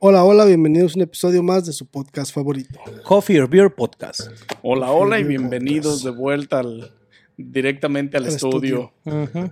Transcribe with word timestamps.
Hola, 0.00 0.22
hola, 0.22 0.44
bienvenidos 0.44 0.94
a 0.94 0.98
un 0.98 1.02
episodio 1.02 1.42
más 1.42 1.66
de 1.66 1.72
su 1.72 1.84
podcast 1.84 2.32
favorito. 2.32 2.78
Coffee 3.02 3.40
or 3.40 3.50
Beer 3.50 3.74
Podcast. 3.74 4.30
Hola, 4.62 4.92
hola 4.92 5.18
y 5.18 5.24
bienvenidos 5.24 6.04
de 6.04 6.10
vuelta 6.10 6.60
al, 6.60 6.92
directamente 7.36 8.16
al, 8.16 8.26
Al 8.26 8.28
estudio. 8.28 8.92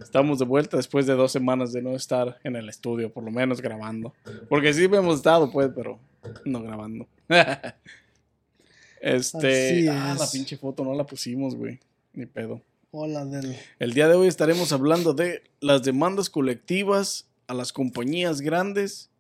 Estamos 0.01 0.39
de 0.39 0.45
vuelta 0.45 0.77
después 0.77 1.05
de 1.05 1.15
dos 1.15 1.33
semanas 1.33 1.73
de 1.73 1.83
no 1.83 1.97
estar 1.97 2.39
en 2.45 2.55
el 2.55 2.69
estudio, 2.69 3.13
por 3.13 3.25
lo 3.25 3.33
menos 3.33 3.61
grabando. 3.61 4.15
Porque 4.49 4.73
sí 4.73 4.85
hemos 4.85 5.17
estado, 5.17 5.51
pues, 5.51 5.69
pero 5.75 5.99
no 6.45 6.63
grabando. 6.63 7.09
este. 9.01 9.79
Así 9.81 9.89
ah, 9.89 10.13
es. 10.13 10.21
la 10.21 10.31
pinche 10.31 10.57
foto 10.57 10.85
no 10.85 10.95
la 10.95 11.05
pusimos, 11.05 11.57
güey. 11.57 11.81
Ni 12.13 12.27
pedo. 12.27 12.63
Hola, 12.93 13.25
del. 13.25 13.57
El 13.81 13.95
día 13.95 14.07
de 14.07 14.15
hoy 14.15 14.29
estaremos 14.29 14.71
hablando 14.71 15.13
de 15.13 15.43
las 15.59 15.83
demandas 15.83 16.31
colectivas 16.31 17.27
a 17.49 17.55
las 17.55 17.73
compañías 17.73 18.41
grandes 18.41 19.11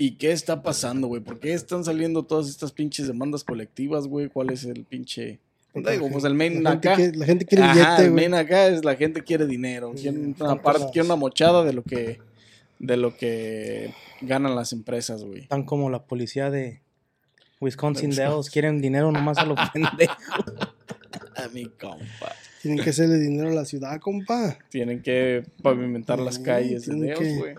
y 0.00 0.12
qué 0.12 0.30
está 0.32 0.62
pasando, 0.62 1.08
güey. 1.08 1.20
¿Por 1.20 1.40
qué 1.40 1.52
están 1.52 1.84
saliendo 1.84 2.22
todas 2.22 2.48
estas 2.48 2.70
pinches 2.72 3.06
demandas 3.08 3.42
colectivas, 3.44 4.06
güey? 4.06 4.28
¿Cuál 4.28 4.50
es 4.50 4.64
el 4.64 4.84
pinche... 4.84 5.40
Digo, 5.74 6.08
pues 6.10 6.24
el 6.24 6.34
main 6.34 6.62
la 6.62 6.70
acá. 6.72 6.94
quiere- 6.94 7.16
la 7.16 7.26
gente 7.26 7.44
quiere 7.44 7.64
Ajá, 7.64 7.74
billete, 7.74 8.04
el 8.04 8.12
main 8.12 8.32
acá 8.34 8.68
es 8.68 8.84
la 8.84 8.96
gente 8.96 9.22
quiere 9.22 9.46
dinero. 9.46 9.92
Sí, 9.96 10.02
Quiere 10.04 10.18
una, 10.40 10.62
parte, 10.62 10.86
quiere 10.92 11.06
una 11.06 11.16
mochada 11.16 11.62
de 11.64 11.72
lo 11.72 11.82
que 11.82 12.20
de 12.78 12.96
lo 12.96 13.16
que 13.16 13.92
ganan 14.20 14.54
las 14.56 14.72
empresas, 14.72 15.24
güey. 15.24 15.46
Tan 15.48 15.64
como 15.64 15.90
la 15.90 16.04
policía 16.04 16.48
de 16.50 16.80
Wisconsin 17.60 18.10
De 18.14 18.22
Dells. 18.22 18.50
Quieren 18.50 18.80
dinero 18.80 19.12
nomás 19.12 19.36
a 19.38 19.44
los 19.44 19.58
pendejos. 19.72 20.16
A 21.36 21.48
mi 21.52 21.66
compa. 21.66 22.32
Tienen 22.62 22.82
que 22.82 22.90
hacerle 22.90 23.18
dinero 23.18 23.48
a 23.50 23.54
la 23.54 23.64
ciudad, 23.64 24.00
compa. 24.00 24.58
Tienen 24.70 25.02
que 25.02 25.44
pavimentar 25.62 26.18
las 26.18 26.38
calles 26.38 26.86
de 26.86 27.14
que- 27.14 27.36
güey. 27.36 27.54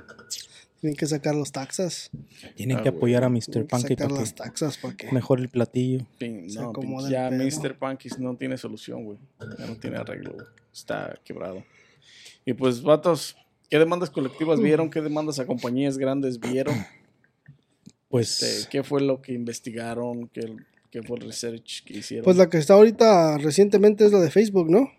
Tienen 0.82 0.96
que 0.96 1.06
sacar 1.08 1.36
los 1.36 1.52
taxas. 1.52 2.10
Tienen 2.56 2.78
Ah, 2.78 2.84
que 2.84 2.90
güey. 2.90 2.98
apoyar 2.98 3.24
a 3.26 3.30
Mr. 3.30 3.68
Pancake 3.68 3.96
sacar 3.96 4.08
para 4.10 4.22
las 4.22 4.34
taxas 4.36 4.78
para 4.78 4.96
que. 4.96 5.12
mejore 5.12 5.42
el 5.42 5.50
platillo. 5.50 6.06
Pin- 6.20 6.48
no, 6.54 6.72
pin- 6.74 7.10
ya. 7.10 7.30
Mr. 7.30 7.78
Pankis 7.78 8.18
no 8.20 8.36
tiene 8.38 8.58
solución, 8.58 9.04
güey. 9.04 9.18
Ya 9.58 9.66
no 9.66 9.76
tiene 9.76 9.98
arreglo, 9.98 10.34
güey. 10.34 10.46
Está 10.74 11.20
quebrado. 11.26 11.64
Y 12.46 12.54
pues, 12.54 12.82
vatos, 12.82 13.36
¿qué 13.70 13.78
demandas 13.78 14.10
colectivas 14.10 14.62
vieron? 14.62 14.90
¿Qué 14.90 15.02
demandas 15.02 15.40
a 15.40 15.46
compañías 15.46 15.98
grandes 15.98 16.40
vieron? 16.40 16.76
Pues 18.10 18.42
Este, 18.42 18.70
¿Qué 18.70 18.84
fue 18.84 19.02
lo 19.02 19.22
que 19.22 19.34
investigaron? 19.34 20.30
¿Qué, 20.30 20.56
qué 20.90 21.04
fue 21.04 21.18
el 21.20 21.26
research 21.26 21.84
que 21.84 21.98
hicieron? 22.00 22.24
Pues 22.26 22.38
la 22.38 22.50
que 22.50 22.58
está 22.58 22.74
ahorita 22.74 23.38
recientemente 23.38 24.04
es 24.04 24.12
la 24.12 24.20
de 24.20 24.32
Facebook, 24.32 24.68
¿no? 24.70 24.92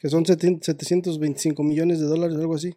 Que 0.00 0.08
son 0.08 0.26
700 0.26 0.66
725 0.66 1.62
millones 1.62 2.00
de 2.00 2.06
dólares, 2.06 2.36
algo 2.36 2.56
así. 2.56 2.74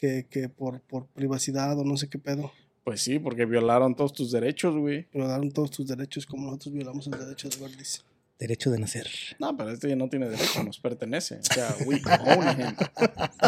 Que, 0.00 0.26
que 0.30 0.48
por, 0.48 0.80
por 0.80 1.06
privacidad 1.08 1.78
o 1.78 1.84
no 1.84 1.96
sé 1.96 2.08
qué 2.08 2.18
pedo. 2.18 2.50
Pues 2.84 3.02
sí, 3.02 3.18
porque 3.18 3.44
violaron 3.44 3.94
todos 3.94 4.12
tus 4.14 4.32
derechos, 4.32 4.74
güey. 4.76 5.06
Violaron 5.12 5.50
todos 5.52 5.70
tus 5.70 5.86
derechos 5.86 6.24
como 6.24 6.46
nosotros 6.46 6.72
violamos 6.74 7.06
el 7.06 7.18
derecho 7.18 7.48
de 7.50 7.56
Gordis. 7.58 8.02
derecho 8.38 8.70
de 8.70 8.78
nacer. 8.78 9.06
No, 9.38 9.54
pero 9.54 9.70
este 9.70 9.90
ya 9.90 9.96
no 9.96 10.08
tiene 10.08 10.28
derecho, 10.30 10.64
nos 10.64 10.78
pertenece. 10.78 11.40
O 11.40 11.54
sea, 11.54 11.76
we 11.84 12.00
own 12.26 12.60
him. 12.60 12.74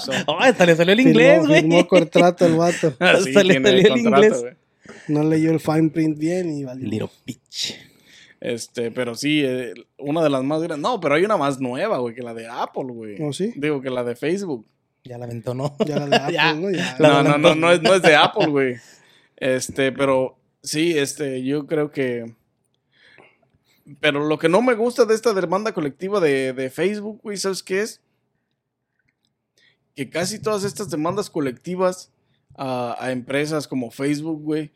So, 0.04 0.12
¡Oh, 0.26 0.38
hasta 0.38 0.66
le 0.66 0.76
salió 0.76 0.92
el 0.92 1.00
inglés, 1.00 1.38
Firmó, 1.40 1.48
güey! 1.48 1.60
firmó 1.62 1.88
contrato 1.88 2.44
el 2.46 2.56
vato. 2.56 2.88
Hasta 3.00 3.42
le 3.42 3.54
tiene 3.54 3.70
salió 3.70 3.94
el 3.94 4.02
contrato, 4.02 4.26
inglés. 4.26 4.56
No 5.08 5.24
leyó 5.24 5.50
el 5.50 5.60
fine 5.60 5.88
print 5.88 6.18
bien 6.18 6.50
y 6.54 6.64
valió. 6.64 6.86
Little 6.86 7.10
bitch. 7.24 7.74
Este, 8.40 8.90
pero 8.90 9.14
sí, 9.14 9.42
eh, 9.44 9.72
una 9.98 10.22
de 10.22 10.28
las 10.28 10.42
más 10.42 10.60
grandes. 10.62 10.82
No, 10.82 11.00
pero 11.00 11.14
hay 11.14 11.24
una 11.24 11.36
más 11.36 11.60
nueva, 11.60 11.98
güey, 11.98 12.14
que 12.14 12.22
la 12.22 12.34
de 12.34 12.46
Apple, 12.48 12.84
güey. 12.88 13.22
¿Oh, 13.22 13.32
sí? 13.32 13.52
Digo 13.56 13.80
que 13.80 13.88
la 13.88 14.04
de 14.04 14.16
Facebook. 14.16 14.66
Ya 15.04 15.18
la 15.18 15.24
aventó, 15.24 15.54
¿no? 15.54 15.76
Ya 15.86 15.98
la 15.98 16.06
de 16.06 16.16
Apple, 16.16 16.32
Ya. 16.34 16.54
¿no? 16.54 16.70
Ya. 16.70 16.96
La 16.98 17.22
no, 17.22 17.22
no, 17.22 17.38
no, 17.38 17.54
no 17.54 17.72
es, 17.72 17.82
no 17.82 17.94
es 17.94 18.02
de 18.02 18.14
Apple, 18.14 18.46
güey. 18.46 18.76
Este, 19.36 19.90
pero 19.92 20.36
sí, 20.62 20.96
este, 20.98 21.42
yo 21.42 21.66
creo 21.66 21.90
que. 21.90 22.34
Pero 24.00 24.24
lo 24.26 24.38
que 24.38 24.48
no 24.48 24.62
me 24.62 24.74
gusta 24.74 25.04
de 25.04 25.14
esta 25.14 25.34
demanda 25.34 25.72
colectiva 25.72 26.20
de, 26.20 26.52
de 26.52 26.70
Facebook, 26.70 27.20
güey, 27.22 27.36
¿sabes 27.36 27.62
qué 27.64 27.80
es? 27.82 28.00
Que 29.96 30.08
casi 30.08 30.38
todas 30.38 30.62
estas 30.64 30.88
demandas 30.88 31.28
colectivas 31.28 32.10
a, 32.56 32.96
a 32.98 33.10
empresas 33.10 33.66
como 33.66 33.90
Facebook, 33.90 34.40
güey, 34.42 34.70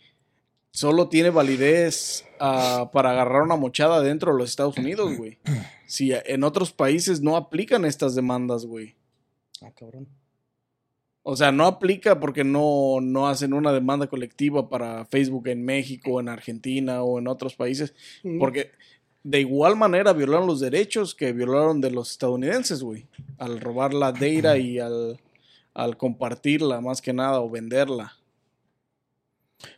solo 0.73 1.09
tiene 1.09 1.31
validez 1.31 2.25
para 2.39 3.13
agarrar 3.13 3.43
una 3.43 3.57
mochada 3.57 4.03
dentro 4.03 4.33
de 4.33 4.39
los 4.39 4.51
Estados 4.51 4.77
Unidos, 4.77 5.17
güey. 5.17 5.39
Si 5.87 6.13
en 6.13 6.43
otros 6.43 6.73
países 6.73 7.21
no 7.23 7.37
aplican 7.37 7.85
estas 7.85 8.15
demandas, 8.17 8.67
güey. 8.67 8.97
Ah, 9.63 9.71
cabrón. 9.75 10.09
O 11.29 11.35
sea, 11.35 11.51
no 11.51 11.67
aplica 11.67 12.21
porque 12.21 12.45
no, 12.45 13.01
no 13.03 13.27
hacen 13.27 13.53
una 13.53 13.73
demanda 13.73 14.07
colectiva 14.07 14.69
para 14.69 15.05
Facebook 15.07 15.49
en 15.49 15.65
México, 15.65 16.21
en 16.21 16.29
Argentina 16.29 17.03
o 17.03 17.19
en 17.19 17.27
otros 17.27 17.57
países. 17.57 17.95
Mm. 18.23 18.39
Porque 18.39 18.71
de 19.25 19.41
igual 19.41 19.75
manera 19.75 20.13
violaron 20.13 20.47
los 20.47 20.61
derechos 20.61 21.17
que 21.17 21.33
violaron 21.33 21.81
de 21.81 21.91
los 21.91 22.13
estadounidenses, 22.13 22.81
güey. 22.81 23.07
Al 23.39 23.61
robar 23.61 23.93
la 23.93 24.13
data 24.13 24.57
y 24.57 24.79
al, 24.79 25.19
al 25.75 25.97
compartirla 25.97 26.81
más 26.81 27.03
que 27.03 27.13
nada 27.13 27.41
o 27.41 27.51
venderla. 27.51 28.13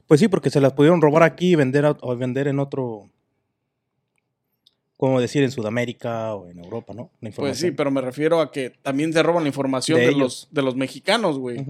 Pues 0.07 0.21
sí, 0.21 0.29
porque 0.29 0.51
se 0.51 0.61
las 0.61 0.75
pudieron 0.75 1.01
robar 1.01 1.23
aquí 1.23 1.53
y 1.53 1.55
vender, 1.55 1.87
a- 1.87 1.97
o 2.03 2.15
vender 2.15 2.47
en 2.49 2.59
otro. 2.59 3.09
Como 4.99 5.21
decir, 5.21 5.45
en 5.45 5.53
Sudamérica 5.53 6.35
o 6.35 6.49
en 6.51 6.59
Europa, 6.59 6.93
¿no? 6.93 7.13
La 7.21 7.31
Pues 7.31 7.57
sí, 7.57 7.71
pero 7.71 7.93
me 7.93 8.01
refiero 8.01 8.41
a 8.41 8.51
que 8.51 8.71
también 8.83 9.13
se 9.13 9.23
roban 9.23 9.45
la 9.45 9.49
información 9.49 10.01
De 10.01 10.11
los, 10.11 10.49
de 10.51 10.61
los 10.61 10.75
mexicanos, 10.75 11.39
güey. 11.39 11.65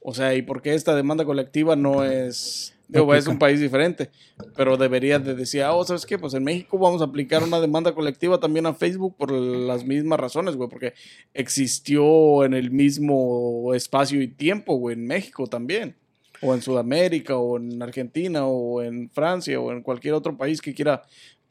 O 0.00 0.14
sea, 0.14 0.34
¿y 0.34 0.40
por 0.40 0.62
qué 0.62 0.74
esta 0.74 0.96
demanda 0.96 1.26
colectiva 1.26 1.76
no 1.76 2.04
es... 2.04 2.74
Digo, 2.88 3.14
es 3.14 3.26
un 3.26 3.38
país 3.38 3.60
diferente, 3.60 4.10
pero 4.56 4.76
debería 4.76 5.18
de 5.18 5.34
decir, 5.34 5.62
ah, 5.62 5.74
oh, 5.74 5.84
¿sabes 5.84 6.06
qué? 6.06 6.18
Pues 6.18 6.32
en 6.34 6.44
México 6.44 6.78
vamos 6.78 7.02
a 7.02 7.06
aplicar 7.06 7.42
una 7.42 7.60
demanda 7.60 7.94
colectiva 7.94 8.40
también 8.40 8.66
a 8.66 8.74
Facebook 8.74 9.16
por 9.16 9.30
las 9.30 9.84
mismas 9.84 10.20
razones, 10.20 10.56
güey, 10.56 10.68
porque 10.68 10.94
existió 11.32 12.44
en 12.44 12.54
el 12.54 12.70
mismo 12.70 13.72
espacio 13.74 14.22
y 14.22 14.28
tiempo, 14.28 14.76
güey, 14.76 14.96
en 14.96 15.06
México 15.06 15.46
también, 15.46 15.96
o 16.42 16.54
en 16.54 16.60
Sudamérica, 16.60 17.36
o 17.36 17.56
en 17.58 17.82
Argentina, 17.82 18.46
o 18.46 18.82
en 18.82 19.10
Francia, 19.10 19.58
o 19.58 19.72
en 19.72 19.82
cualquier 19.82 20.14
otro 20.14 20.36
país 20.36 20.60
que 20.60 20.74
quiera 20.74 21.02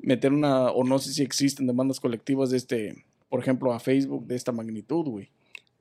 meter 0.03 0.31
una, 0.31 0.69
o 0.71 0.83
no 0.83 0.99
sé 0.99 1.13
si 1.13 1.23
existen 1.23 1.65
demandas 1.65 1.99
colectivas 1.99 2.51
de 2.51 2.57
este, 2.57 3.05
por 3.29 3.39
ejemplo, 3.39 3.73
a 3.73 3.79
Facebook 3.79 4.27
de 4.27 4.35
esta 4.35 4.51
magnitud, 4.51 5.05
güey. 5.05 5.29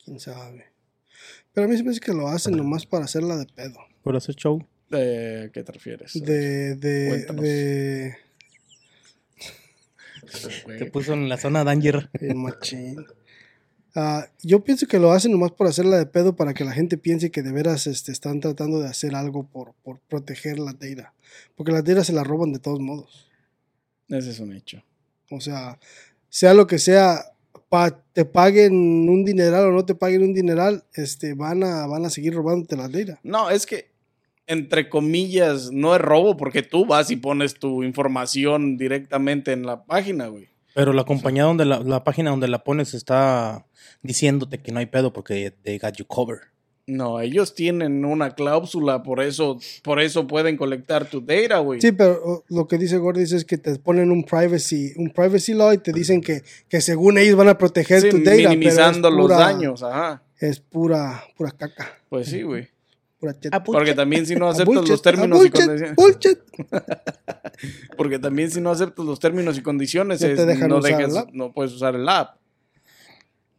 Quién 0.03 0.19
sabe. 0.19 0.67
Pero 1.53 1.67
a 1.67 1.69
mí 1.69 1.77
se 1.77 1.83
me 1.83 1.91
hace 1.91 2.01
que 2.01 2.13
lo 2.13 2.29
hacen 2.29 2.57
nomás 2.57 2.87
para 2.87 3.05
hacerla 3.05 3.37
de 3.37 3.47
pedo. 3.47 3.79
Por 4.03 4.17
hacer 4.17 4.35
show. 4.37 4.65
¿De 4.89 5.51
qué 5.53 5.63
te 5.63 5.73
refieres? 5.73 6.13
De. 6.15 6.77
de. 6.77 7.09
Cuéntanos. 7.09 7.43
de. 7.43 8.17
Te 10.79 10.87
puso 10.87 11.13
en 11.13 11.29
la 11.29 11.37
zona 11.37 11.65
danger. 11.65 12.09
el 12.21 12.37
machín. 12.37 13.05
Ah, 13.95 14.27
yo 14.43 14.65
pienso 14.65 14.87
que 14.87 14.99
lo 14.99 15.13
hacen 15.13 15.33
nomás 15.33 15.53
por 15.53 15.67
hacerla 15.67 15.99
de 15.99 16.07
pedo 16.07 16.35
para 16.35 16.55
que 16.55 16.65
la 16.65 16.73
gente 16.73 16.97
piense 16.97 17.31
que 17.31 17.43
de 17.43 17.53
veras 17.53 17.87
este, 17.87 18.11
están 18.11 18.41
tratando 18.41 18.81
de 18.81 18.89
hacer 18.89 19.15
algo 19.15 19.47
por, 19.47 19.75
por 19.83 19.99
proteger 20.01 20.59
la 20.59 20.73
data. 20.73 21.13
Porque 21.57 21.73
la 21.73 21.83
data 21.83 22.03
se 22.03 22.15
la 22.15 22.25
roban 22.25 22.53
de 22.53 22.59
todos 22.59 22.81
modos. 22.81 23.32
Ese 24.19 24.31
es 24.31 24.41
un 24.41 24.53
hecho. 24.53 24.83
O 25.31 25.41
sea, 25.41 25.79
sea 26.29 26.55
lo 26.55 26.67
que 26.67 26.79
sea, 26.79 27.25
pa- 27.69 28.03
te 28.13 28.25
paguen 28.25 28.75
un 29.09 29.25
dineral 29.25 29.65
o 29.67 29.73
no 29.73 29.85
te 29.85 29.95
paguen 29.95 30.23
un 30.23 30.35
dineral, 30.35 30.85
este, 30.95 31.35
van 31.35 31.65
a, 31.65 31.87
van 31.87 32.05
a 32.05 32.11
seguir 32.11 32.35
robándote 32.35 32.77
la 32.77 32.89
data. 32.89 33.19
No, 33.23 33.49
es 33.51 33.65
que, 33.67 33.91
entre 34.47 34.89
comillas, 34.89 35.71
no 35.73 35.95
es 35.95 36.01
robo 36.01 36.37
porque 36.37 36.63
tú 36.63 36.85
vas 36.85 37.11
y 37.11 37.17
pones 37.17 37.55
tu 37.55 37.83
información 37.83 38.77
directamente 38.77 39.53
en 39.53 39.65
la 39.65 39.85
página, 39.85 40.27
güey. 40.27 40.49
Pero 40.75 40.93
la 40.93 41.05
compañía 41.05 41.45
donde 41.45 41.65
la, 41.65 41.81
la 41.81 42.03
página 42.05 42.31
donde 42.31 42.49
la 42.49 42.65
pones 42.65 42.95
está 42.95 43.67
diciéndote 44.03 44.59
que 44.61 44.73
no 44.73 44.79
hay 44.81 44.87
pedo 44.87 45.13
porque 45.13 45.51
they 45.63 45.79
got 45.79 45.97
you 45.97 46.07
cover. 46.07 46.41
No, 46.87 47.21
ellos 47.21 47.55
tienen 47.55 48.05
una 48.05 48.35
cláusula, 48.35 49.05
por 49.05 49.23
eso, 49.23 49.59
por 49.85 50.01
eso 50.01 50.27
pueden 50.27 50.57
colectar 50.57 51.09
tu 51.09 51.21
data, 51.21 51.59
güey. 51.59 51.81
Sí, 51.81 51.93
pero 51.93 52.21
oh, 52.25 52.45
lo 52.49 52.67
que 52.67 52.77
dice 52.77 52.99
Gordis 52.99 53.31
es 53.33 53.45
que 53.45 53.57
te 53.57 53.79
ponen 53.79 54.11
un 54.11 54.25
privacy, 54.25 54.93
un 54.97 55.11
privacy 55.11 55.55
law 55.55 55.73
y 55.73 55.79
te 55.79 55.93
dicen 55.93 56.21
que, 56.21 56.43
que 56.69 56.81
según 56.81 57.19
ellos 57.19 57.37
van 57.37 57.49
a 57.49 57.57
proteger 57.57 58.01
Sí, 58.01 58.11
tu 58.11 58.19
data. 58.19 58.31
pero 58.33 58.37
es 58.51 58.57
minimizando 58.59 59.11
los 59.11 59.27
pura- 59.27 59.37
daños, 59.39 59.83
ajá. 59.85 60.23
Es 60.41 60.59
pura, 60.59 61.23
pura 61.37 61.53
caca. 61.53 61.89
Pues 62.09 62.27
sí, 62.29 62.43
güey. 62.43 62.69
Pura 63.21 63.39
chet- 63.39 63.63
Porque 63.65 63.95
también 63.95 64.27
si 64.27 64.35
no 64.35 64.49
aceptas 64.49 64.75
bullshit, 64.75 64.91
los 64.91 65.03
términos 65.03 65.47
y 65.47 65.51
condiciones. 65.51 65.95
bullshit. 65.95 66.39
Porque 67.97 68.19
también 68.19 68.51
si 68.51 68.61
no 68.61 68.71
aceptas 68.71 69.05
los 69.07 69.21
términos 69.21 69.57
y 69.57 69.63
condiciones, 69.63 70.21
No 70.21 70.27
es- 70.27 70.47
dejan 70.47 70.69
no, 70.69 70.79
usar 70.79 70.91
dejes- 70.93 71.11
el 71.13 71.17
app. 71.19 71.31
no 71.33 71.53
puedes 71.53 71.73
usar 71.73 71.95
el 71.95 72.09
app. 72.09 72.39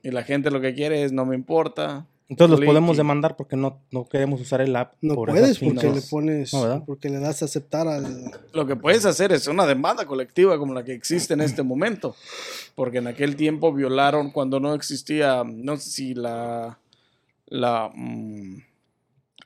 Y 0.01 0.11
la 0.11 0.23
gente 0.23 0.51
lo 0.51 0.59
que 0.59 0.73
quiere 0.73 1.03
es 1.05 1.13
no 1.13 1.25
me 1.25 1.35
importa. 1.35 2.05
Entonces 2.33 2.59
los 2.59 2.65
podemos 2.65 2.97
demandar 2.97 3.35
porque 3.35 3.55
no, 3.55 3.79
no 3.91 4.05
queremos 4.05 4.41
usar 4.41 4.59
el 4.61 4.75
app. 4.75 4.95
No 5.01 5.13
por 5.13 5.29
puedes 5.29 5.59
porque 5.59 5.91
le 5.91 6.01
pones, 6.01 6.51
No, 6.51 6.83
porque 6.83 7.09
le 7.09 7.19
das 7.19 7.43
a 7.43 7.45
aceptar 7.45 7.87
al... 7.87 8.31
Lo 8.53 8.65
que 8.65 8.75
puedes 8.75 9.05
hacer 9.05 9.31
es 9.31 9.47
una 9.47 9.67
demanda 9.67 10.07
colectiva 10.07 10.57
como 10.57 10.73
la 10.73 10.83
que 10.83 10.93
existe 10.93 11.35
en 11.35 11.41
este 11.41 11.61
momento. 11.61 12.15
Porque 12.73 12.97
en 12.97 13.07
aquel 13.07 13.35
tiempo 13.35 13.71
violaron 13.71 14.31
cuando 14.31 14.59
no 14.59 14.73
existía, 14.73 15.43
no 15.45 15.77
sé 15.77 15.91
si 15.91 16.13
la, 16.15 16.79
la, 17.45 17.91
mm, 17.93 18.57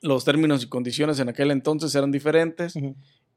los 0.03 0.23
términos 0.23 0.63
y 0.63 0.67
condiciones 0.69 1.19
en 1.19 1.27
aquel 1.27 1.51
entonces 1.51 1.93
eran 1.93 2.11
diferentes 2.11 2.73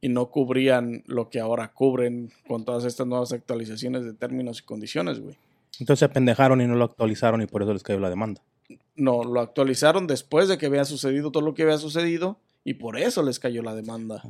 y 0.00 0.08
no 0.08 0.30
cubrían 0.30 1.02
lo 1.06 1.28
que 1.28 1.40
ahora 1.40 1.72
cubren 1.72 2.30
con 2.46 2.64
todas 2.64 2.84
estas 2.84 3.08
nuevas 3.08 3.32
actualizaciones 3.32 4.04
de 4.04 4.14
términos 4.14 4.60
y 4.60 4.62
condiciones, 4.62 5.18
güey. 5.18 5.36
Entonces 5.80 5.98
se 5.98 6.04
apendejaron 6.04 6.60
y 6.60 6.68
no 6.68 6.76
lo 6.76 6.84
actualizaron 6.84 7.42
y 7.42 7.46
por 7.46 7.62
eso 7.62 7.72
les 7.72 7.82
cayó 7.82 7.98
la 7.98 8.10
demanda. 8.10 8.42
No, 9.00 9.24
lo 9.24 9.40
actualizaron 9.40 10.06
después 10.06 10.48
de 10.48 10.58
que 10.58 10.66
había 10.66 10.84
sucedido 10.84 11.30
todo 11.32 11.42
lo 11.42 11.54
que 11.54 11.62
había 11.62 11.78
sucedido 11.78 12.38
y 12.64 12.74
por 12.74 12.98
eso 12.98 13.22
les 13.22 13.38
cayó 13.38 13.62
la 13.62 13.74
demanda. 13.74 14.22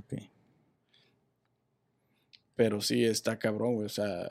Pero 2.54 2.80
sí 2.80 3.04
está 3.04 3.38
cabrón, 3.38 3.74
güey. 3.74 3.86
O 3.86 3.90
sea. 3.90 4.28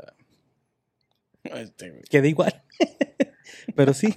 Este. 1.43 2.01
Queda 2.09 2.27
igual. 2.27 2.63
Pero 3.75 3.93
sí. 3.93 4.15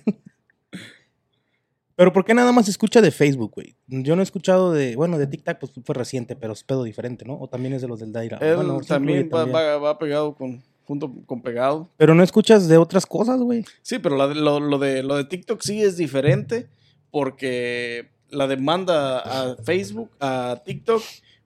Pero 1.94 2.12
¿por 2.12 2.24
qué 2.24 2.34
nada 2.34 2.52
más 2.52 2.64
se 2.66 2.70
escucha 2.70 3.00
de 3.00 3.10
Facebook, 3.10 3.52
güey? 3.54 3.76
Yo 3.86 4.16
no 4.16 4.22
he 4.22 4.24
escuchado 4.24 4.72
de, 4.72 4.96
bueno, 4.96 5.18
de 5.18 5.26
TikTok 5.26 5.58
pues 5.58 5.72
fue 5.84 5.94
reciente, 5.94 6.34
pero 6.36 6.52
es 6.54 6.64
pedo 6.64 6.82
diferente, 6.84 7.24
¿no? 7.26 7.38
O 7.38 7.48
también 7.48 7.74
es 7.74 7.82
de 7.82 7.88
los 7.88 8.00
del 8.00 8.12
Daira. 8.12 8.38
Él 8.38 8.56
Bueno, 8.56 8.80
también, 8.80 9.26
incluye 9.26 9.30
va, 9.34 9.40
también. 9.44 9.56
va- 9.56 9.78
va 9.78 9.98
pegado 9.98 10.34
con. 10.34 10.62
Junto 10.84 11.12
con 11.26 11.42
pegado. 11.42 11.88
Pero 11.96 12.14
no 12.14 12.22
escuchas 12.22 12.68
de 12.68 12.76
otras 12.78 13.06
cosas, 13.06 13.40
güey. 13.40 13.64
Sí, 13.82 13.98
pero 13.98 14.16
la 14.16 14.28
de- 14.28 14.34
lo, 14.34 14.60
lo 14.60 14.78
de, 14.78 15.02
lo 15.02 15.16
de 15.16 15.24
TikTok 15.24 15.60
sí 15.62 15.82
es 15.82 15.96
diferente 15.96 16.68
porque 17.10 18.08
la 18.30 18.46
demanda 18.46 19.18
a 19.18 19.56
Facebook, 19.56 20.10
a 20.20 20.62
TikTok, 20.64 21.02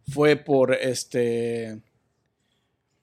fue 0.09 0.37
por 0.37 0.73
este. 0.75 1.81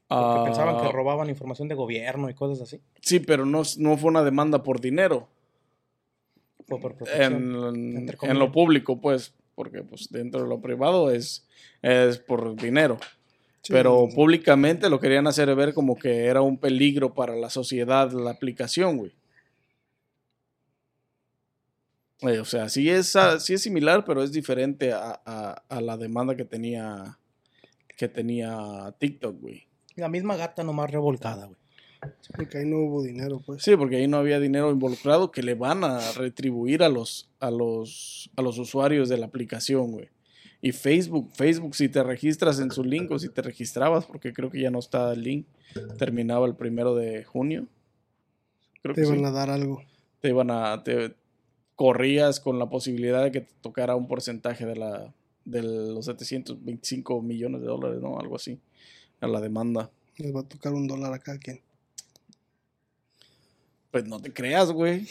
Porque 0.07 0.25
ah, 0.39 0.43
pensaban 0.45 0.77
que 0.81 0.91
robaban 0.91 1.29
información 1.29 1.67
de 1.67 1.75
gobierno 1.75 2.29
y 2.29 2.33
cosas 2.33 2.61
así. 2.61 2.81
Sí, 3.01 3.19
pero 3.19 3.45
no, 3.45 3.63
no 3.77 3.97
fue 3.97 4.09
una 4.09 4.23
demanda 4.23 4.63
por 4.63 4.79
dinero. 4.79 5.27
Fue 6.67 6.79
por 6.79 6.95
protección. 6.95 7.75
en, 7.75 8.09
en 8.21 8.39
lo 8.39 8.51
público, 8.51 9.01
pues, 9.01 9.33
porque 9.55 9.81
pues 9.83 10.07
dentro 10.11 10.43
de 10.43 10.47
lo 10.47 10.61
privado 10.61 11.11
es, 11.11 11.45
es 11.81 12.19
por 12.19 12.55
dinero. 12.55 12.99
Sí, 13.63 13.71
Pero 13.73 14.07
públicamente 14.13 14.89
lo 14.89 14.99
querían 14.99 15.25
hacer 15.25 15.53
ver 15.55 15.73
como 15.73 15.95
que 15.95 16.25
era 16.25 16.41
un 16.41 16.57
peligro 16.57 17.13
para 17.13 17.35
la 17.35 17.49
sociedad 17.49 18.11
la 18.11 18.31
aplicación, 18.31 18.97
güey. 18.97 19.13
Eh, 22.21 22.39
o 22.39 22.45
sea, 22.45 22.69
sí 22.69 22.89
es, 22.89 23.15
ah, 23.15 23.39
sí 23.39 23.53
es 23.53 23.61
similar, 23.61 24.05
pero 24.05 24.23
es 24.23 24.31
diferente 24.31 24.93
a, 24.93 25.21
a- 25.25 25.63
a 25.67 25.81
la 25.81 25.97
demanda 25.97 26.35
que 26.35 26.45
tenía 26.45 27.17
que 27.97 28.07
tenía 28.07 28.93
TikTok, 28.99 29.39
güey. 29.39 29.63
La 29.95 30.09
misma 30.09 30.35
gata 30.35 30.63
nomás 30.63 30.89
revolcada, 30.89 31.45
güey. 31.45 31.57
Porque 32.35 32.57
ahí 32.57 32.65
no 32.65 32.79
hubo 32.79 33.03
dinero, 33.03 33.41
pues. 33.45 33.63
Sí, 33.63 33.75
porque 33.77 33.97
ahí 33.97 34.07
no 34.07 34.17
había 34.17 34.39
dinero 34.39 34.71
involucrado 34.71 35.31
que 35.31 35.43
le 35.43 35.53
van 35.53 35.83
a 35.83 35.99
retribuir 36.13 36.83
a 36.83 36.89
los, 36.89 37.29
a 37.39 37.51
los, 37.51 38.29
a 38.35 38.41
los 38.41 38.57
usuarios 38.57 39.09
de 39.09 39.17
la 39.17 39.27
aplicación, 39.27 39.91
güey. 39.91 40.09
Y 40.65 40.71
Facebook, 40.71 41.29
Facebook, 41.33 41.75
si 41.75 41.89
te 41.89 42.01
registras 42.03 42.57
en 42.61 42.71
su 42.71 42.85
link 42.85 43.11
o 43.11 43.19
si 43.19 43.27
te 43.27 43.41
registrabas, 43.41 44.05
porque 44.05 44.31
creo 44.31 44.49
que 44.49 44.61
ya 44.61 44.71
no 44.71 44.79
está 44.79 45.11
el 45.11 45.21
link, 45.21 45.45
terminaba 45.97 46.47
el 46.47 46.55
primero 46.55 46.95
de 46.95 47.25
junio. 47.25 47.67
Creo 48.81 48.95
Te 48.95 49.01
que 49.01 49.07
iban 49.07 49.19
sí. 49.19 49.25
a 49.25 49.31
dar 49.31 49.49
algo. 49.49 49.83
Te 50.21 50.29
iban 50.29 50.49
a, 50.51 50.81
te 50.81 51.15
corrías 51.75 52.39
con 52.39 52.59
la 52.59 52.69
posibilidad 52.69 53.21
de 53.25 53.31
que 53.33 53.41
te 53.41 53.53
tocara 53.59 53.97
un 53.97 54.07
porcentaje 54.07 54.65
de 54.65 54.77
la, 54.77 55.13
de 55.43 55.63
los 55.63 56.05
725 56.05 57.21
millones 57.21 57.59
de 57.59 57.67
dólares, 57.67 58.01
¿no? 58.01 58.17
Algo 58.17 58.37
así, 58.37 58.57
a 59.19 59.27
la 59.27 59.41
demanda. 59.41 59.91
Les 60.15 60.33
va 60.33 60.39
a 60.39 60.47
tocar 60.47 60.71
un 60.71 60.87
dólar 60.87 61.13
a 61.13 61.19
cada 61.19 61.39
quien. 61.39 61.59
Pues 63.91 64.05
no 64.05 64.21
te 64.21 64.31
creas, 64.31 64.71
güey. 64.71 65.09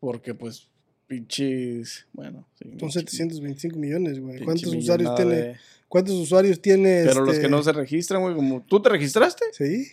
Porque 0.00 0.32
pues 0.32 0.70
pinches, 1.06 2.06
bueno, 2.12 2.46
sí, 2.58 2.64
Son 2.78 2.88
pinche- 2.90 2.92
725 3.08 3.78
millones, 3.78 4.20
güey. 4.20 4.40
¿Cuántos 4.44 4.74
usuarios 4.74 5.14
tiene? 5.16 5.34
de- 5.34 5.56
¿Cuántos 5.88 6.14
usuarios 6.16 6.60
tiene? 6.60 7.04
Pero 7.06 7.20
los 7.24 7.34
este- 7.34 7.46
que 7.46 7.50
no 7.50 7.62
se 7.62 7.72
registran, 7.72 8.22
güey, 8.22 8.34
como 8.34 8.62
tú 8.62 8.80
te 8.82 8.88
registraste? 8.88 9.44
Sí, 9.52 9.86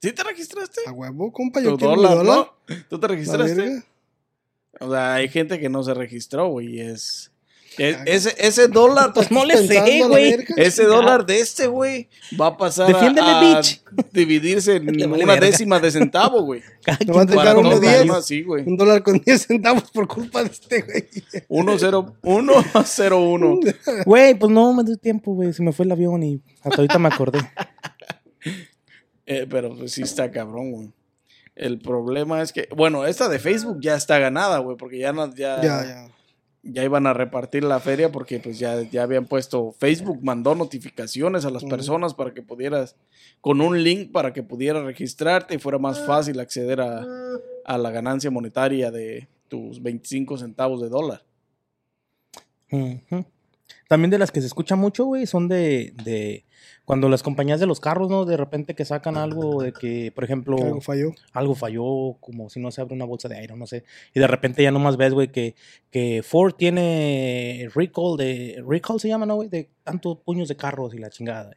¿Sí 0.00 0.12
te 0.12 0.22
registraste? 0.22 0.80
a 0.86 0.92
huevo, 0.92 1.32
compa, 1.32 1.60
yo 1.60 1.76
quiero 1.76 1.96
dólar, 1.96 2.16
dólar. 2.18 2.36
¿no? 2.68 2.76
¿Tú 2.88 2.98
te 3.00 3.08
registraste? 3.08 3.82
O 4.80 4.90
sea, 4.90 5.14
hay 5.14 5.28
gente 5.28 5.58
que 5.60 5.68
no 5.68 5.82
se 5.82 5.94
registró, 5.94 6.48
güey, 6.48 6.76
y 6.76 6.80
es, 6.80 7.30
es- 7.78 7.96
Ay. 7.96 8.02
ese 8.06 8.34
ese 8.38 8.68
dólar 8.68 9.12
Pues 9.14 9.30
no 9.30 9.44
le 9.44 9.56
sé, 9.66 10.02
güey. 10.06 10.36
Ese 10.56 10.84
dólar 10.84 11.26
de 11.26 11.40
este, 11.40 11.66
güey, 11.66 12.08
va 12.40 12.48
a 12.48 12.56
pasar 12.56 12.86
a- 12.86 12.92
Defiéndeme, 12.92 13.28
a, 13.28 13.40
bitch. 13.58 13.82
dividirse 14.12 14.76
en 14.76 14.86
vale 14.86 15.06
una 15.06 15.34
verga. 15.34 15.46
décima 15.46 15.80
de 15.80 15.90
centavo, 15.90 16.42
güey. 16.42 16.62
Cada 16.84 16.98
Me 17.06 17.12
va 17.12 17.22
a 17.22 17.26
quien 17.26 17.36
tocar 17.38 17.46
Para 17.46 17.58
uno 17.58 17.68
todos 17.70 17.82
los 17.82 17.90
10. 17.90 17.98
demás, 18.00 18.26
sí, 18.26 18.42
güey. 18.42 18.64
Un 18.66 18.76
dólar 18.76 19.02
con 19.02 19.18
10 19.18 19.42
centavos 19.46 19.90
por 19.90 20.06
culpa 20.08 20.42
de 20.44 20.50
este, 20.50 20.82
güey. 20.82 21.04
1 21.48 21.78
0 21.78 22.16
1 22.22 22.52
0 22.84 23.20
1. 23.20 23.60
Güey, 24.06 24.34
pues 24.34 24.52
no 24.52 24.72
me 24.74 24.84
dio 24.84 24.96
tiempo, 24.96 25.34
güey. 25.34 25.52
Se 25.52 25.62
me 25.62 25.72
fue 25.72 25.84
el 25.86 25.92
avión 25.92 26.22
y 26.22 26.40
hasta 26.62 26.76
ahorita 26.76 26.98
me 26.98 27.08
acordé. 27.08 27.38
Eh, 29.26 29.46
pero 29.48 29.74
pues 29.74 29.92
sí 29.92 30.02
está 30.02 30.30
cabrón, 30.30 30.70
güey. 30.72 30.92
El 31.56 31.78
problema 31.78 32.42
es 32.42 32.52
que, 32.52 32.68
bueno, 32.76 33.06
esta 33.06 33.28
de 33.28 33.38
Facebook 33.38 33.78
ya 33.80 33.94
está 33.94 34.18
ganada, 34.18 34.58
güey, 34.58 34.76
porque 34.76 34.98
ya, 34.98 35.12
no- 35.12 35.34
ya, 35.34 35.62
Ya, 35.62 35.84
ya. 35.84 36.08
Ya 36.64 36.82
iban 36.82 37.06
a 37.06 37.12
repartir 37.12 37.62
la 37.62 37.78
feria 37.78 38.10
porque 38.10 38.40
pues 38.40 38.58
ya, 38.58 38.82
ya 38.82 39.02
habían 39.02 39.26
puesto, 39.26 39.72
Facebook 39.72 40.20
mandó 40.22 40.54
notificaciones 40.54 41.44
a 41.44 41.50
las 41.50 41.64
personas 41.64 42.14
para 42.14 42.32
que 42.32 42.42
pudieras, 42.42 42.96
con 43.40 43.60
un 43.60 43.82
link 43.82 44.12
para 44.12 44.32
que 44.32 44.42
pudieras 44.42 44.84
registrarte 44.84 45.54
y 45.54 45.58
fuera 45.58 45.78
más 45.78 46.04
fácil 46.06 46.40
acceder 46.40 46.80
a, 46.80 47.04
a 47.64 47.78
la 47.78 47.90
ganancia 47.90 48.30
monetaria 48.30 48.90
de 48.90 49.28
tus 49.48 49.82
25 49.82 50.38
centavos 50.38 50.80
de 50.80 50.88
dólar. 50.88 51.22
También 53.88 54.10
de 54.10 54.18
las 54.18 54.32
que 54.32 54.40
se 54.40 54.46
escucha 54.46 54.74
mucho, 54.74 55.04
güey, 55.04 55.26
son 55.26 55.48
de, 55.48 55.92
de 56.02 56.44
cuando 56.84 57.08
las 57.08 57.22
compañías 57.22 57.60
de 57.60 57.66
los 57.66 57.80
carros, 57.80 58.10
¿no? 58.10 58.24
De 58.24 58.36
repente 58.36 58.74
que 58.74 58.84
sacan 58.84 59.16
algo 59.16 59.62
de 59.62 59.72
que, 59.72 60.12
por 60.14 60.24
ejemplo, 60.24 60.56
Que 60.56 60.64
algo 60.64 60.80
falló. 60.80 61.10
algo 61.32 61.54
falló, 61.54 62.16
como 62.20 62.48
si 62.50 62.60
no 62.60 62.70
se 62.70 62.80
abre 62.80 62.94
una 62.94 63.04
bolsa 63.04 63.28
de 63.28 63.36
aire, 63.36 63.56
no 63.56 63.66
sé. 63.66 63.84
Y 64.14 64.20
de 64.20 64.26
repente 64.26 64.62
ya 64.62 64.70
nomás 64.70 64.96
ves, 64.96 65.12
güey, 65.14 65.28
que, 65.28 65.54
que 65.90 66.22
Ford 66.22 66.54
tiene 66.54 67.68
recall 67.74 68.16
de. 68.16 68.62
Recall 68.66 69.00
se 69.00 69.08
llama, 69.08 69.26
¿no, 69.26 69.36
güey? 69.36 69.48
De 69.48 69.70
tantos 69.82 70.18
puños 70.24 70.48
de 70.48 70.56
carros 70.56 70.94
y 70.94 70.98
la 70.98 71.10
chingada. 71.10 71.50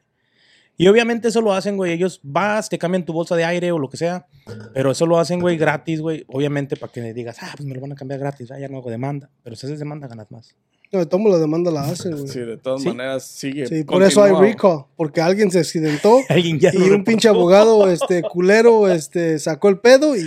Y 0.80 0.88
obviamente 0.90 1.30
eso 1.30 1.42
lo 1.42 1.54
hacen, 1.54 1.76
güey. 1.76 1.92
Ellos 1.92 2.20
vas, 2.22 2.70
te 2.70 2.78
cambian 2.78 3.04
tu 3.04 3.12
bolsa 3.12 3.36
de 3.36 3.44
aire 3.44 3.72
o 3.72 3.80
lo 3.80 3.90
que 3.90 3.98
sea. 3.98 4.28
Pero 4.76 4.92
eso 4.92 5.08
lo 5.08 5.18
hacen, 5.18 5.40
güey, 5.40 5.58
gratis, 5.58 6.02
güey. 6.02 6.24
Obviamente 6.28 6.78
para 6.78 6.92
que 6.92 7.14
digas, 7.14 7.38
ah, 7.42 7.52
pues 7.58 7.68
me 7.68 7.74
lo 7.74 7.82
van 7.82 7.94
a 7.94 7.96
cambiar 7.96 8.20
gratis. 8.20 8.52
Ah, 8.52 8.60
ya 8.60 8.68
no 8.68 8.78
hago 8.78 8.92
demanda. 8.92 9.32
Pero 9.44 9.56
si 9.56 9.66
haces 9.66 9.80
demanda, 9.80 10.08
ganas 10.08 10.30
más. 10.30 10.56
No, 10.92 11.00
de 11.00 11.06
tomo 11.06 11.30
la 11.30 11.38
demanda 11.38 11.70
la 11.70 11.82
hacen, 11.82 12.12
güey. 12.14 12.28
Sí, 12.28 12.34
Sí, 12.34 12.40
de 12.40 12.58
todas 12.58 12.82
Sí. 12.82 12.88
maneras 12.88 13.26
sigue. 13.26 13.84
por 13.86 14.04
eso 14.04 14.24
hay 14.24 14.34
recall. 14.34 14.86
Porque 14.96 15.20
alguien 15.22 15.52
se 15.52 15.60
accidentó 15.60 16.20
Alguien 16.30 16.60
ya 16.60 16.72
y 16.74 16.78
un 16.78 16.84
reportó. 16.84 17.04
pinche 17.04 17.28
abogado 17.30 17.90
este, 17.92 18.22
culero 18.22 18.88
este, 18.90 19.38
sacó 19.40 19.68
el 19.70 19.80
pedo 19.80 20.16
y, 20.16 20.22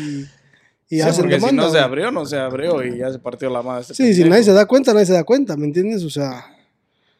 y 0.90 0.96
Sí, 0.96 1.00
hacen 1.00 1.22
porque 1.22 1.36
demanda. 1.36 1.62
si 1.62 1.66
no 1.68 1.72
se 1.72 1.78
abrió, 1.78 2.10
no 2.10 2.26
se 2.26 2.36
abrió 2.38 2.84
y 2.84 2.98
ya 2.98 3.10
se 3.10 3.18
partió 3.18 3.48
la 3.48 3.62
madre. 3.62 3.82
este 3.82 3.94
Sí, 3.94 4.12
si 4.14 4.24
nadie 4.28 4.42
se 4.44 4.52
da 4.52 4.66
cuenta, 4.66 4.92
nadie 4.92 5.06
se 5.06 5.12
da 5.14 5.24
cuenta, 5.24 5.56
¿me 5.56 5.64
entiendes? 5.66 6.02
O 6.04 6.10
sea, 6.10 6.44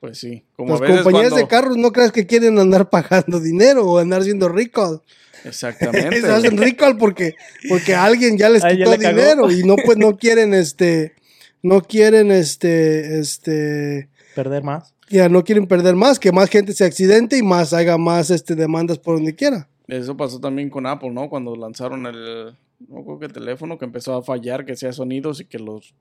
Pues 0.00 0.18
sí. 0.18 0.44
Como 0.56 0.72
las 0.72 0.80
a 0.80 0.84
veces 0.84 1.02
compañías 1.02 1.30
cuando... 1.30 1.36
de 1.46 1.48
carros 1.48 1.76
no 1.76 1.92
creas 1.92 2.12
que 2.12 2.26
quieren 2.26 2.58
andar 2.58 2.90
pagando 2.90 3.40
dinero 3.40 3.84
o 3.86 3.98
andar 3.98 4.20
haciendo 4.20 4.48
recall. 4.48 5.00
Exactamente. 5.44 6.20
Se 6.20 6.30
hacen 6.30 6.58
recall 6.58 6.98
porque, 6.98 7.34
porque 7.68 7.94
alguien 7.94 8.36
ya 8.36 8.50
les 8.50 8.62
ya 8.62 8.70
quitó 8.76 8.90
dinero 8.98 9.50
y 9.50 9.62
no 9.64 9.76
pues 9.82 9.96
no 9.96 10.18
quieren 10.18 10.52
este 10.52 11.14
no 11.62 11.82
quieren 11.82 12.30
este 12.30 13.18
este 13.20 14.08
Perder 14.34 14.62
más. 14.62 14.94
ya 15.08 15.28
no 15.28 15.42
quieren 15.44 15.66
perder 15.66 15.96
más, 15.96 16.18
que 16.18 16.32
más 16.32 16.48
gente 16.50 16.72
se 16.72 16.84
accidente 16.84 17.36
y 17.36 17.42
más 17.42 17.72
haga 17.72 17.98
más 17.98 18.30
este 18.30 18.54
demandas 18.54 18.98
por 18.98 19.16
donde 19.16 19.34
quiera. 19.34 19.68
Eso 19.88 20.16
pasó 20.16 20.38
también 20.38 20.70
con 20.70 20.86
Apple, 20.86 21.10
¿no? 21.10 21.28
Cuando 21.28 21.56
lanzaron 21.56 22.06
el, 22.06 22.56
no 22.88 23.04
creo 23.04 23.18
que 23.18 23.26
el 23.26 23.32
teléfono 23.32 23.76
que 23.76 23.84
empezó 23.86 24.14
a 24.14 24.22
fallar, 24.22 24.64
que 24.64 24.72
hacía 24.74 24.92
sonidos 24.92 25.40
y 25.40 25.46
que 25.46 25.58
los... 25.58 25.94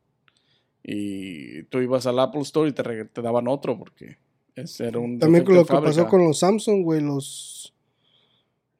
Y 0.83 1.63
tú 1.63 1.79
ibas 1.79 2.05
al 2.07 2.19
Apple 2.19 2.41
Store 2.41 2.69
y 2.69 2.73
te, 2.73 2.83
re- 2.83 3.05
te 3.05 3.21
daban 3.21 3.47
otro 3.47 3.77
porque 3.77 4.17
ese 4.55 4.87
era 4.87 4.99
un... 4.99 5.19
También 5.19 5.43
con 5.43 5.55
lo 5.55 5.65
que 5.65 5.73
pasó 5.73 6.07
con 6.07 6.23
los 6.23 6.39
Samsung, 6.39 6.83
güey, 6.83 7.01
los 7.01 7.73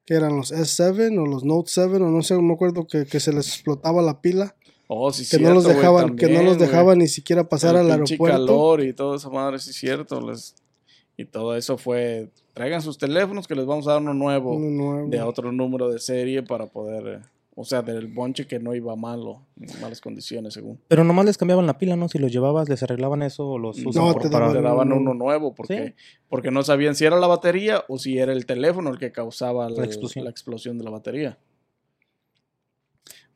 que 0.05 0.13
eran 0.15 0.37
los 0.37 0.51
S7 0.53 1.19
o 1.19 1.25
los 1.25 1.43
Note 1.43 1.69
7 1.71 1.95
o 1.95 1.99
no 1.99 2.21
sé, 2.23 2.35
no 2.35 2.41
me 2.41 2.53
acuerdo 2.53 2.87
que, 2.87 3.05
que 3.05 3.19
se 3.19 3.33
les 3.33 3.47
explotaba 3.47 4.01
la 4.01 4.21
pila, 4.21 4.55
Oh, 4.91 5.13
sí, 5.13 5.23
que 5.29 5.37
no 5.41 5.53
los 5.53 5.63
cierto, 5.65 5.79
güey, 5.81 5.93
dejaban, 5.93 6.15
que 6.15 6.25
no 6.25 6.33
también, 6.33 6.45
los 6.45 6.57
dejaban 6.57 6.97
ni 6.97 7.07
siquiera 7.07 7.47
pasar 7.47 7.75
El 7.75 7.81
al 7.81 7.91
aeropuerto. 7.91 8.37
calor 8.39 8.81
y 8.83 8.91
toda 8.93 9.17
esa 9.17 9.29
madre, 9.29 9.59
sí 9.59 9.71
cierto. 9.71 10.19
les- 10.19 10.55
Y 11.15 11.25
todo 11.25 11.55
eso 11.55 11.77
fue... 11.77 12.29
Traigan 12.53 12.81
sus 12.81 12.97
teléfonos 12.97 13.47
que 13.47 13.53
les 13.53 13.65
vamos 13.65 13.87
a 13.87 13.91
dar 13.93 14.01
uno 14.01 14.13
nuevo. 14.13 14.55
Uno 14.55 14.69
nuevo. 14.93 15.09
de 15.09 15.21
otro 15.21 15.51
número 15.51 15.89
de 15.89 15.99
serie 15.99 16.41
para 16.43 16.65
poder, 16.67 17.07
eh, 17.07 17.25
o 17.55 17.63
sea, 17.65 17.81
del 17.83 18.07
bonche 18.07 18.47
que 18.47 18.57
no 18.59 18.73
iba 18.73 18.95
malo, 18.95 19.41
en 19.61 19.67
malas 19.81 20.01
condiciones 20.01 20.53
según. 20.55 20.79
Pero 20.87 21.03
nomás 21.03 21.25
les 21.25 21.37
cambiaban 21.37 21.67
la 21.67 21.77
pila, 21.77 21.95
¿no? 21.95 22.07
Si 22.09 22.17
los 22.17 22.31
llevabas, 22.31 22.67
les 22.69 22.81
arreglaban 22.81 23.21
eso 23.21 23.47
o 23.47 23.59
los 23.59 23.77
usan 23.85 24.03
No, 24.03 24.13
por- 24.13 24.21
te 24.23 24.29
para- 24.29 24.47
daban- 24.47 24.57
Te 24.57 24.61
daban 24.63 24.89
no. 24.89 24.95
uno 24.95 25.13
nuevo 25.13 25.53
porque, 25.53 25.87
¿Sí? 25.89 25.93
porque 26.29 26.49
no 26.51 26.63
sabían 26.63 26.95
si 26.95 27.05
era 27.05 27.19
la 27.19 27.27
batería 27.27 27.83
o 27.89 27.97
si 27.99 28.17
era 28.17 28.31
el 28.33 28.45
teléfono 28.47 28.89
el 28.89 28.97
que 28.97 29.11
causaba 29.11 29.69
la, 29.69 29.85
explosión. 29.85 30.23
la 30.25 30.31
explosión 30.31 30.77
de 30.79 30.83
la 30.85 30.89
batería. 30.89 31.37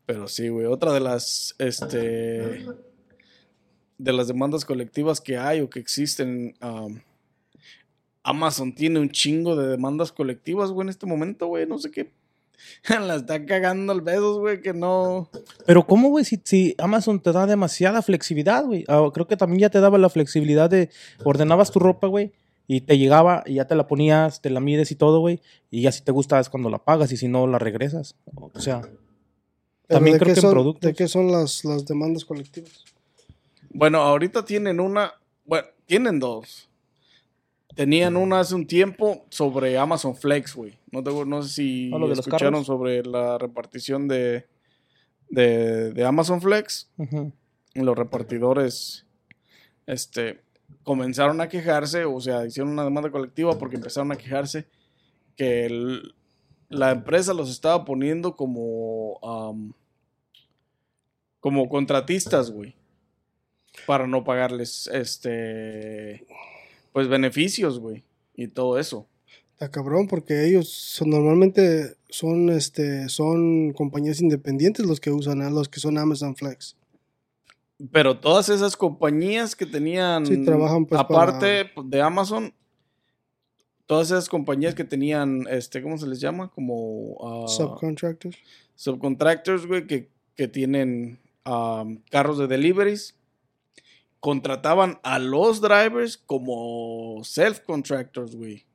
Pero 0.06 0.28
sí, 0.28 0.50
güey, 0.50 0.66
otra 0.66 0.92
de 0.94 1.00
las, 1.00 1.56
este, 1.60 2.66
de 3.98 4.14
las 4.14 4.28
demandas 4.28 4.66
colectivas 4.66 5.22
que 5.22 5.38
hay 5.38 5.62
o 5.62 5.70
que 5.70 5.80
existen. 5.80 6.56
Amazon 8.24 8.74
tiene 8.74 9.00
un 9.00 9.10
chingo 9.10 9.56
de 9.56 9.68
demandas 9.68 10.12
colectivas, 10.12 10.72
güey, 10.72 10.86
en 10.86 10.90
este 10.90 11.06
momento, 11.06 11.48
güey. 11.48 11.66
No 11.66 11.78
sé 11.78 11.92
qué. 11.92 12.12
La 12.90 13.16
está 13.16 13.46
cagando 13.46 13.92
al 13.92 14.02
besos, 14.02 14.40
güey, 14.40 14.62
que 14.62 14.74
no. 14.74 15.30
Pero 15.66 15.86
¿cómo, 15.86 16.10
güey? 16.10 16.26
Si, 16.26 16.40
si 16.44 16.76
Amazon 16.78 17.20
te 17.20 17.32
da 17.32 17.46
demasiada 17.46 18.02
flexibilidad, 18.02 18.66
güey. 18.66 18.86
Ah, 18.88 19.10
creo 19.14 19.28
que 19.28 19.38
también 19.38 19.62
ya 19.62 19.70
te 19.70 19.80
daba 19.80 19.98
la 19.98 20.10
flexibilidad 20.10 20.70
de 20.70 20.90
ordenabas 21.24 21.72
tu 21.72 21.80
ropa, 21.80 22.08
güey. 22.08 22.32
Y 22.66 22.82
te 22.82 22.98
llegaba 22.98 23.44
y 23.46 23.56
ya 23.56 23.68
te 23.68 23.76
la 23.76 23.88
ponías, 23.88 24.42
te 24.42 24.50
la 24.50 24.62
mides 24.62 24.92
y 24.92 24.96
todo, 24.96 25.20
güey. 25.20 25.42
Y 25.70 25.82
ya 25.82 25.92
si 25.92 26.02
te 26.02 26.14
gusta 26.14 26.40
es 26.40 26.50
cuando 26.50 26.70
la 26.70 26.78
pagas 26.80 27.12
y 27.12 27.18
si 27.18 27.28
no 27.28 27.46
la 27.46 27.60
regresas. 27.60 28.16
O 28.36 28.60
sea, 28.60 28.82
también 29.88 30.14
¿de 30.16 30.20
creo 30.20 30.34
que 30.34 30.40
en 30.40 30.42
son- 30.42 30.52
productos. 30.52 30.82
¿De 30.82 30.94
qué 30.94 31.08
son 31.08 31.32
las, 31.32 31.64
las 31.66 31.86
demandas 31.86 32.26
colectivas? 32.26 32.84
Bueno, 33.70 34.00
ahorita 34.02 34.46
tienen 34.46 34.80
una. 34.80 35.14
Bueno, 35.46 35.68
tienen 35.86 36.20
dos. 36.20 36.70
Tenían 37.76 38.16
una 38.18 38.40
hace 38.42 38.54
un 38.54 38.68
tiempo 38.68 39.26
sobre 39.30 39.78
Amazon 39.80 40.16
Flex, 40.16 40.56
güey. 40.56 40.78
No, 40.92 41.04
te- 41.04 41.26
no 41.26 41.42
sé 41.42 41.50
si 41.50 41.92
Ah, 41.94 41.98
lo 41.98 42.08
de 42.08 42.16
los 42.16 42.20
escucharon 42.20 42.64
sobre 42.64 43.04
la 43.04 43.40
repartición 43.40 44.08
de, 44.08 44.46
de, 45.30 45.92
de 45.92 46.06
Amazon 46.06 46.40
Flex. 46.40 46.92
Los 47.74 47.98
repartidores 47.98 49.08
este, 49.88 50.42
comenzaron 50.84 51.42
a 51.42 51.50
quejarse, 51.50 52.06
o 52.06 52.22
sea, 52.22 52.46
hicieron 52.46 52.72
una 52.72 52.84
demanda 52.84 53.10
colectiva 53.10 53.58
porque 53.58 53.78
empezaron 53.78 54.12
a 54.12 54.18
quejarse 54.18 54.68
que 55.36 55.66
el- 55.66 56.14
la 56.74 56.92
empresa 56.92 57.34
los 57.34 57.50
estaba 57.50 57.86
poniendo 57.86 58.36
como, 58.36 59.20
como 61.40 61.70
contratistas, 61.70 62.52
güey, 62.52 62.76
para 63.86 64.08
no 64.08 64.24
pagarles, 64.24 64.88
este, 64.94 66.26
pues 66.92 67.08
beneficios, 67.08 67.80
güey, 67.80 68.04
y 68.36 68.48
todo 68.48 68.80
eso. 68.80 69.08
Está 69.54 69.70
cabrón, 69.70 70.08
porque 70.08 70.48
ellos 70.48 70.70
son, 70.70 71.12
normalmente 71.12 71.96
son, 72.10 72.50
este, 72.50 73.08
son 73.10 73.72
compañías 73.74 74.20
independientes 74.20 74.86
los 74.86 75.00
que 75.00 75.12
usan, 75.12 75.42
a 75.42 75.50
los 75.50 75.70
que 75.70 75.80
son 75.80 75.98
Amazon 75.98 76.36
Flex. 76.36 76.76
Pero 77.92 78.20
todas 78.20 78.50
esas 78.50 78.78
compañías 78.78 79.56
que 79.56 79.66
tenían, 79.66 80.26
Sí, 80.26 80.44
trabajan, 80.44 80.86
pues, 80.86 81.00
aparte 81.00 81.70
de 81.86 82.02
Amazon, 82.02 82.54
todas 83.94 84.08
esas 84.08 84.28
compañías 84.28 84.74
que 84.74 84.84
tenían, 84.84 85.46
este, 85.52 85.84
¿cómo 85.84 86.00
se 86.00 86.08
les 86.08 86.20
llama? 86.20 86.50
Como 86.50 87.16
ah, 87.22 87.48
Subcontractors. 87.48 88.36
subcontractors, 88.74 89.68
güey, 89.68 89.86
que, 89.86 90.10
que 90.36 90.48
tienen 90.48 91.20
carros 92.10 92.40
de 92.40 92.48
deliveries, 92.48 93.16
contrataban 94.20 94.98
a 95.04 95.20
los 95.20 95.62
drivers 95.62 96.18
como 96.18 97.24
self-contractors, 97.24 98.36
güey. 98.36 98.66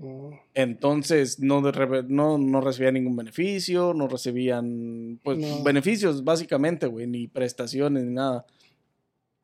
Oh. 0.00 0.32
Entonces 0.54 1.38
no, 1.38 1.60
de 1.62 2.02
no, 2.08 2.36
no 2.36 2.60
recibían 2.60 2.94
ningún 2.94 3.14
beneficio, 3.14 3.94
no 3.94 4.08
recibían 4.08 5.20
pues 5.22 5.38
No. 5.38 5.62
beneficios 5.62 6.24
básicamente, 6.24 6.88
güey, 6.88 7.06
ni 7.06 7.28
prestaciones 7.28 8.02
ni 8.02 8.14
nada. 8.14 8.46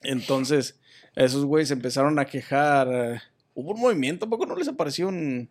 Entonces 0.02 0.80
esos 1.14 1.44
güeyes 1.44 1.70
empezaron 1.70 2.18
a 2.18 2.24
quejar. 2.24 3.22
Hubo 3.56 3.72
un 3.72 3.80
movimiento, 3.80 4.26
¿a 4.26 4.28
poco 4.28 4.46
no 4.46 4.54
les 4.54 4.68
apareció 4.68 5.08
en, 5.08 5.48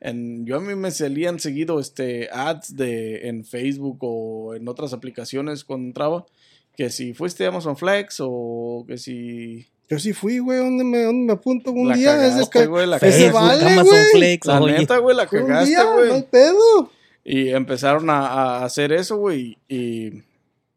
en- 0.00 0.46
yo 0.46 0.56
a 0.56 0.60
mí 0.60 0.74
me 0.76 0.90
salían 0.92 1.40
seguido 1.40 1.80
este 1.80 2.28
ads 2.32 2.76
de 2.76 3.26
en 3.28 3.44
Facebook 3.44 3.98
o 4.02 4.54
en 4.54 4.68
otras 4.68 4.92
aplicaciones 4.92 5.64
cuando 5.64 5.86
entraba 5.88 6.26
que 6.76 6.90
si 6.90 7.12
fuiste 7.14 7.44
a 7.44 7.48
Amazon 7.48 7.76
Flex 7.76 8.18
o 8.20 8.84
que 8.86 8.98
si 8.98 9.66
Yo 9.88 9.98
sí 9.98 10.12
fui, 10.12 10.38
güey, 10.38 10.58
¿dónde 10.58 10.84
me, 10.84 11.02
dónde 11.02 11.26
me 11.26 11.32
apunto 11.32 11.72
un 11.72 11.88
la 11.88 11.96
día? 11.96 12.14
Ese 12.24 12.30
cagaste, 12.34 12.58
ca- 12.60 12.66
güey, 12.66 12.86
la 12.86 13.00
cagaste. 13.00 13.30
vale, 13.32 13.64
Amazon 13.64 13.84
güey. 13.86 14.04
Flex, 14.12 14.46
La 14.46 14.60
oye. 14.60 14.78
neta, 14.78 14.98
güey, 14.98 15.16
la 15.16 15.22
un 15.24 15.28
cagaste, 15.28 15.70
día, 15.70 15.82
no 15.84 15.92
güey. 15.94 16.22
pedo. 16.30 16.90
Y 17.24 17.48
empezaron 17.48 18.08
a, 18.10 18.18
a 18.26 18.64
hacer 18.64 18.92
eso, 18.92 19.16
güey. 19.16 19.58
Y 19.68 20.22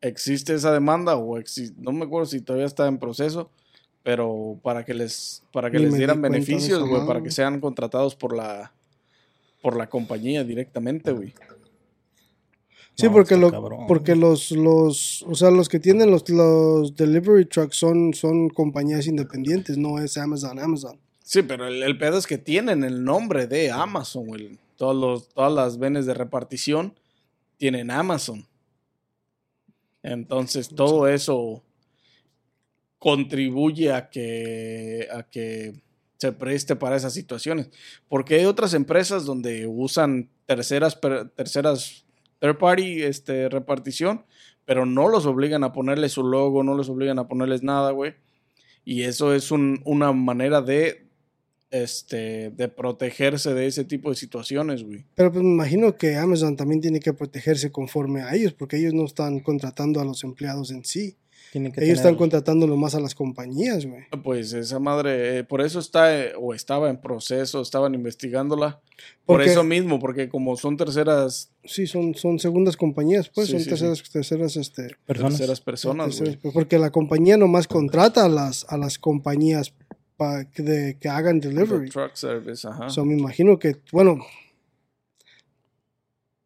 existe 0.01 0.53
esa 0.55 0.71
demanda, 0.73 1.15
o 1.17 1.37
exi- 1.37 1.73
no 1.77 1.91
me 1.91 2.05
acuerdo 2.05 2.25
si 2.25 2.41
todavía 2.41 2.65
está 2.65 2.87
en 2.87 2.97
proceso, 2.97 3.51
pero 4.03 4.59
para 4.63 4.83
que 4.83 4.93
les, 4.93 5.43
para 5.51 5.69
que 5.69 5.77
Ni 5.77 5.85
les 5.85 5.95
dieran 5.95 6.21
beneficios, 6.21 6.87
güey, 6.87 7.05
para 7.05 7.21
que 7.21 7.31
sean 7.31 7.59
contratados 7.59 8.15
por 8.15 8.35
la, 8.35 8.71
por 9.61 9.77
la 9.77 9.89
compañía 9.89 10.43
directamente, 10.43 11.11
güey. 11.11 11.33
Sí, 12.95 13.05
No, 13.07 13.13
porque, 13.13 13.37
lo, 13.37 13.51
cabrón. 13.51 13.85
porque 13.87 14.15
los, 14.15 14.51
los, 14.51 15.23
o 15.23 15.33
sea, 15.35 15.49
los 15.49 15.69
que 15.69 15.79
tienen 15.79 16.11
los, 16.11 16.27
los 16.29 16.95
delivery 16.95 17.45
trucks 17.45 17.77
son, 17.77 18.13
son 18.13 18.49
compañías 18.49 19.07
independientes, 19.07 19.77
no 19.77 19.99
es 19.99 20.17
Amazon, 20.17 20.59
Amazon. 20.59 20.99
Sí, 21.23 21.41
pero 21.43 21.67
el, 21.67 21.81
el 21.83 21.97
pedo 21.97 22.17
es 22.17 22.27
que 22.27 22.37
tienen 22.37 22.83
el 22.83 23.03
nombre 23.03 23.47
de 23.47 23.71
Amazon, 23.71 24.25
güey. 24.25 24.59
Todos 24.75 24.95
los, 24.95 25.29
todas 25.29 25.53
las 25.53 25.77
venes 25.77 26.05
de 26.05 26.13
repartición 26.13 26.93
tienen 27.57 27.91
Amazon. 27.91 28.45
Entonces, 30.03 30.69
todo 30.69 31.07
eso 31.07 31.63
contribuye 33.01 33.91
a 33.91 34.11
que, 34.11 35.07
a 35.11 35.23
que 35.23 35.73
se 36.19 36.31
preste 36.33 36.75
para 36.75 36.95
esas 36.95 37.13
situaciones. 37.15 37.71
Porque 38.07 38.35
hay 38.35 38.45
otras 38.45 38.75
empresas 38.75 39.25
donde 39.25 39.65
usan 39.65 40.29
terceras, 40.45 40.99
terceras 41.35 42.05
third 42.37 42.59
party 42.59 43.01
este, 43.01 43.49
repartición, 43.49 44.23
pero 44.65 44.85
no 44.85 45.07
los 45.07 45.25
obligan 45.25 45.63
a 45.63 45.73
ponerle 45.73 46.09
su 46.09 46.23
logo, 46.23 46.61
no 46.63 46.75
los 46.75 46.89
obligan 46.89 47.17
a 47.17 47.27
ponerles 47.27 47.63
nada, 47.63 47.89
güey. 47.89 48.13
Y 48.85 49.01
eso 49.01 49.33
es 49.33 49.49
un- 49.49 49.81
una 49.83 50.11
manera 50.13 50.61
de, 50.61 51.07
este, 51.71 52.51
de 52.51 52.67
protegerse 52.67 53.55
de 53.55 53.65
ese 53.65 53.83
tipo 53.83 54.11
de 54.11 54.15
situaciones, 54.15 54.83
güey. 54.83 55.05
Pero 55.15 55.31
pues 55.31 55.43
me 55.43 55.49
imagino 55.49 55.97
que 55.97 56.17
Amazon 56.17 56.55
también 56.55 56.81
tiene 56.81 56.99
que 56.99 57.13
protegerse 57.13 57.71
conforme 57.71 58.21
a 58.21 58.35
ellos, 58.35 58.53
porque 58.53 58.77
ellos 58.77 58.93
no 58.93 59.05
están 59.05 59.39
contratando 59.39 59.99
a 59.99 60.05
los 60.05 60.23
empleados 60.23 60.69
en 60.69 60.85
sí. 60.85 61.15
Tienen 61.51 61.71
que 61.73 61.81
Ellos 61.81 61.97
tener- 61.97 62.11
están 62.11 62.15
contratándolo 62.15 62.77
más 62.77 62.95
a 62.95 62.99
las 63.01 63.13
compañías, 63.13 63.85
güey. 63.85 64.03
Pues 64.23 64.53
esa 64.53 64.79
madre, 64.79 65.39
eh, 65.39 65.43
por 65.43 65.61
eso 65.61 65.79
está, 65.79 66.17
eh, 66.17 66.33
o 66.39 66.53
estaba 66.53 66.89
en 66.89 66.97
proceso, 67.01 67.61
estaban 67.61 67.93
investigándola. 67.93 68.79
Por 69.25 69.41
eso 69.41 69.63
mismo, 69.63 69.99
porque 69.99 70.29
como 70.29 70.55
son 70.55 70.77
terceras, 70.77 71.51
Sí, 71.63 71.85
son, 71.87 72.15
son 72.15 72.39
segundas 72.39 72.75
compañías, 72.77 73.29
pues, 73.29 73.47
Sí, 73.47 73.53
son 73.53 73.61
sí, 73.61 73.69
terceras, 73.69 74.01
terceras, 74.11 74.55
este, 74.55 74.95
personas. 75.05 75.33
terceras 75.37 75.61
personas, 75.61 76.07
terceras- 76.17 76.41
güey. 76.41 76.53
porque 76.53 76.79
la 76.79 76.89
compañía 76.89 77.37
nomás 77.37 77.67
contrata 77.67 78.25
a 78.25 78.29
las, 78.29 78.65
a 78.69 78.77
las 78.77 78.97
compañías 78.97 79.73
para 80.17 80.45
que, 80.49 80.63
de- 80.63 80.97
que 80.99 81.09
hagan 81.09 81.39
The 81.41 81.49
delivery. 81.49 81.89
Truck 81.89 82.15
service, 82.15 82.67
ajá. 82.67 82.89
So, 82.89 83.03
me 83.05 83.15
imagino 83.17 83.59
que, 83.59 83.75
bueno, 83.91 84.19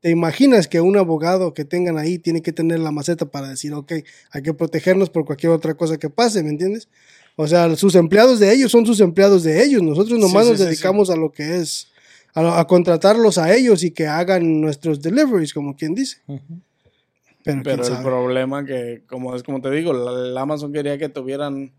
te 0.05 0.11
imaginas 0.11 0.67
que 0.67 0.81
un 0.81 0.97
abogado 0.97 1.55
que 1.55 1.65
tengan 1.65 1.97
ahí 1.97 2.19
tiene 2.19 2.43
que 2.43 2.53
tener 2.53 2.77
la 2.77 2.91
maceta 2.91 3.25
para 3.25 3.49
decir, 3.49 3.73
ok, 3.73 3.91
hay 4.29 4.43
que 4.43 4.53
protegernos 4.53 5.09
por 5.09 5.25
cualquier 5.25 5.51
otra 5.51 5.73
cosa 5.73 5.97
que 5.97 6.11
pase, 6.11 6.43
¿me 6.43 6.49
entiendes? 6.49 6.89
O 7.35 7.47
sea, 7.47 7.75
sus 7.75 7.95
empleados 7.95 8.39
de 8.39 8.53
ellos 8.53 8.71
son 8.71 8.85
sus 8.85 8.99
empleados 8.99 9.41
de 9.41 9.63
ellos. 9.63 9.81
Nosotros 9.81 10.19
nomás 10.19 10.45
Sí, 10.45 10.49
sí, 10.49 10.51
nos 10.51 10.59
sí, 10.59 10.65
dedicamos 10.65 11.09
a 11.09 11.15
lo 11.15 11.31
que 11.31 11.55
es, 11.55 11.87
a, 12.35 12.59
a 12.59 12.67
contratarlos 12.67 13.39
a 13.39 13.51
ellos 13.55 13.83
y 13.83 13.89
que 13.89 14.05
hagan 14.05 14.61
nuestros 14.61 15.01
deliveries, 15.01 15.55
como 15.55 15.75
quien 15.75 15.95
dice. 15.95 16.17
Pero, 17.43 17.71
el 17.71 17.83
sabe. 17.83 18.03
problema 18.03 18.63
que, 18.63 19.01
como 19.07 19.35
es 19.35 19.41
como 19.41 19.59
te 19.59 19.71
digo, 19.71 19.91
la, 19.91 20.11
la 20.11 20.41
Amazon 20.41 20.71
quería 20.71 20.99
que 20.99 21.09
tuvieran, 21.09 21.73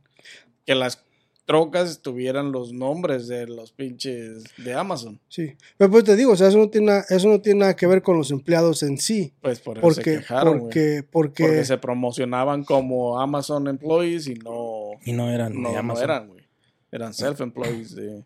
que 0.64 0.74
las 0.74 1.05
trocas 1.46 2.00
tuvieran 2.02 2.52
los 2.52 2.72
nombres 2.72 3.28
de 3.28 3.46
los 3.46 3.72
pinches 3.72 4.44
de 4.58 4.74
Amazon. 4.74 5.18
Sí, 5.28 5.56
pero 5.78 5.90
pues 5.90 6.04
te 6.04 6.16
digo, 6.16 6.32
o 6.32 6.36
sea, 6.36 6.48
eso 6.48 6.58
no 6.58 6.68
tiene, 6.68 6.88
na- 6.88 7.04
eso 7.08 7.28
no 7.28 7.40
tiene 7.40 7.60
nada 7.60 7.76
que 7.76 7.86
ver 7.86 8.02
con 8.02 8.18
los 8.18 8.30
empleados 8.30 8.82
en 8.82 8.98
sí. 8.98 9.32
Pues 9.40 9.60
por 9.60 9.78
eso 9.78 9.82
Porque, 9.86 10.02
se 10.14 10.18
quejaron, 10.18 10.58
güey. 10.58 10.62
porque, 10.64 11.04
porque, 11.10 11.44
Porque 11.44 11.64
se 11.64 11.78
promocionaban 11.78 12.64
como 12.64 13.18
Amazon 13.20 13.68
employees 13.68 14.26
y 14.26 14.34
no, 14.34 14.90
Y 15.04 15.12
no 15.12 15.30
eran 15.30 15.54
no, 15.62 15.72
de 15.72 15.82
no 15.82 16.00
eran, 16.00 16.28
güey. 16.28 16.44
Eran 16.92 17.14
self-employees. 17.14 17.94
de- 17.94 18.24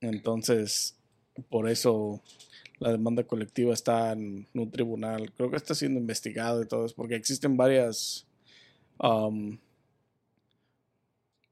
Entonces, 0.00 0.96
por 1.48 1.68
eso 1.68 2.20
la 2.78 2.90
demanda 2.90 3.22
colectiva 3.24 3.72
está 3.72 4.12
en 4.12 4.46
un 4.54 4.70
tribunal. 4.70 5.32
Creo 5.32 5.50
que 5.50 5.56
está 5.56 5.74
siendo 5.74 6.00
investigado 6.00 6.62
y 6.62 6.66
todo 6.66 6.86
eso, 6.86 6.94
porque 6.96 7.14
existen 7.14 7.56
varias 7.56 8.26
um, 8.98 9.56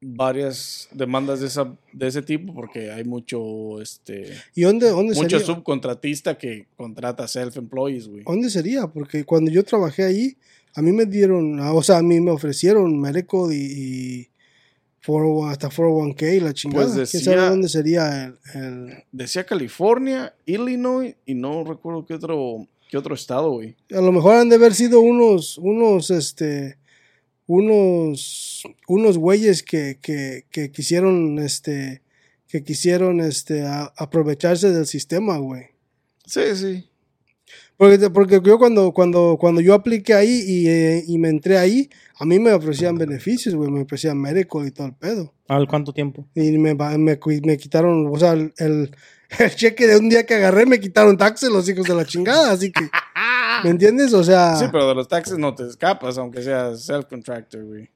varias 0.01 0.89
demandas 0.93 1.41
de 1.41 1.47
esa 1.49 1.75
de 1.93 2.07
ese 2.07 2.23
tipo 2.23 2.55
porque 2.55 2.91
hay 2.91 3.05
mucho 3.05 3.81
este 3.83 4.33
¿Y 4.55 4.63
dónde, 4.63 4.89
dónde 4.89 5.15
mucho 5.15 5.39
sería? 5.39 5.45
subcontratista 5.47 6.39
que 6.39 6.67
contrata 6.77 7.29
self-employees, 7.29 8.09
güy. 8.09 8.23
¿Dónde 8.25 8.49
sería? 8.51 8.87
Porque 8.87 9.25
cuando 9.25 9.51
yo 9.51 9.63
trabajé 9.63 10.05
allí, 10.05 10.37
a 10.75 10.81
mí 10.83 10.93
me 10.93 11.05
dieron, 11.05 11.61
ah, 11.61 11.75
o 11.75 11.83
sea, 11.83 11.99
a 11.99 12.03
mí 12.03 12.19
me 12.21 12.31
ofrecieron 12.31 12.99
medical 12.99 13.53
y, 13.53 13.57
y 13.57 14.29
401 15.05 15.49
hasta 15.51 15.69
401k 15.71 16.37
y 16.37 16.41
la 16.41 16.55
chingada. 16.55 16.95
Pues 16.95 17.11
¿Quién 17.11 17.23
sabe 17.25 17.37
decía- 17.37 17.51
dónde 17.51 17.69
sería 17.69 18.25
el, 18.25 18.61
el- 18.63 19.05
Decía 19.13 19.45
California, 19.45 20.35
Illinois 20.47 21.15
y 21.27 21.35
no 21.35 21.65
recuerdo 21.65 22.07
qué 22.07 22.15
otro 22.15 22.67
qué 22.91 22.97
otro 22.99 23.15
estado, 23.15 23.51
güey. 23.53 23.77
A 23.93 24.01
lo 24.01 24.11
mejor 24.11 24.35
han 24.35 24.49
de 24.49 24.57
haber 24.57 24.75
sido 24.75 25.01
unos, 25.01 25.59
unos, 25.59 26.11
este, 26.11 26.77
unos, 27.55 28.63
unos 28.87 29.19
güeyes 29.19 29.63
que, 29.63 29.99
que, 30.01 30.45
que 30.51 30.71
quisieron, 30.71 31.39
este, 31.41 32.03
que 32.49 32.63
quisieron, 32.63 33.21
este, 33.21 33.63
a- 33.67 33.93
aprovecharse 33.97 34.71
del 34.71 34.87
sistema, 34.87 35.37
güey. 35.39 35.65
Sí, 36.27 36.43
sí. 36.55 36.87
Porque, 37.77 38.11
porque 38.11 38.41
yo 38.45 38.59
cuando, 38.59 38.93
cuando, 38.93 39.37
cuando 39.41 39.61
yo 39.61 39.75
apliqué 39.75 40.15
ahí 40.15 40.45
y, 40.47 40.69
eh, 40.69 41.03
y 41.07 41.19
me 41.19 41.29
entré 41.31 41.59
ahí, 41.59 41.89
a 42.19 42.25
mí 42.25 42.39
me 42.39 42.53
ofrecían 42.53 42.95
beneficios, 42.97 43.55
güey, 43.55 43.71
me 43.71 43.81
ofrecían 43.83 44.19
medical 44.21 44.67
y 44.67 44.71
todo 44.71 44.87
el 44.89 44.95
pedo. 44.95 45.35
¿Al 45.49 45.67
cuánto 45.67 45.93
tiempo? 45.93 46.29
Y 46.35 46.57
me, 46.59 46.75
me, 46.75 46.99
me 46.99 47.57
quitaron, 47.57 48.07
o 48.13 48.19
sea, 48.19 48.33
el, 48.35 48.53
el 48.59 48.91
cheque 49.57 49.87
de 49.87 49.97
un 49.97 50.09
día 50.09 50.25
que 50.27 50.35
agarré 50.35 50.67
me 50.67 50.79
quitaron 50.79 51.17
taxes 51.17 51.49
los 51.51 51.69
hijos 51.69 51.87
de 51.87 51.95
la 51.95 52.05
chingada, 52.05 52.53
así 52.53 52.71
que, 52.71 52.83
¿me 53.65 53.71
entiendes? 53.71 54.13
O 54.15 54.23
sea, 54.25 54.57
Sí, 54.57 54.67
pero 54.71 54.89
de 54.89 54.95
los 54.95 55.09
taxes 55.09 55.39
no 55.39 55.55
te 55.55 55.67
escapas, 55.67 56.19
aunque 56.19 56.43
seas 56.43 56.83
self-contractor, 56.85 57.65
güey. 57.65 57.91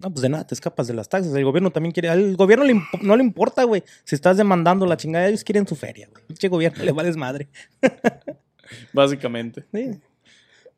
No, 0.00 0.10
pues 0.12 0.22
de 0.22 0.28
nada, 0.28 0.46
te 0.46 0.54
escapas 0.54 0.86
de 0.86 0.94
las 0.94 1.08
taxas. 1.08 1.34
El 1.34 1.44
gobierno 1.44 1.70
también 1.72 1.92
quiere. 1.92 2.08
Al 2.08 2.36
gobierno 2.36 2.64
le 2.64 2.80
no 3.02 3.16
le 3.16 3.24
importa, 3.24 3.64
güey. 3.64 3.82
Si 4.04 4.14
estás 4.14 4.36
demandando 4.36 4.86
la 4.86 4.96
chingada, 4.96 5.26
ellos 5.28 5.42
quieren 5.42 5.66
su 5.66 5.74
feria, 5.74 6.08
güey. 6.10 6.24
Pinche 6.26 6.46
gobierno 6.48 6.84
le 6.84 6.92
vales 6.92 7.16
madre. 7.16 7.48
Básicamente. 8.92 9.64
Sí. 9.74 9.90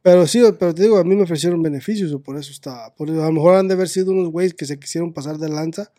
pero 0.01 0.27
sí, 0.27 0.43
pero 0.59 0.75
te 0.75 0.83
digo, 0.85 0.97
a 0.97 1.05
mí 1.05 1.15
me 1.15 1.25
ofrecieron 1.25 1.63
beneficios, 1.63 2.13
o 2.13 2.23
por 2.23 2.39
eso 2.39 2.51
está, 2.51 2.95
por 2.95 3.11
eso, 3.11 3.23
a 3.23 3.27
lo 3.27 3.33
mejor 3.33 3.57
han 3.57 3.69
de 3.69 3.75
haber 3.75 3.89
sido 3.89 4.13
unos 4.13 4.31
güeyes 4.31 4.55
que 4.55 4.65
se 4.65 4.79
quisieron 4.79 5.13
pasar 5.13 5.37
de 5.37 5.49
lanza. 5.51 5.93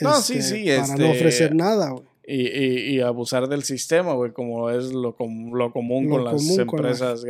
No, 0.00 0.20
sí, 0.20 0.42
sí, 0.42 0.64
Para 0.66 0.82
este- 0.82 0.98
no 1.02 1.10
ofrecer 1.12 1.54
nada, 1.54 1.90
güey. 1.90 2.04
Y, 2.26 2.46
y, 2.48 2.96
y 2.96 3.00
abusar 3.00 3.48
del 3.48 3.64
sistema, 3.64 4.14
güey, 4.14 4.32
como 4.32 4.70
es 4.70 4.92
lo, 4.92 5.14
com- 5.14 5.52
lo 5.52 5.72
común 5.72 6.08
Lo 6.08 6.16
con 6.16 6.24
las 6.24 6.46
con 6.46 6.60
empresas, 6.60 7.24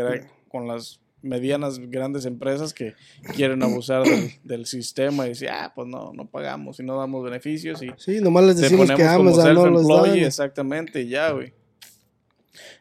con 0.49 0.69
las 0.69 1.01
medianas, 1.21 1.79
grandes 1.91 2.27
empresas 2.27 2.73
que 2.75 2.95
quieren 3.35 3.63
abusar 3.63 4.05
del, 4.05 4.31
del 4.45 4.67
sistema 4.67 5.25
y 5.27 5.31
decir, 5.31 5.49
ah, 5.51 5.73
pues 5.75 5.89
no, 5.89 6.13
no 6.13 6.27
pagamos 6.31 6.79
y 6.79 6.85
no 6.85 6.97
damos 6.99 7.25
beneficios 7.25 7.83
y 7.83 7.89
Sí, 7.97 8.21
nomás 8.21 8.45
les 8.45 8.57
te 8.57 8.63
decimos 8.63 8.87
ponemos 8.87 9.01
que 9.11 9.17
como 9.17 9.31
Amazon 9.31 9.55
no 9.55 9.71
los 9.71 9.83
da. 9.83 9.89
self-employee, 9.89 10.11
güey. 10.11 10.25
exactamente, 10.25 11.01
y 11.03 11.09
ya, 11.09 11.31
güey. 11.31 11.53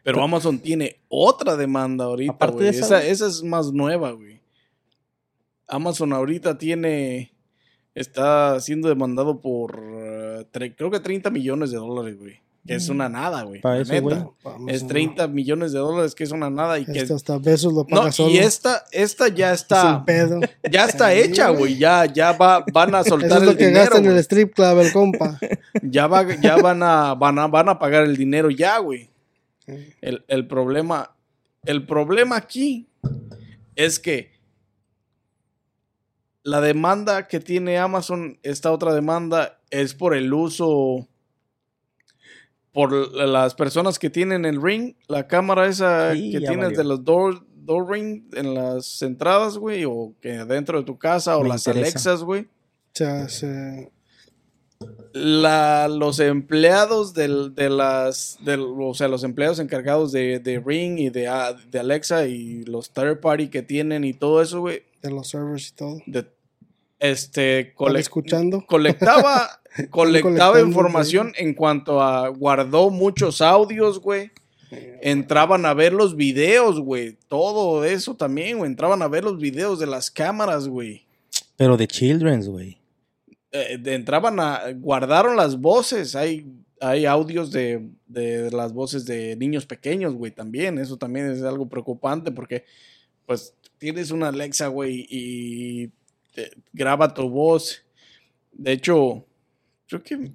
Pero 0.04 0.22
Amazon 0.22 0.58
tiene 0.60 1.00
otra 1.08 1.56
demanda 1.56 2.04
ahorita, 2.04 2.46
güey. 2.48 2.64
de 2.64 2.70
esa, 2.70 3.04
esa 3.04 3.26
es 3.26 3.42
más 3.42 3.72
nueva, 3.72 4.12
güey. 4.12 4.40
Amazon 5.66 6.12
ahorita 6.12 6.58
tiene, 6.58 7.32
está 7.94 8.60
siendo 8.60 8.88
demandado 8.88 9.40
por, 9.40 9.82
creo 10.76 10.90
que 10.90 11.00
30 11.00 11.30
millones 11.30 11.70
de 11.70 11.76
dólares, 11.78 12.18
güey. 12.18 12.40
Que 12.66 12.76
es 12.76 12.88
una 12.88 13.10
nada, 13.10 13.42
güey. 13.42 13.60
Pa' 13.60 13.74
la 13.74 13.80
eso, 13.82 13.92
neta. 13.92 14.30
Es 14.68 14.82
no. 14.84 14.88
30 14.88 15.28
millones 15.28 15.72
de 15.72 15.80
dólares, 15.80 16.14
que 16.14 16.24
es 16.24 16.30
una 16.30 16.48
nada. 16.48 16.78
Y 16.78 16.86
que, 16.86 16.98
Esto 16.98 17.14
hasta 17.14 17.36
besos 17.36 17.74
lo 17.74 17.80
no, 17.80 17.98
paga 17.98 18.10
solo. 18.12 18.30
y 18.30 18.38
esta, 18.38 18.84
esta 18.90 19.28
ya 19.28 19.48
Sin 19.48 19.54
está, 19.64 20.02
pedo. 20.06 20.40
ya 20.70 20.86
está 20.86 21.12
hecha, 21.12 21.50
güey. 21.50 21.76
Ya, 21.76 22.06
ya 22.06 22.32
va, 22.32 22.64
van 22.72 22.94
a 22.94 23.00
Eso 23.00 23.10
soltar 23.10 23.36
es 23.38 23.44
lo 23.44 23.50
el 23.50 23.56
que 23.58 23.66
dinero. 23.66 23.84
gasta 23.84 23.98
en 23.98 24.06
el 24.06 24.16
strip 24.18 24.54
club, 24.54 24.78
el 24.80 24.92
compa. 24.92 25.38
Ya, 25.82 26.06
va, 26.06 26.24
ya 26.40 26.56
van, 26.56 26.82
a, 26.82 27.14
van, 27.14 27.38
a, 27.38 27.46
van 27.48 27.68
a 27.68 27.78
pagar 27.78 28.04
el 28.04 28.16
dinero 28.16 28.48
ya, 28.48 28.78
güey. 28.78 29.10
El, 30.00 30.24
el 30.28 30.46
problema, 30.46 31.14
el 31.64 31.84
problema 31.86 32.36
aquí 32.36 32.88
es 33.76 33.98
que 33.98 34.30
la 36.44 36.60
demanda 36.60 37.26
que 37.26 37.40
tiene 37.40 37.78
Amazon, 37.78 38.38
esta 38.42 38.70
otra 38.70 38.94
demanda, 38.94 39.60
es 39.70 39.94
por 39.94 40.14
el 40.14 40.32
uso, 40.32 41.08
por 42.72 42.92
las 43.16 43.54
personas 43.54 43.98
que 43.98 44.10
tienen 44.10 44.44
el 44.44 44.62
ring, 44.62 44.94
la 45.08 45.26
cámara 45.26 45.66
esa 45.66 46.12
Sí, 46.12 46.30
que 46.32 46.38
tienes 46.40 46.58
valió. 46.58 46.78
de 46.78 46.84
los 46.84 47.04
door, 47.04 47.46
door 47.56 47.90
ring 47.90 48.24
en 48.34 48.54
las 48.54 49.00
entradas, 49.02 49.56
güey, 49.58 49.84
o 49.86 50.14
que 50.20 50.44
dentro 50.44 50.78
de 50.78 50.84
tu 50.84 50.98
casa, 50.98 51.36
o 51.38 51.42
Me 51.42 51.48
las 51.48 51.66
interesa. 51.66 51.88
Alexas, 51.90 52.22
güey. 52.22 52.46
La, 55.14 55.88
los 55.88 56.18
empleados 56.20 57.14
del, 57.14 57.54
de 57.54 57.70
las, 57.70 58.36
del, 58.44 58.60
o 58.60 58.92
sea, 58.94 59.08
los 59.08 59.22
empleados 59.24 59.60
encargados 59.60 60.12
de, 60.12 60.40
de 60.40 60.60
Ring 60.60 60.98
y 60.98 61.08
de, 61.08 61.28
ah, 61.28 61.54
de 61.70 61.78
Alexa 61.78 62.26
y 62.26 62.64
los 62.64 62.90
third 62.90 63.20
party 63.20 63.48
que 63.48 63.62
tienen 63.62 64.04
y 64.04 64.12
todo 64.12 64.42
eso, 64.42 64.60
güey, 64.60 64.82
de 65.04 65.10
los 65.10 65.28
servers 65.28 65.68
y 65.68 65.72
todo. 65.74 65.98
de- 66.06 66.26
este, 66.98 67.60
¿Están 67.60 67.74
cole- 67.74 68.00
escuchando? 68.00 68.64
colectaba, 68.66 69.60
colectaba 69.90 70.60
información 70.60 71.32
en 71.36 71.54
cuanto 71.54 72.00
a, 72.02 72.28
guardó 72.28 72.90
muchos 72.90 73.40
audios, 73.40 74.00
güey. 74.00 74.30
Entraban 75.02 75.66
a 75.66 75.74
ver 75.74 75.92
los 75.92 76.16
videos, 76.16 76.80
güey. 76.80 77.16
Todo 77.28 77.84
eso 77.84 78.16
también, 78.16 78.58
güey. 78.58 78.70
Entraban 78.70 79.02
a 79.02 79.08
ver 79.08 79.22
los 79.22 79.38
videos 79.38 79.78
de 79.78 79.86
las 79.86 80.10
cámaras, 80.10 80.66
güey. 80.66 81.04
Pero 81.56 81.76
de 81.76 81.86
Children's, 81.86 82.48
güey. 82.48 82.78
eh, 83.52 83.78
entraban 83.84 84.40
a. 84.40 84.62
guardaron 84.74 85.36
las 85.36 85.60
voces. 85.60 86.16
Hay, 86.16 86.46
hay 86.80 87.06
audios 87.06 87.52
de, 87.52 87.88
de 88.08 88.50
las 88.50 88.72
voces 88.72 89.04
de 89.04 89.36
niños 89.36 89.64
pequeños, 89.64 90.14
güey, 90.14 90.32
también. 90.32 90.78
Eso 90.78 90.96
también 90.96 91.30
es 91.30 91.42
algo 91.42 91.68
preocupante 91.68 92.32
porque, 92.32 92.64
pues, 93.26 93.54
tienes 93.84 94.10
una 94.10 94.28
Alexa, 94.28 94.68
güey, 94.68 95.06
y 95.10 95.92
graba 96.72 97.12
tu 97.12 97.28
voz. 97.28 97.84
De 98.50 98.72
hecho, 98.72 99.26
creo 99.86 100.02
que. 100.02 100.32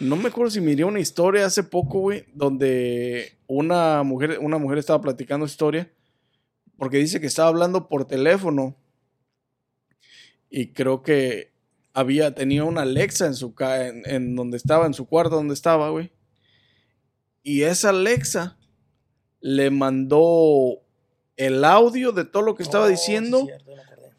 No 0.00 0.16
me 0.16 0.28
acuerdo 0.28 0.50
si 0.50 0.60
miré 0.60 0.84
una 0.84 0.98
historia 0.98 1.46
hace 1.46 1.62
poco, 1.62 2.00
güey, 2.00 2.24
donde 2.34 3.38
una 3.46 4.02
mujer, 4.02 4.40
una 4.40 4.58
mujer 4.58 4.78
estaba 4.78 5.00
platicando 5.00 5.46
historia 5.46 5.88
porque 6.76 6.96
dice 6.96 7.20
que 7.20 7.28
estaba 7.28 7.48
hablando 7.48 7.88
por 7.88 8.06
teléfono 8.06 8.76
y 10.50 10.72
creo 10.72 11.02
que 11.02 11.52
había 11.92 12.34
tenía 12.34 12.64
una 12.64 12.82
Alexa 12.82 13.26
en 13.26 13.36
su 13.36 13.54
en, 13.60 14.02
en 14.04 14.34
donde 14.34 14.56
estaba 14.56 14.86
en 14.86 14.94
su 14.94 15.06
cuarto 15.06 15.36
donde 15.36 15.54
estaba, 15.54 15.90
güey. 15.90 16.10
Y 17.44 17.62
esa 17.62 17.90
Alexa 17.90 18.58
le 19.40 19.70
mandó 19.70 20.82
el 21.36 21.64
audio 21.64 22.12
de 22.12 22.24
todo 22.24 22.42
lo 22.42 22.54
que 22.54 22.62
Oh, 22.62 22.66
estaba 22.66 22.88
diciendo 22.88 23.46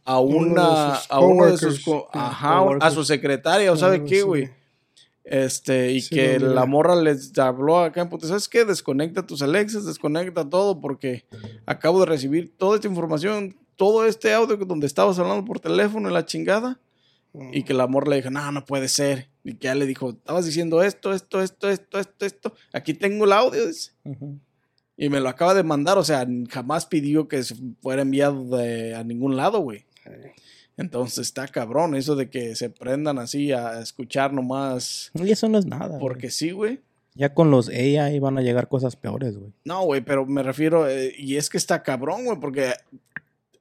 a 0.05 0.19
Uno 0.19 0.39
de 0.39 0.51
una 0.51 0.95
sus 0.95 1.11
a 1.11 1.19
uno 1.19 1.45
de 1.45 1.57
sus 1.57 1.83
ajá, 2.11 2.65
a 2.81 2.91
su 2.91 3.05
secretaria 3.05 3.71
o 3.71 3.77
sabe 3.77 4.03
qué, 4.03 4.23
güey. 4.23 4.49
Este, 5.23 5.91
y 5.91 6.01
Sí, 6.01 6.15
que 6.15 6.37
la 6.39 6.65
morra 6.65 6.95
les 6.95 7.37
habló 7.37 7.79
acá 7.79 8.01
en 8.01 8.09
puta, 8.09 8.27
¿sabes 8.27 8.49
qué? 8.49 8.65
Desconecta 8.65 9.25
tus 9.25 9.41
Alexas, 9.41 9.85
desconecta 9.85 10.49
todo 10.49 10.81
porque 10.81 11.25
acabo 11.65 12.01
de 12.01 12.07
recibir 12.07 12.53
toda 12.57 12.75
esta 12.75 12.87
información, 12.89 13.55
todo 13.77 14.05
este 14.05 14.33
audio 14.33 14.57
donde 14.57 14.85
estabas 14.85 15.17
hablando 15.19 15.45
por 15.45 15.59
teléfono 15.61 16.09
y 16.09 16.13
la 16.13 16.25
chingada. 16.25 16.79
Y 17.51 17.63
que 17.63 17.73
la 17.73 17.87
morra 17.87 18.11
le 18.11 18.17
dijo, 18.17 18.29
no, 18.29 18.51
no 18.51 18.63
puede 18.63 18.87
ser. 18.87 19.27
Y 19.43 19.55
que 19.55 19.65
ya 19.65 19.73
le 19.73 19.87
dijo, 19.87 20.11
estabas 20.11 20.45
diciendo 20.45 20.83
esto, 20.83 21.13
esto, 21.13 21.41
esto, 21.41 21.67
esto, 21.67 21.97
esto, 21.97 22.25
esto. 22.27 22.53
Aquí 22.73 22.93
tengo 22.93 23.25
el 23.25 23.31
audio. 23.31 23.65
dice. 23.65 23.91
Ujú. 24.03 24.37
Y 25.03 25.09
me 25.09 25.19
lo 25.19 25.27
acaba 25.29 25.53
de 25.53 25.63
mandar. 25.63 25.97
O 25.97 26.03
sea, 26.03 26.25
jamás 26.49 26.85
pidió 26.85 27.27
que 27.27 27.43
se 27.43 27.55
fuera 27.81 28.03
enviado 28.03 28.45
de- 28.57 28.95
a 28.95 29.03
ningún 29.03 29.35
lado, 29.35 29.59
güey. 29.59 29.85
Entonces 30.77 31.19
está 31.27 31.47
cabrón 31.47 31.95
eso 31.95 32.15
de 32.15 32.29
que 32.29 32.55
se 32.55 32.69
prendan 32.69 33.19
así 33.19 33.51
a 33.51 33.79
escuchar 33.79 34.33
nomás. 34.33 35.11
Y 35.15 35.29
eso 35.31 35.47
no 35.49 35.57
es 35.57 35.65
nada. 35.65 35.99
Porque 35.99 36.31
sí, 36.31 36.51
güey. 36.51 36.79
ya 37.15 37.33
con 37.33 37.51
los 37.51 37.69
AI 37.69 38.17
van 38.19 38.37
a 38.37 38.41
llegar 38.41 38.67
cosas 38.69 38.95
peores, 38.95 39.37
güey. 39.37 39.51
No, 39.65 39.83
güey, 39.83 40.01
pero 40.01 40.25
me 40.25 40.41
refiero, 40.41 40.89
eh, 40.89 41.13
y 41.17 41.35
es 41.35 41.49
que 41.49 41.57
está 41.57 41.83
cabrón, 41.83 42.25
güey, 42.25 42.39
porque 42.39 42.73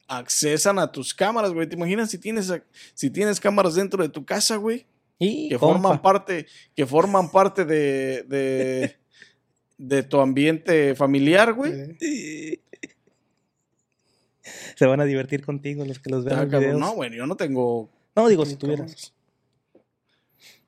accesan 0.09 0.78
a 0.78 0.90
tus 0.90 1.12
cámaras, 1.12 1.52
güey. 1.52 1.68
¿Te 1.68 1.76
imaginas 1.76 2.11
si 2.11 2.18
tienes, 2.18 2.52
si 2.94 3.11
tienes 3.11 3.40
cámaras 3.40 3.74
dentro 3.74 4.02
de 4.02 4.09
tu 4.09 4.24
casa, 4.24 4.57
güey? 4.57 4.87
Y 5.18 5.50
Que 5.50 5.59
compa, 5.59 5.74
forman 5.81 6.02
parte, 6.02 6.46
que 6.74 6.87
forman 6.87 7.31
parte 7.31 7.64
de, 7.64 8.22
de, 8.24 8.96
de 9.83 10.05
tu 10.05 10.21
ambiente 10.21 10.95
familiar, 10.95 11.53
güey. 11.55 11.99
Se 14.77 14.87
van 14.87 15.01
a 15.01 15.05
divertir 15.05 15.45
contigo 15.45 15.85
los 15.85 15.99
que 15.99 16.11
los 16.11 16.25
vean 16.25 16.51
los 16.51 16.61
videos. 16.61 16.79
No, 16.79 16.92
güey, 16.95 17.14
yo 17.14 17.27
no 17.27 17.37
tengo, 17.37 17.90
No, 18.14 18.29
digo, 18.29 18.47
si 18.47 18.57
tuvieras. 18.57 19.12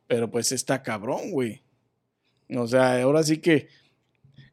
pero 0.06 0.30
pues 0.30 0.50
está 0.52 0.82
cabrón, 0.82 1.30
güey. 1.30 1.62
O 2.56 2.66
sea, 2.66 3.00
ahora 3.02 3.22
sí 3.22 3.38
que 3.38 3.68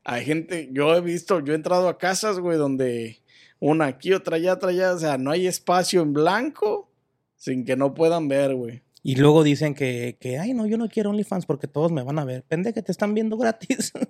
hay 0.03 0.25
gente, 0.25 0.69
yo 0.71 0.95
he 0.95 1.01
visto, 1.01 1.39
yo 1.39 1.53
he 1.53 1.55
entrado 1.55 1.87
a 1.89 1.97
casas, 1.97 2.39
güey, 2.39 2.57
donde 2.57 3.19
una 3.59 3.87
aquí, 3.87 4.13
otra 4.13 4.37
allá, 4.37 4.53
otra 4.53 4.69
allá, 4.69 4.93
o 4.93 4.99
sea, 4.99 5.17
no 5.17 5.31
hay 5.31 5.47
espacio 5.47 6.01
en 6.01 6.13
blanco 6.13 6.91
sin 7.35 7.65
que 7.65 7.75
no 7.75 7.93
puedan 7.95 8.27
ver, 8.27 8.53
güey. 8.55 8.83
Y 9.03 9.15
luego 9.15 9.43
dicen 9.43 9.73
que, 9.73 10.17
que, 10.19 10.37
ay, 10.37 10.53
no, 10.53 10.67
yo 10.67 10.77
no 10.77 10.87
quiero 10.87 11.09
OnlyFans 11.09 11.45
porque 11.45 11.67
todos 11.67 11.91
me 11.91 12.03
van 12.03 12.19
a 12.19 12.25
ver. 12.25 12.43
Pende 12.43 12.73
que 12.73 12.83
te 12.83 12.91
están 12.91 13.13
viendo 13.13 13.37
gratis. 13.37 13.91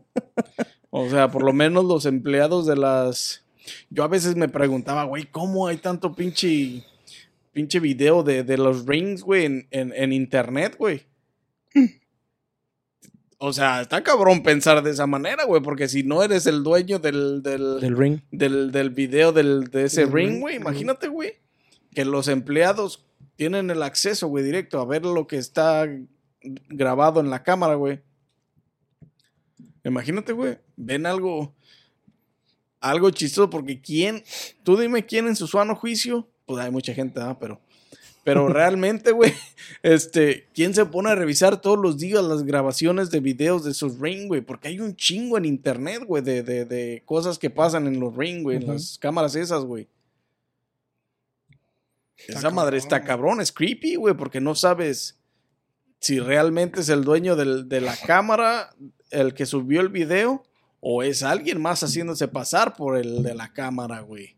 O 0.93 1.09
sea, 1.09 1.31
por 1.31 1.41
lo 1.43 1.53
menos 1.53 1.85
los 1.85 2.05
empleados 2.05 2.65
de 2.65 2.75
las... 2.75 3.45
Yo 3.89 4.03
a 4.03 4.09
veces 4.09 4.35
me 4.35 4.49
preguntaba, 4.49 5.05
güey, 5.05 5.23
¿cómo 5.23 5.67
hay 5.67 5.77
tanto 5.77 6.13
pinche, 6.13 6.83
pinche 7.53 7.79
video 7.79 8.23
de, 8.23 8.43
de 8.43 8.57
los 8.57 8.85
rings, 8.85 9.21
güey, 9.23 9.45
en, 9.45 9.67
en, 9.71 9.93
en 9.95 10.11
internet, 10.11 10.75
güey? 10.77 11.03
O 13.37 13.53
sea, 13.53 13.81
está 13.81 14.03
cabrón 14.03 14.43
pensar 14.43 14.83
de 14.83 14.91
esa 14.91 15.07
manera, 15.07 15.45
güey, 15.45 15.61
porque 15.61 15.87
si 15.87 16.03
no 16.03 16.21
eres 16.23 16.45
el 16.45 16.61
dueño 16.61 16.99
del, 16.99 17.41
del, 17.41 17.79
Del 17.79 17.97
ring. 17.97 18.19
del, 18.31 18.71
del 18.73 18.89
video 18.89 19.31
del, 19.31 19.71
de 19.71 19.85
ese 19.85 20.05
ring, 20.05 20.41
güey, 20.41 20.57
imagínate, 20.57 21.07
güey. 21.07 21.35
que 21.95 22.03
los 22.03 22.27
empleados 22.27 23.05
tienen 23.41 23.71
el 23.71 23.81
acceso, 23.81 24.27
güey, 24.27 24.43
directo 24.43 24.79
a 24.79 24.85
ver 24.85 25.03
lo 25.03 25.25
que 25.25 25.37
está 25.37 25.89
grabado 26.69 27.19
en 27.21 27.31
la 27.31 27.41
cámara, 27.41 27.73
güey. 27.73 27.99
Imagínate, 29.83 30.31
güey, 30.31 30.59
ven 30.75 31.07
algo, 31.07 31.51
algo 32.79 33.09
chistoso, 33.09 33.49
porque 33.49 33.81
quién, 33.81 34.23
tú 34.61 34.77
dime 34.77 35.07
quién 35.07 35.25
en 35.25 35.35
su 35.35 35.47
sano 35.47 35.75
juicio, 35.75 36.29
pues 36.45 36.63
hay 36.63 36.69
mucha 36.69 36.93
gente, 36.93 37.19
¿ah? 37.19 37.39
pero, 37.39 37.59
pero 38.23 38.47
realmente, 38.53 39.11
güey, 39.11 39.33
este, 39.81 40.47
quién 40.53 40.75
se 40.75 40.85
pone 40.85 41.09
a 41.09 41.15
revisar 41.15 41.59
todos 41.61 41.79
los 41.79 41.97
días 41.97 42.23
las 42.23 42.43
grabaciones 42.43 43.09
de 43.09 43.21
videos 43.21 43.63
de 43.63 43.73
sus 43.73 43.99
ring, 43.99 44.27
güey, 44.27 44.41
porque 44.41 44.67
hay 44.67 44.79
un 44.79 44.95
chingo 44.95 45.39
en 45.39 45.45
internet, 45.45 46.03
güey, 46.05 46.21
de, 46.21 46.43
de, 46.43 46.65
de 46.65 47.01
cosas 47.07 47.39
que 47.39 47.49
pasan 47.49 47.87
en 47.87 47.99
los 47.99 48.15
ring, 48.15 48.43
güey, 48.43 48.57
en 48.57 48.67
las 48.67 48.99
cámaras 48.99 49.33
esas, 49.33 49.63
güey. 49.63 49.87
Está 52.27 52.39
Esa 52.39 52.49
madre 52.51 52.77
está 52.77 53.03
cabrón. 53.03 53.41
es 53.41 53.51
creepy, 53.51 53.95
güey, 53.95 54.15
porque 54.15 54.39
no 54.41 54.55
sabes 54.55 55.19
si 55.99 56.19
realmente 56.19 56.81
es 56.81 56.89
el 56.89 57.03
dueño 57.03 57.35
del- 57.35 57.67
de 57.69 57.81
la 57.81 57.95
cámara 57.95 58.69
el 59.11 59.33
que 59.33 59.45
subió 59.45 59.81
el 59.81 59.89
video 59.89 60.43
o 60.79 61.03
es 61.03 61.21
alguien 61.23 61.61
más 61.61 61.81
haciéndose 61.83 62.27
pasar 62.27 62.73
por 62.75 62.97
el 62.97 63.21
de 63.23 63.35
la 63.35 63.53
cámara, 63.53 63.99
güey. 64.01 64.35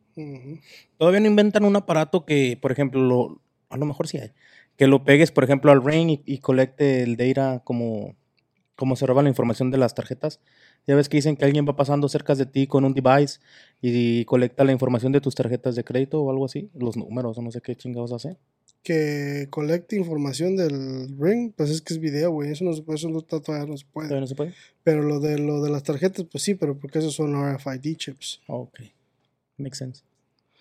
Todavía 0.98 1.20
no 1.22 1.28
inventan 1.28 1.64
un 1.66 1.76
aparato 1.76 2.26
que, 2.26 2.58
por 2.62 2.72
ejemplo, 2.72 3.02
lo, 3.02 3.42
a 3.70 3.78
lo 3.78 3.86
mejor 3.86 4.08
sí 4.08 4.18
hay, 4.18 4.32
que 4.78 4.88
lo 4.88 5.04
pegues, 5.06 5.32
por 5.32 5.44
ejemplo, 5.44 5.72
al 5.72 5.84
ring 5.84 6.10
y, 6.10 6.22
y 6.26 6.38
colecte 6.40 7.04
el 7.04 7.16
data 7.18 7.62
como, 7.64 8.16
como 8.84 8.98
se 8.98 9.06
roba 9.06 9.24
la 9.24 9.30
información 9.30 9.72
de 9.72 9.78
las 9.78 9.96
tarjetas. 9.96 10.42
Ya 10.86 10.98
ves 10.98 11.08
que 11.08 11.16
dicen 11.16 11.38
que 11.38 11.46
alguien 11.46 11.66
va 11.66 11.78
pasando 11.78 12.10
cerca 12.10 12.36
de 12.36 12.46
ti 12.46 12.68
con 12.68 12.84
un 12.84 12.94
device 12.94 13.40
y 13.82 14.26
colecta 14.26 14.66
la 14.66 14.74
información 14.74 15.14
de 15.14 15.22
tus 15.22 15.36
tarjetas 15.36 15.78
de 15.78 15.86
crédito 15.86 16.22
o 16.22 16.30
algo 16.30 16.44
así, 16.44 16.70
los 16.78 16.98
números 16.98 17.38
o 17.38 17.42
no 17.42 17.50
sé 17.50 17.62
qué 17.62 17.78
chingados 17.78 18.12
hace. 18.12 18.36
Que 18.84 19.48
colecte 19.50 19.96
información 19.96 20.58
del 20.58 21.18
ring, 21.18 21.54
pues 21.56 21.70
es 21.70 21.82
que 21.82 21.94
es 21.94 22.02
video, 22.02 22.32
güey. 22.32 22.52
Eso 22.52 22.66
no 22.66 22.74
se 22.74 22.82
puede, 22.82 22.98
eso 22.98 23.08
no, 23.08 23.22
todavía 23.22 23.66
no 23.66 23.78
se 23.78 23.86
puede. 23.86 24.10
¿Todavía 24.10 24.20
no 24.20 24.28
se 24.28 24.36
puede? 24.36 24.54
Pero 24.84 25.02
lo 25.02 25.22
de 25.22 25.40
lo 25.40 25.62
de 25.62 25.70
las 25.70 25.84
tarjetas, 25.84 26.26
pues 26.30 26.44
sí, 26.44 26.56
pero 26.56 26.78
porque 26.78 27.00
esos 27.00 27.14
son 27.14 27.42
RFID 27.42 27.96
chips. 27.96 28.42
Ok. 28.48 28.82
Makes 29.56 29.78
sense. 29.78 30.04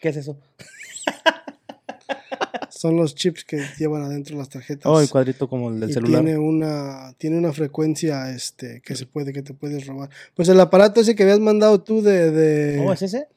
¿Qué 0.00 0.10
es 0.10 0.18
eso? 0.18 0.38
Son 2.82 2.96
los 2.96 3.14
chips 3.14 3.44
que 3.44 3.62
llevan 3.78 4.02
adentro 4.02 4.36
las 4.36 4.48
tarjetas. 4.48 4.86
Oh, 4.86 5.00
el 5.00 5.08
cuadrito 5.08 5.48
como 5.48 5.70
el 5.70 5.78
del 5.78 5.90
y 5.90 5.92
celular. 5.92 6.24
tiene 6.24 6.36
una 6.36 7.14
tiene 7.16 7.38
una 7.38 7.52
frecuencia 7.52 8.28
este 8.34 8.80
que 8.84 8.96
se 8.96 9.06
puede 9.06 9.32
que 9.32 9.40
te 9.42 9.54
puedes 9.54 9.86
robar. 9.86 10.10
Pues 10.34 10.48
el 10.48 10.58
aparato 10.58 11.00
ese 11.00 11.14
que 11.14 11.22
habías 11.22 11.38
mandado 11.38 11.80
tú 11.82 12.02
de, 12.02 12.32
de 12.32 12.80
Oh, 12.84 12.92
¿es 12.92 13.02
ese? 13.02 13.28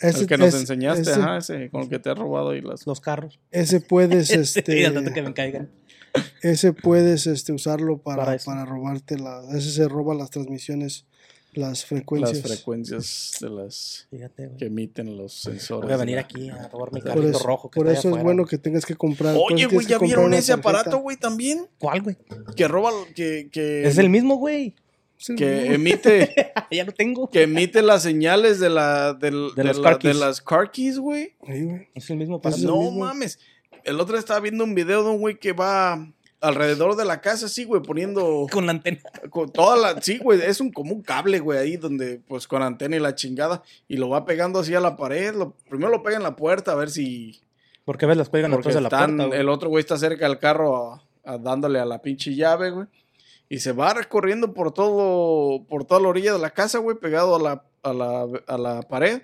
ese, 0.00 0.20
el 0.20 0.26
que 0.26 0.36
nos 0.36 0.48
es- 0.48 0.60
enseñaste, 0.60 1.02
ese, 1.02 1.12
ajá, 1.12 1.38
ese 1.38 1.70
con 1.70 1.82
el 1.84 1.88
que 1.88 1.98
te 1.98 2.10
ha 2.10 2.14
robado 2.14 2.54
y 2.54 2.60
las... 2.60 2.86
Los 2.86 3.00
carros. 3.00 3.38
ese 3.50 3.80
puedes 3.80 4.30
Este... 4.58 4.62
que 5.14 5.22
me 5.22 5.32
caigan. 5.32 5.70
ese 6.42 6.72
puedes 6.74 7.26
este 7.26 7.52
usarlo 7.54 7.98
para, 8.02 8.24
Para 8.24 8.38
para, 8.44 8.62
eso. 8.64 8.70
robarte 8.70 9.18
la 9.18 9.42
ese 9.56 9.70
se 9.70 9.88
roba 9.88 10.14
las 10.14 10.28
transmisiones 10.30 11.06
las 11.52 11.84
frecuencias. 11.84 12.38
Las 12.38 12.42
frecuencias 12.52 13.36
de 13.40 13.50
las 13.50 14.06
Fíjate, 14.10 14.46
güey. 14.46 14.56
que 14.58 14.64
emiten 14.66 15.16
los 15.16 15.32
sensores. 15.32 15.84
Voy 15.86 15.92
a 15.92 15.96
venir 15.96 16.16
de 16.16 16.20
la- 16.22 16.26
aquí 16.26 16.48
a 16.48 16.68
robar 16.68 16.92
mi 16.92 17.00
por 17.00 17.08
carrito 17.10 17.28
eso, 17.38 17.46
rojo. 17.46 17.70
Que 17.70 17.80
por 17.80 17.86
está 17.86 17.90
allá 17.92 17.98
eso 18.00 18.08
es 18.08 18.12
afuera. 18.12 18.24
bueno 18.24 18.44
que 18.46 18.58
tengas 18.58 18.86
que 18.86 18.94
comprar. 18.94 19.36
Oye, 19.38 19.66
güey, 19.66 19.86
¿ya 19.86 19.98
vieron 19.98 20.32
ese 20.34 20.52
aparato, 20.52 20.98
güey, 20.98 21.16
también? 21.16 21.66
¿Cuál, 21.78 22.02
güey? 22.02 22.16
Que 22.56 22.68
roba, 22.68 22.90
que, 23.14 23.48
que, 23.50 23.84
Es 23.86 23.98
el 23.98 24.08
mismo, 24.10 24.36
güey. 24.36 24.74
Que 25.36 25.74
emite, 25.74 26.32
ya 26.70 26.84
lo 26.84 26.92
tengo. 26.92 27.28
que 27.28 27.42
emite 27.42 27.82
las 27.82 28.02
señales 28.02 28.58
de 28.58 28.70
la, 28.70 29.12
De 29.12 29.30
de, 29.30 29.64
los 29.64 29.76
la- 29.76 29.82
car 29.82 29.92
de 29.94 29.98
keys. 29.98 30.16
las 30.16 30.40
car 30.40 30.70
keys, 30.70 30.98
güey. 30.98 31.34
Ahí, 31.46 31.62
güey. 31.64 31.88
Es 31.94 32.08
el 32.08 32.16
mismo 32.16 32.40
el 32.42 32.64
No 32.64 32.80
mismo. 32.80 32.90
mames. 33.04 33.38
El 33.84 34.00
otro 34.00 34.16
estaba 34.18 34.40
viendo 34.40 34.64
un 34.64 34.74
video 34.74 35.02
de 35.04 35.10
un 35.10 35.18
güey 35.18 35.38
que 35.38 35.52
va 35.52 36.10
alrededor 36.40 36.96
de 36.96 37.04
la 37.04 37.20
casa, 37.20 37.46
así, 37.46 37.64
güey, 37.64 37.82
poniendo 37.82 38.46
con 38.50 38.66
la 38.66 38.72
antena. 38.72 39.00
con 39.30 39.50
toda 39.50 39.76
la. 39.76 40.00
Sí, 40.02 40.18
güey, 40.18 40.40
es 40.42 40.60
un 40.60 40.72
como 40.72 40.92
un 40.94 41.02
cable, 41.02 41.38
güey, 41.40 41.58
ahí 41.58 41.76
donde, 41.76 42.20
pues 42.26 42.46
con 42.48 42.62
antena 42.62 42.96
y 42.96 43.00
la 43.00 43.14
chingada. 43.14 43.62
Y 43.88 43.96
lo 43.96 44.08
va 44.08 44.24
pegando 44.24 44.60
así 44.60 44.74
a 44.74 44.80
la 44.80 44.96
pared. 44.96 45.34
Lo, 45.34 45.52
primero 45.68 45.90
lo 45.90 46.02
pega 46.02 46.16
en 46.16 46.22
la 46.22 46.36
puerta 46.36 46.72
a 46.72 46.76
ver 46.76 46.90
si. 46.90 47.40
Porque 47.84 48.06
ves, 48.06 48.16
las 48.16 48.28
atrás 48.28 48.74
de 48.74 48.80
la 48.80 48.88
están- 48.88 49.16
puerta, 49.16 49.26
güey. 49.26 49.40
el 49.40 49.48
otro 49.48 49.68
güey 49.68 49.80
está 49.82 49.96
cerca 49.98 50.26
del 50.28 50.38
carro 50.38 50.92
a- 50.92 51.02
a 51.24 51.38
dándole 51.38 51.78
a 51.80 51.84
la 51.84 52.00
pinche 52.00 52.34
llave, 52.34 52.70
güey. 52.70 52.86
Y 53.48 53.58
se 53.58 53.72
va 53.72 53.92
recorriendo 53.94 54.54
por 54.54 54.72
todo, 54.72 55.64
por 55.64 55.84
toda 55.84 56.00
la 56.00 56.08
orilla 56.08 56.32
de 56.32 56.38
la 56.38 56.50
casa, 56.50 56.78
güey, 56.78 56.96
pegado 56.98 57.34
a 57.34 57.40
la, 57.40 57.64
a 57.82 57.92
la, 57.92 58.26
a 58.46 58.58
la 58.58 58.82
pared. 58.82 59.22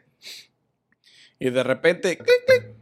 Y 1.39 1.51
de 1.51 1.63
repente, 1.63 2.17
clic, 2.17 2.29
clic, 2.47 2.75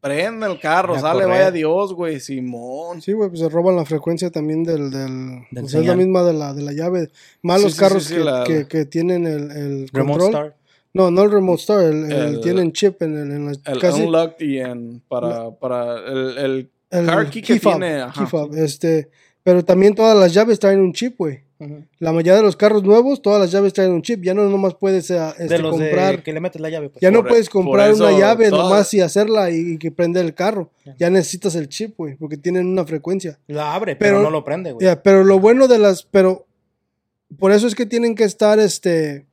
prende 0.00 0.46
el 0.46 0.58
carro, 0.58 0.94
Ya 0.94 1.00
sale, 1.00 1.22
correr. 1.24 1.28
vaya 1.38 1.50
Dios, 1.50 1.92
güey, 1.94 2.20
Simón. 2.20 3.02
Sí, 3.02 3.12
güey, 3.12 3.28
pues 3.28 3.40
se 3.40 3.48
roban 3.48 3.76
la 3.76 3.84
frecuencia 3.84 4.30
también 4.30 4.64
del... 4.64 4.90
del, 4.90 5.44
Del 5.50 5.62
pues 5.62 5.74
es 5.74 5.84
la 5.86 5.94
misma 5.96 6.22
de 6.22 6.32
la, 6.32 6.54
de 6.54 6.62
la 6.62 6.72
llave. 6.72 7.10
Más 7.42 7.58
Sí, 7.58 7.64
los 7.64 7.72
sí, 7.72 7.78
sí, 7.78 7.84
carros 7.84 8.04
sí, 8.04 8.14
que, 8.14 8.20
la- 8.20 8.44
que, 8.44 8.66
que 8.66 8.84
tienen 8.86 9.26
el, 9.26 9.50
el 9.50 9.88
Remote 9.92 10.20
control. 10.20 10.30
Start. 10.30 10.56
No, 10.92 11.10
no 11.10 11.22
el 11.22 11.30
Remote 11.30 11.62
Start, 11.62 11.82
el, 11.84 12.04
el- 12.04 12.12
El- 12.12 12.40
tienen 12.40 12.72
chip 12.72 13.00
en, 13.02 13.16
el, 13.16 13.30
en 13.30 13.46
la... 13.46 13.52
El 13.66 13.78
casi, 13.78 14.02
unlocked 14.02 14.44
y 14.46 14.58
en, 14.58 15.02
para, 15.08 15.50
para 15.52 15.98
el, 15.98 16.38
el 16.38 16.70
el 16.90 17.06
car 17.06 17.30
key 17.30 17.40
que 17.42 17.60
fob, 17.60 17.72
tiene, 17.78 18.00
ajá. 18.00 18.12
key 18.20 18.26
fob, 18.26 18.54
este... 18.56 19.10
Pero 19.42 19.64
también 19.64 19.94
todas 19.94 20.16
las 20.18 20.34
llaves 20.34 20.58
traen 20.58 20.80
un 20.80 20.92
chip, 20.92 21.16
güey. 21.18 21.40
La 21.98 22.10
mayoría 22.12 22.36
de 22.36 22.42
los 22.42 22.56
carros 22.56 22.82
nuevos, 22.82 23.20
todas 23.20 23.38
las 23.38 23.50
llaves 23.52 23.74
traen 23.74 23.92
un 23.92 24.00
chip. 24.00 24.22
Ya 24.22 24.32
no 24.32 24.48
nomás 24.48 24.74
puedes 24.74 25.10
este, 25.10 25.46
de 25.46 25.58
los 25.58 25.72
comprar... 25.72 26.16
de 26.16 26.22
que 26.22 26.32
le 26.32 26.40
metes 26.40 26.60
la 26.60 26.70
llave. 26.70 26.88
Pues. 26.88 27.02
Ya 27.02 27.10
no 27.10 27.20
Por- 27.20 27.28
puedes 27.28 27.50
comprar 27.50 27.92
una 27.92 28.12
llave 28.18 28.50
nomás 28.50 28.92
y 28.94 29.00
hacerla 29.02 29.50
y, 29.50 29.72
y 29.72 29.78
que 29.78 29.90
prende 29.90 30.20
el 30.20 30.32
carro. 30.34 30.70
Ya. 30.86 30.94
Ya 30.98 31.10
necesitas 31.10 31.54
el 31.56 31.68
chip, 31.68 31.96
güey, 31.98 32.16
porque 32.16 32.38
tienen 32.38 32.66
una 32.66 32.84
frecuencia. 32.86 33.38
La 33.46 33.74
abre, 33.74 33.94
pero, 33.96 34.16
Pero- 34.16 34.22
no 34.22 34.30
lo 34.30 34.42
prende, 34.42 34.72
güey. 34.72 34.86
Pero 35.04 35.22
lo 35.24 35.38
bueno 35.38 35.68
de 35.68 35.78
las, 35.78 36.02
pero 36.04 36.46
por 37.38 37.52
eso 37.52 37.66
es 37.66 37.74
que 37.74 37.84
tienen 37.86 38.14
que 38.14 38.24
estar, 38.24 38.58
este, 38.58 39.26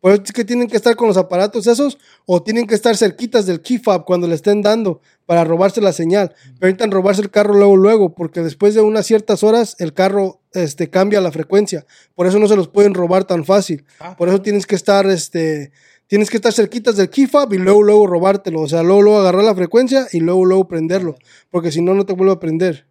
por 0.00 0.12
eso 0.12 0.22
es 0.24 0.32
que 0.32 0.44
tienen 0.44 0.68
que 0.68 0.76
estar 0.76 0.94
con 0.94 1.08
los 1.08 1.16
aparatos 1.16 1.66
esos 1.66 1.98
o 2.26 2.42
tienen 2.42 2.66
que 2.66 2.74
estar 2.74 2.96
cerquitas 2.96 3.46
del 3.46 3.60
key 3.60 3.78
fob 3.78 4.04
cuando 4.04 4.28
le 4.28 4.34
estén 4.34 4.62
dando 4.62 5.00
para 5.24 5.42
robarse 5.44 5.80
la 5.80 5.92
señal. 5.92 6.34
Pero 6.58 6.70
intentan 6.70 6.90
robarse 6.90 7.22
el 7.22 7.30
carro 7.30 7.54
luego, 7.54 7.76
luego, 7.76 8.14
porque 8.14 8.40
después 8.42 8.74
de 8.74 8.82
unas 8.82 9.06
ciertas 9.06 9.42
horas 9.42 9.74
el 9.78 9.94
carro, 9.94 10.40
este, 10.52 10.90
cambia 10.90 11.20
la 11.20 11.32
frecuencia. 11.32 11.86
Por 12.14 12.26
eso 12.26 12.38
no 12.38 12.46
se 12.46 12.56
los 12.56 12.68
pueden 12.68 12.94
robar 12.94 13.24
tan 13.24 13.44
fácil. 13.44 13.84
Ah, 13.98 14.16
Por 14.16 14.28
eso 14.28 14.40
tienes 14.42 14.66
que 14.66 14.76
estar, 14.76 15.06
este, 15.06 15.72
tienes 16.06 16.30
que 16.30 16.36
estar 16.36 16.52
cerquitas 16.52 16.96
del 16.96 17.10
key 17.10 17.26
fob 17.26 17.52
y 17.54 17.58
luego, 17.58 17.82
luego 17.82 18.06
robártelo. 18.06 18.60
O 18.60 18.68
sea, 18.68 18.82
luego, 18.82 19.02
luego 19.02 19.20
agarrar 19.20 19.44
la 19.44 19.54
frecuencia 19.54 20.06
y 20.12 20.20
luego, 20.20 20.44
luego 20.44 20.68
prenderlo. 20.68 21.16
Porque 21.50 21.72
si 21.72 21.80
no, 21.82 21.94
no 21.94 22.06
te 22.06 22.12
vuelve 22.12 22.34
a 22.34 22.38
prender. 22.38 22.86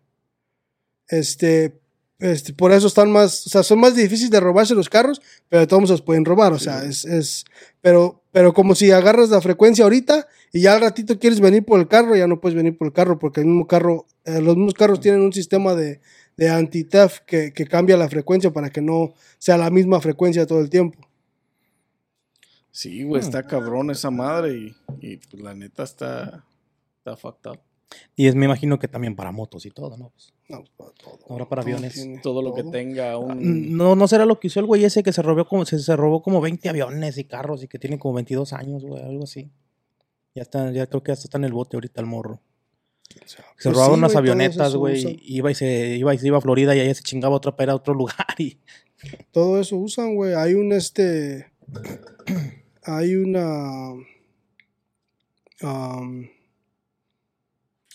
Este, 1.08 1.80
este, 2.20 2.54
por 2.54 2.72
eso 2.72 2.88
están 2.88 3.12
más, 3.12 3.46
o 3.46 3.50
sea, 3.50 3.64
son 3.64 3.80
más 3.80 3.96
difíciles 3.96 4.32
de 4.32 4.40
robarse 4.40 4.74
los 4.74 4.90
carros, 4.90 5.22
pero 5.50 5.62
de 5.62 5.68
todos 5.68 5.82
modos 5.82 5.92
los 5.92 6.02
pueden 6.02 6.26
robar. 6.26 6.54
O 6.54 6.60
sea, 6.60 6.84
es, 6.84 7.04
es, 7.06 7.46
pero, 7.82 8.24
pero 8.32 8.54
como 8.54 8.74
si 8.76 8.92
agarras 8.92 9.30
la 9.30 9.42
frecuencia 9.42 9.84
ahorita 9.84 10.28
y 10.54 10.62
ya 10.62 10.74
al 10.74 10.82
ratito 10.82 11.20
quieres 11.20 11.42
venir 11.42 11.66
por 11.66 11.80
el 11.80 11.88
carro, 11.88 12.16
ya 12.16 12.28
no 12.28 12.40
puedes 12.40 12.56
venir 12.56 12.78
por 12.78 12.88
el 12.88 12.94
carro 12.94 13.20
porque 13.20 13.42
el 13.42 13.48
mismo 13.48 13.68
carro, 13.68 14.06
eh, 14.24 14.42
los 14.42 14.56
mismos 14.56 14.74
carros 14.74 15.02
tienen 15.02 15.22
un 15.22 15.34
sistema 15.34 15.76
de, 15.76 16.00
de 16.38 16.50
anti-theft 16.50 17.26
que, 17.26 17.52
que 17.52 17.68
cambia 17.68 17.98
la 17.98 18.10
frecuencia 18.10 18.52
para 18.52 18.70
que 18.70 18.82
no 18.82 19.14
sea 19.38 19.58
la 19.58 19.70
misma 19.70 20.00
frecuencia 20.00 20.46
todo 20.46 20.62
el 20.62 20.70
tiempo. 20.70 21.06
Sí, 22.72 23.04
güey, 23.04 23.22
está 23.22 23.44
cabrón 23.48 23.90
esa 23.90 24.12
madre 24.12 24.54
y, 24.54 24.76
y 25.00 25.18
pues 25.18 25.42
la 25.42 25.54
neta 25.54 25.84
está, 25.84 26.46
está 26.98 27.16
fucked 27.16 27.52
up. 27.52 27.60
Y 28.16 28.28
es, 28.28 28.36
me 28.36 28.46
imagino 28.46 28.80
que 28.80 28.88
también 28.88 29.16
para 29.16 29.32
motos 29.32 29.66
y 29.66 29.72
todo, 29.72 29.98
¿no? 29.98 30.10
Pues, 30.10 30.34
No, 30.50 30.64
para 30.78 30.92
todo. 30.92 31.20
Ahora 31.30 31.48
para 31.48 31.62
aviones. 31.62 31.94
tiene 31.94 32.20
Todo 32.20 32.42
lo 32.42 32.54
que 32.54 32.64
tenga 32.64 33.18
un... 33.18 33.38
Mm, 33.40 33.78
No, 33.78 33.96
no 33.96 34.08
será 34.08 34.26
lo 34.26 34.40
que 34.40 34.48
hizo 34.48 34.60
el 34.60 34.66
güey 34.66 34.84
ese 34.86 35.04
que 35.04 35.14
se 35.14 35.22
robó 35.22 35.46
como, 35.46 35.66
se, 35.66 35.80
se 35.80 35.96
robó 35.96 36.22
como 36.22 36.42
20 36.42 36.68
aviones 36.70 37.18
y 37.18 37.26
carros 37.26 37.64
y 37.64 37.68
que 37.68 37.80
tiene 37.80 38.00
como 38.00 38.16
22 38.16 38.54
años, 38.54 38.84
güey, 38.84 39.04
algo 39.04 39.24
así. 39.24 39.52
Ya 40.34 40.42
está, 40.42 40.72
ya 40.72 40.88
creo 40.88 41.04
que 41.04 41.12
hasta 41.12 41.26
está 41.28 41.38
en 41.38 41.46
el 41.46 41.54
bote 41.54 41.78
ahorita 41.78 42.02
el 42.02 42.08
morro. 42.08 42.42
Se 43.26 43.38
Pues 43.64 43.76
robaba 43.76 43.94
sí, 43.94 44.00
unas 44.00 44.16
avionetas, 44.16 44.76
güey, 44.76 45.20
iba 45.24 45.52
y 45.52 45.56
se 45.56 45.96
iba 45.96 46.14
y 46.14 46.18
se 46.18 46.28
iba 46.28 46.38
a 46.40 46.42
Florida 46.42 46.76
y 46.76 46.80
allá 46.80 46.94
se 46.94 47.04
chingaba 47.04 47.36
otra 47.36 47.56
para 47.56 47.66
ir 47.66 47.70
a 47.72 47.76
otro 47.76 47.94
lugar 47.94 48.26
y 48.40 48.58
Todo 49.32 49.60
eso 49.60 49.78
usan, 49.78 50.16
güey. 50.16 50.34
Hay 50.34 50.56
un 50.56 50.72
este. 50.74 51.52
Hay 52.84 53.16
una. 53.16 53.92
um, 55.62 56.28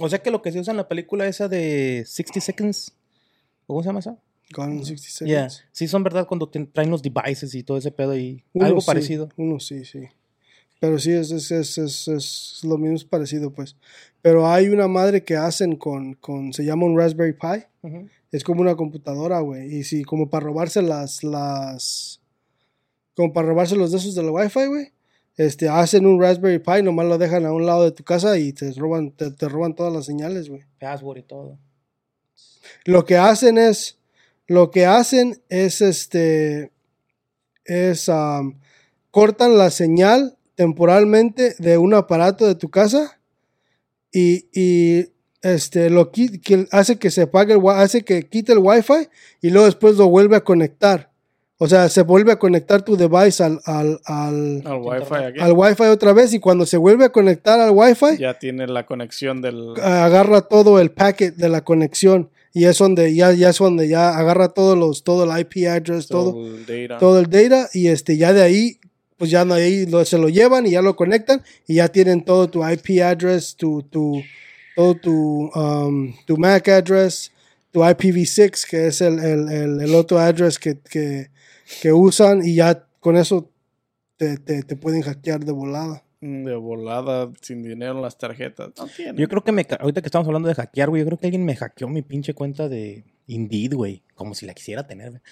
o 0.01 0.09
sea 0.09 0.21
que 0.23 0.31
lo 0.31 0.43
que 0.43 0.51
se 0.53 0.59
usa 0.61 0.73
en 0.73 0.77
la 0.79 0.89
película 0.89 1.27
esa 1.27 1.49
de 1.49 2.05
60 2.07 2.41
Seconds, 2.41 2.93
¿cómo 3.67 3.83
se 3.83 3.89
llama 3.89 4.01
esa? 4.01 4.17
Gone 4.53 4.75
in 4.77 4.85
60 4.85 5.09
Seconds. 5.11 5.29
Yeah. 5.31 5.49
Sí 5.73 5.87
son 5.87 6.03
verdad 6.03 6.27
cuando 6.27 6.49
te- 6.49 6.67
traen 6.67 6.91
los 6.91 7.03
devices 7.03 7.55
y 7.55 7.63
todo 7.63 7.79
ese 7.79 7.93
pedo 7.93 8.17
y 8.17 8.43
Uno 8.53 8.67
algo 8.67 8.81
sí, 8.81 8.87
parecido. 8.87 9.29
Uno 9.37 9.61
sí, 9.61 9.85
sí. 9.85 10.09
Pero 10.81 10.99
sí, 10.99 11.13
es, 11.13 11.31
es, 11.31 11.51
es, 11.51 11.77
es, 11.79 12.09
es 12.09 12.61
lo 12.65 12.79
mismo, 12.79 12.97
es 12.97 13.05
parecido, 13.05 13.53
pues. 13.53 13.77
Pero 14.23 14.49
hay 14.51 14.69
una 14.71 14.89
madre 14.89 15.23
que 15.23 15.37
hacen 15.37 15.77
con, 15.77 16.15
con 16.15 16.53
se 16.55 16.65
llama 16.65 16.87
un 16.87 16.99
Raspberry 16.99 17.35
Pi. 17.35 17.65
Ujú. 17.83 18.09
Es 18.33 18.43
como 18.45 18.63
una 18.63 18.75
computadora, 18.77 19.41
güey. 19.41 19.75
Y 19.77 19.85
sí, 19.85 20.05
como 20.05 20.31
para 20.31 20.47
robarse 20.47 20.81
las, 20.83 21.23
las, 21.23 22.21
como 23.15 23.33
para 23.33 23.49
robarse 23.49 23.77
los 23.77 23.93
de 23.93 23.99
esos 23.99 24.15
del 24.15 24.31
Wi-Fi, 24.31 24.67
güey. 24.67 24.93
Este, 25.41 25.71
hacen 25.71 26.05
un 26.05 26.21
Raspberry 26.21 26.59
Pi, 26.59 26.83
nomás 26.83 27.07
lo 27.07 27.17
dejan 27.17 27.47
a 27.47 27.53
un 27.55 27.65
lado 27.65 27.85
de 27.85 27.93
tu 27.93 28.05
casa 28.05 28.37
y 28.37 28.53
te 28.53 28.71
roban, 28.75 29.11
te, 29.13 29.31
te 29.31 29.49
roban 29.49 29.75
todas 29.75 29.91
las 29.91 30.05
señales, 30.05 30.51
güey. 30.51 30.65
Password 30.79 31.17
y 31.17 31.23
todo. 31.23 31.59
Lo 32.85 33.07
que 33.07 33.17
hacen 33.17 33.57
es, 33.57 33.99
lo 34.47 34.71
que 34.71 34.85
hacen 34.85 35.41
es 35.49 35.81
este, 35.81 36.73
es, 37.65 38.11
cortan 39.11 39.57
la 39.57 39.71
señal 39.71 40.37
temporalmente 40.57 41.55
de 41.59 41.79
un 41.79 41.95
aparato 41.95 42.47
de 42.47 42.55
tu 42.55 42.69
casa 42.69 43.19
y, 44.13 44.47
y 44.53 45.11
este, 45.41 45.89
lo 45.89 46.11
que 46.13 46.67
hace 46.71 46.99
que 46.99 47.11
se 47.11 47.23
apague 47.23 47.55
el, 47.55 47.63
hace 47.71 48.03
que 48.03 48.29
quite 48.29 48.53
el 48.53 48.59
wifi 48.59 49.09
y 49.41 49.49
luego 49.49 49.65
después 49.65 49.97
lo 49.97 50.07
vuelve 50.11 50.37
a 50.37 50.45
conectar. 50.45 51.10
O 51.63 51.69
sea, 51.69 51.91
se 51.91 52.01
vuelve 52.03 52.33
a 52.33 52.39
conectar 52.39 52.81
tu 52.81 52.97
device 52.97 53.43
al, 53.45 53.61
al, 53.67 54.01
al, 54.07 54.63
Al 54.65 54.79
wifi 54.81 55.15
aquí. 55.15 55.41
al 55.41 55.53
wifi 55.53 55.83
otra 55.85 56.15
vez 56.15 56.33
y 56.33 56.39
cuando 56.41 56.65
se 56.65 56.79
vuelve 56.79 57.05
a 57.05 57.11
conectar 57.13 57.61
al 57.61 57.71
wifi, 57.73 58.17
Ya 58.19 58.39
tiene 58.39 58.67
la 58.67 58.87
conexión 58.87 59.43
del. 59.43 59.75
agarra 59.83 60.41
todo 60.41 60.81
el 60.81 60.91
packet 60.91 61.35
de 61.37 61.49
la 61.51 61.63
conexión 61.63 62.31
y 62.55 62.65
es 62.65 62.79
donde 62.79 63.15
ya, 63.15 63.33
ya 63.33 63.51
es 63.51 63.59
donde 63.59 63.89
ya 63.89 64.17
agarra 64.17 64.49
todos 64.49 64.77
los, 64.79 65.05
todo 65.05 65.25
el 65.31 65.39
IP 65.39 65.69
address, 65.69 66.07
todo, 66.09 66.35
el 66.47 66.65
data. 66.65 66.99
todo 66.99 67.19
el 67.21 67.27
data 67.29 67.69
y 67.75 67.89
este 67.89 68.17
ya 68.17 68.33
de 68.33 68.43
ahí 68.43 68.79
pues 69.19 69.31
ya 69.31 69.45
no 69.45 69.53
ahí 69.53 69.85
lo, 69.85 70.03
se 70.07 70.17
lo 70.17 70.31
llevan 70.31 70.65
y 70.67 70.71
ya 70.71 70.81
lo 70.81 70.97
conectan 70.97 71.43
y 71.69 71.75
ya 71.75 71.89
tienen 71.89 72.25
todo 72.25 72.49
tu 72.49 72.67
IP 72.67 73.03
address, 73.03 73.55
tu, 73.55 73.83
tu 73.83 74.23
todo 74.75 74.95
tu, 74.95 75.51
um, 75.55 76.15
tu 76.27 76.39
MAC 76.39 76.69
address, 76.69 77.31
tu 77.71 77.81
IPv6 77.81 78.67
que 78.67 78.87
es 78.87 79.01
el, 79.03 79.19
el, 79.19 79.49
el, 79.53 79.81
el 79.83 79.95
otro 79.95 80.19
address 80.19 80.59
que, 80.59 80.79
que, 80.79 81.30
que 81.83 81.93
usan 81.93 82.45
y 82.45 82.57
ya 82.57 82.87
con 83.01 83.17
eso 83.17 83.51
te, 84.17 84.37
te, 84.39 84.63
te 84.63 84.77
pueden 84.77 85.03
hackear 85.03 85.45
de 85.45 85.53
volada. 85.53 86.05
Mm, 86.21 86.45
De 86.45 86.55
volada, 86.55 87.31
sin 87.41 87.63
dinero 87.63 87.93
en 87.93 88.03
las 88.03 88.19
tarjetas. 88.19 88.71
No 88.77 88.87
tiene. 88.87 89.19
Yo 89.19 89.29
creo 89.29 89.43
que 89.43 89.53
me, 89.53 89.67
ahorita 89.79 90.03
que 90.03 90.09
estamos 90.09 90.27
hablando 90.27 90.49
de 90.49 90.55
hackear, 90.55 90.91
güey, 90.91 91.01
yo 91.01 91.07
creo 91.07 91.19
que 91.19 91.27
alguien 91.27 91.45
me 91.45 91.57
hackeó 91.57 91.89
mi 91.89 92.03
pinche 92.03 92.35
cuenta 92.35 92.69
de 92.69 93.05
Indeed, 93.27 93.75
güey. 93.75 94.03
Como 94.15 94.35
si 94.35 94.45
la 94.45 94.53
quisiera 94.53 94.87
tener, 94.87 95.11
güey. 95.11 95.23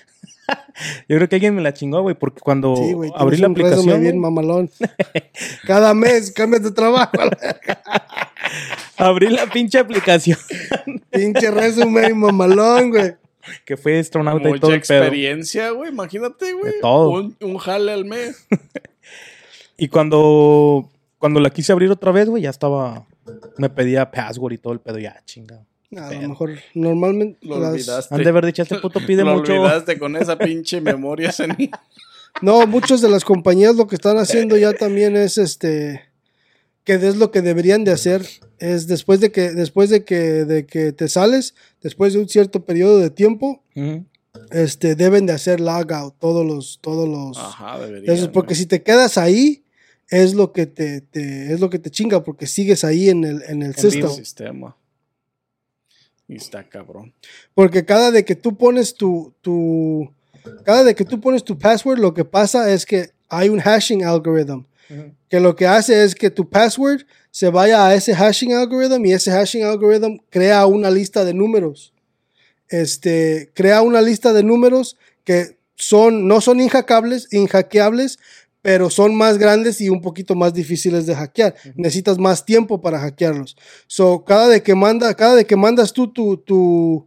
yo 1.09 1.17
creo 1.17 1.29
que 1.29 1.37
alguien 1.37 1.55
me 1.55 1.61
la 1.61 1.75
chingó, 1.75 2.01
güey, 2.01 2.15
porque 2.15 2.41
cuando 2.41 2.75
Sí, 2.77 2.95
güey, 2.95 3.11
abrí 3.15 3.37
la 3.37 3.49
aplicación, 3.49 4.01
bien 4.01 4.19
mamalón. 4.19 4.71
Cada 5.67 5.93
mes 5.93 6.33
cambias 6.33 6.63
de 6.63 6.71
trabajo. 6.71 7.13
abrí 8.97 9.29
la 9.29 9.47
pinche 9.47 9.79
aplicación 9.79 10.39
Pinche 11.11 11.51
resumen 11.51 12.17
mamalón, 12.19 12.91
güey. 12.91 13.15
Que 13.65 13.77
fue 13.77 13.99
astronauta 13.99 14.49
y 14.49 14.53
Mucha 14.53 14.61
todo 14.61 14.73
el 14.75 14.81
pedo. 14.83 14.99
experiencia, 15.03 15.71
güey. 15.71 15.91
Imagínate, 15.91 16.53
güey. 16.53 16.73
De 16.73 16.81
todo. 16.81 17.11
Un, 17.11 17.37
un 17.41 17.59
jale 17.59 17.93
al 17.93 18.05
mes. 18.05 18.47
Y 19.81 19.87
cuando, 19.89 20.91
cuando 21.19 21.39
la 21.39 21.51
quise 21.51 21.71
abrir 21.73 21.89
otra 21.91 22.11
vez, 22.11 22.29
güey, 22.29 22.43
ya 22.43 22.51
estaba, 22.51 23.07
me 23.59 23.71
pedía 23.71 24.11
password 24.11 24.55
y 24.55 24.59
todo 24.59 24.73
el 24.73 24.81
pedo, 24.81 24.99
ya, 24.99 25.23
chingado. 25.25 25.65
A 25.97 26.13
lo 26.13 26.29
mejor 26.29 26.51
normalmente 26.75 27.39
Lo 27.47 27.61
las- 27.61 27.73
olvidaste. 27.75 28.15
Han 28.15 28.23
de 28.25 28.29
haber 28.29 28.47
dicho, 28.47 28.63
este 28.63 28.79
puto 28.79 28.99
pide 29.07 29.23
Lo 29.25 29.37
mucho. 29.37 29.53
olvidaste 29.53 29.99
con 29.99 30.17
esa 30.17 30.37
pinche 30.39 30.81
memoria 30.81 31.31
senil. 31.31 31.71
No, 32.43 32.67
muchas 32.67 33.01
de 33.01 33.09
las 33.09 33.25
compañías 33.25 33.77
lo 33.77 33.87
que 33.87 33.95
están 33.95 34.19
haciendo 34.19 34.57
ya 34.57 34.73
también 34.73 35.17
es 35.17 35.39
este 35.39 36.08
que 36.89 37.07
es 37.07 37.17
lo 37.17 37.31
que 37.31 37.43
deberían 37.43 37.85
de 37.85 37.91
hacer 37.93 38.27
es 38.59 38.87
después 38.87 39.21
de 39.21 39.31
que 39.31 39.51
después 39.53 39.91
de 39.91 40.05
que 40.05 40.47
de 40.47 40.65
que 40.65 40.93
te 40.93 41.07
sales, 41.11 41.55
después 41.83 42.15
de 42.15 42.19
un 42.21 42.31
cierto 42.31 42.65
periodo 42.65 42.99
de 42.99 43.11
tiempo, 43.11 43.63
este 44.51 44.95
deben 44.95 45.27
de 45.27 45.35
hacer 45.35 45.61
logout 45.61 46.15
todos 46.19 46.47
los 46.47 46.79
todos 46.81 47.07
los 47.07 47.37
Ajá, 47.37 47.79
debería. 47.79 48.11
Eso 48.15 48.25
es 48.25 48.31
porque 48.31 48.55
si 48.55 48.65
te 48.65 48.83
quedas 48.83 49.19
ahí 49.19 49.65
es 50.09 50.33
lo 50.33 50.53
que 50.55 50.65
te, 50.65 51.03
te- 51.03 51.53
es 51.53 51.61
lo 51.61 51.69
que 51.69 51.79
te 51.79 51.91
chinga 51.91 52.25
porque 52.25 52.47
sigues 52.47 52.85
ahí 52.85 53.11
en 53.11 53.25
el 53.25 53.43
en 53.47 53.63
el 53.63 53.75
sistema. 53.77 54.75
Y 56.27 56.37
está 56.37 56.67
cabrón. 56.67 57.13
Porque 57.55 57.85
cada 57.85 58.11
de 58.11 58.25
que 58.25 58.35
tú 58.35 58.57
pones 58.57 58.95
tu, 58.95 59.35
tu 59.43 60.11
cada 60.65 60.85
de 60.85 60.95
que 60.95 61.05
tú 61.05 61.21
pones 61.21 61.45
tu 61.45 61.59
password, 61.59 61.99
lo 61.99 62.15
que 62.15 62.25
pasa 62.25 62.73
es 62.73 62.87
que 62.87 63.11
hay 63.29 63.51
un 63.51 63.61
hashing 63.61 64.05
algorithm. 64.07 64.63
Que 65.29 65.41
lo 65.41 65.55
que 65.55 65.67
hace 65.67 66.05
es 66.05 66.15
que 66.15 66.31
tu 66.31 66.49
password 66.49 67.03
se 67.31 67.51
vaya 67.51 67.87
a 67.87 67.95
ese 67.95 68.15
hashing 68.15 68.53
algorithm 68.53 69.05
y 69.05 69.13
ese 69.13 69.31
hashing 69.31 69.65
algorithm 69.65 70.19
crea 70.31 70.67
una 70.67 70.91
lista 70.91 71.25
de 71.25 71.35
números. 71.35 71.93
Este, 72.69 73.51
crea 73.55 73.83
una 73.83 74.01
lista 74.01 74.33
de 74.33 74.43
números 74.43 74.97
que 75.25 75.59
son, 75.77 76.27
no 76.27 76.41
son 76.41 76.61
inhackables, 76.61 77.29
inhackeables, 77.33 78.19
pero 78.63 78.91
son 78.91 79.15
más 79.15 79.39
grandes 79.39 79.81
y 79.81 79.89
un 79.89 80.03
poquito 80.03 80.35
más 80.35 80.53
difíciles 80.53 81.07
de 81.07 81.15
hackear. 81.15 81.55
Necesitas 81.77 82.19
más 82.19 82.45
tiempo 82.45 82.81
para 82.81 82.99
hackearlos. 82.99 83.57
So, 83.87 84.25
cada 84.25 84.49
de 84.49 84.63
que 84.63 84.75
manda, 84.75 85.15
cada 85.15 85.37
de 85.37 85.47
que 85.47 85.57
mandas 85.57 85.93
tú 85.93 86.09
tu, 86.13 86.37
tu 86.39 87.07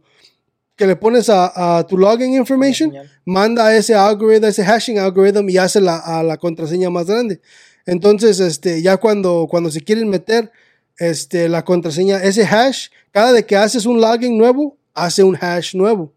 que 0.76 0.86
le 0.86 0.96
pones 0.96 1.28
a, 1.28 1.78
a 1.78 1.86
tu 1.86 1.98
login 1.98 2.34
information, 2.34 2.92
manda 3.24 3.66
a 3.66 3.76
ese 3.76 3.94
algoritmo, 3.94 4.48
ese 4.48 4.64
hashing 4.64 4.98
algorithm 4.98 5.48
y 5.48 5.58
hace 5.58 5.80
la, 5.80 5.98
a 5.98 6.22
la 6.22 6.38
contraseña 6.38 6.90
más 6.90 7.06
grande. 7.06 7.40
Entonces, 7.86 8.40
este, 8.40 8.82
ya 8.82 8.96
cuando, 8.96 9.46
cuando 9.50 9.70
se 9.70 9.80
quieren 9.80 10.08
meter 10.08 10.50
este, 10.98 11.48
la 11.48 11.64
contraseña, 11.64 12.22
ese 12.22 12.44
hash, 12.44 12.88
cada 13.10 13.32
de 13.32 13.44
que 13.44 13.56
haces 13.56 13.86
un 13.86 14.00
login 14.00 14.36
nuevo, 14.38 14.76
hace 14.94 15.22
un 15.22 15.36
hash 15.40 15.74
nuevo. 15.74 16.12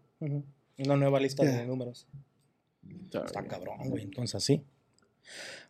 Una 0.78 0.96
nueva 0.96 1.18
lista 1.20 1.42
Yeah. 1.42 1.58
de 1.58 1.66
números. 1.66 2.06
Está 3.06 3.42
cabrón, 3.44 3.88
güey. 3.88 4.04
Entonces 4.04 4.42
sí. 4.44 4.62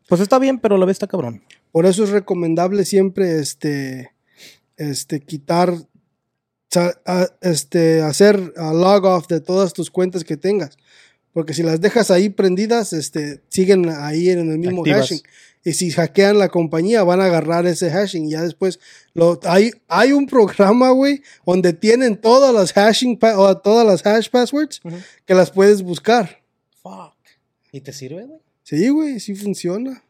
Pues 0.09 0.21
está 0.21 0.39
bien, 0.39 0.59
pero 0.59 0.77
a 0.77 0.79
la 0.79 0.87
vez 0.87 0.97
está 0.97 1.07
cabrón. 1.07 1.43
Por 1.73 1.87
eso 1.87 2.05
es 2.05 2.11
recomendable 2.11 2.85
siempre 2.85 3.39
este, 3.39 4.13
este, 4.77 5.21
quitar, 5.21 5.75
este, 7.41 8.03
hacer 8.03 8.53
a 8.57 8.73
log 8.73 9.05
off 9.05 9.27
de 9.29 9.41
todas 9.41 9.73
tus 9.73 9.91
cuentas 9.91 10.25
que 10.25 10.37
tengas. 10.37 10.77
Porque 11.33 11.55
si 11.55 11.63
las 11.63 11.81
dejas 11.81 12.11
ahí 12.11 12.29
prendidas, 12.31 12.93
este, 12.93 13.43
siguen 13.49 13.89
ahí 13.91 14.31
en 14.31 14.51
el 14.51 14.59
mismo 14.59 14.81
Activas. 14.81 15.01
hashing. 15.03 15.21
Y 15.67 15.73
si 15.73 15.91
hackean 15.91 16.39
la 16.39 16.49
compañía, 16.49 17.03
van 17.03 17.21
a 17.21 17.25
agarrar 17.25 17.67
ese 17.67 17.91
hashing. 17.91 18.27
Y 18.27 18.31
ya 18.31 18.43
después, 18.43 18.79
lo, 19.15 19.41
hay, 19.43 19.73
hay 19.89 20.13
un 20.13 20.29
programa, 20.29 20.91
güey, 20.91 21.25
donde 21.45 21.73
tienen 21.73 22.21
todas 22.21 22.55
las 22.55 22.73
hashing, 22.73 23.19
o 23.37 23.57
todas 23.59 23.85
las 23.85 24.07
hash 24.07 24.31
passwords 24.31 24.81
que 25.25 25.35
las 25.35 25.51
puedes 25.51 25.83
buscar. 25.83 26.41
Fuck. 26.81 27.17
¿Y 27.73 27.81
te 27.81 27.93
sirve, 27.93 28.27
güey? 28.27 28.39
Sí, 28.63 28.89
güey, 28.91 29.19
sí 29.19 29.35
funciona. 29.35 30.05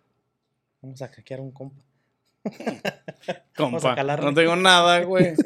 Vamos 0.82 1.00
a 1.00 1.08
hackear 1.08 1.40
un 1.40 1.52
compa. 1.52 1.82
Vamos 3.56 3.82
a 3.82 3.96
Compa, 3.96 4.16
no 4.18 4.34
tengo 4.34 4.56
nada, 4.56 5.04
güey. 5.04 5.36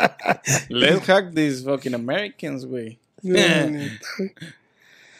Let's 0.70 1.06
hack 1.06 1.34
these 1.34 1.62
fucking 1.62 1.92
Americans, 1.92 2.64
güey. 2.64 2.98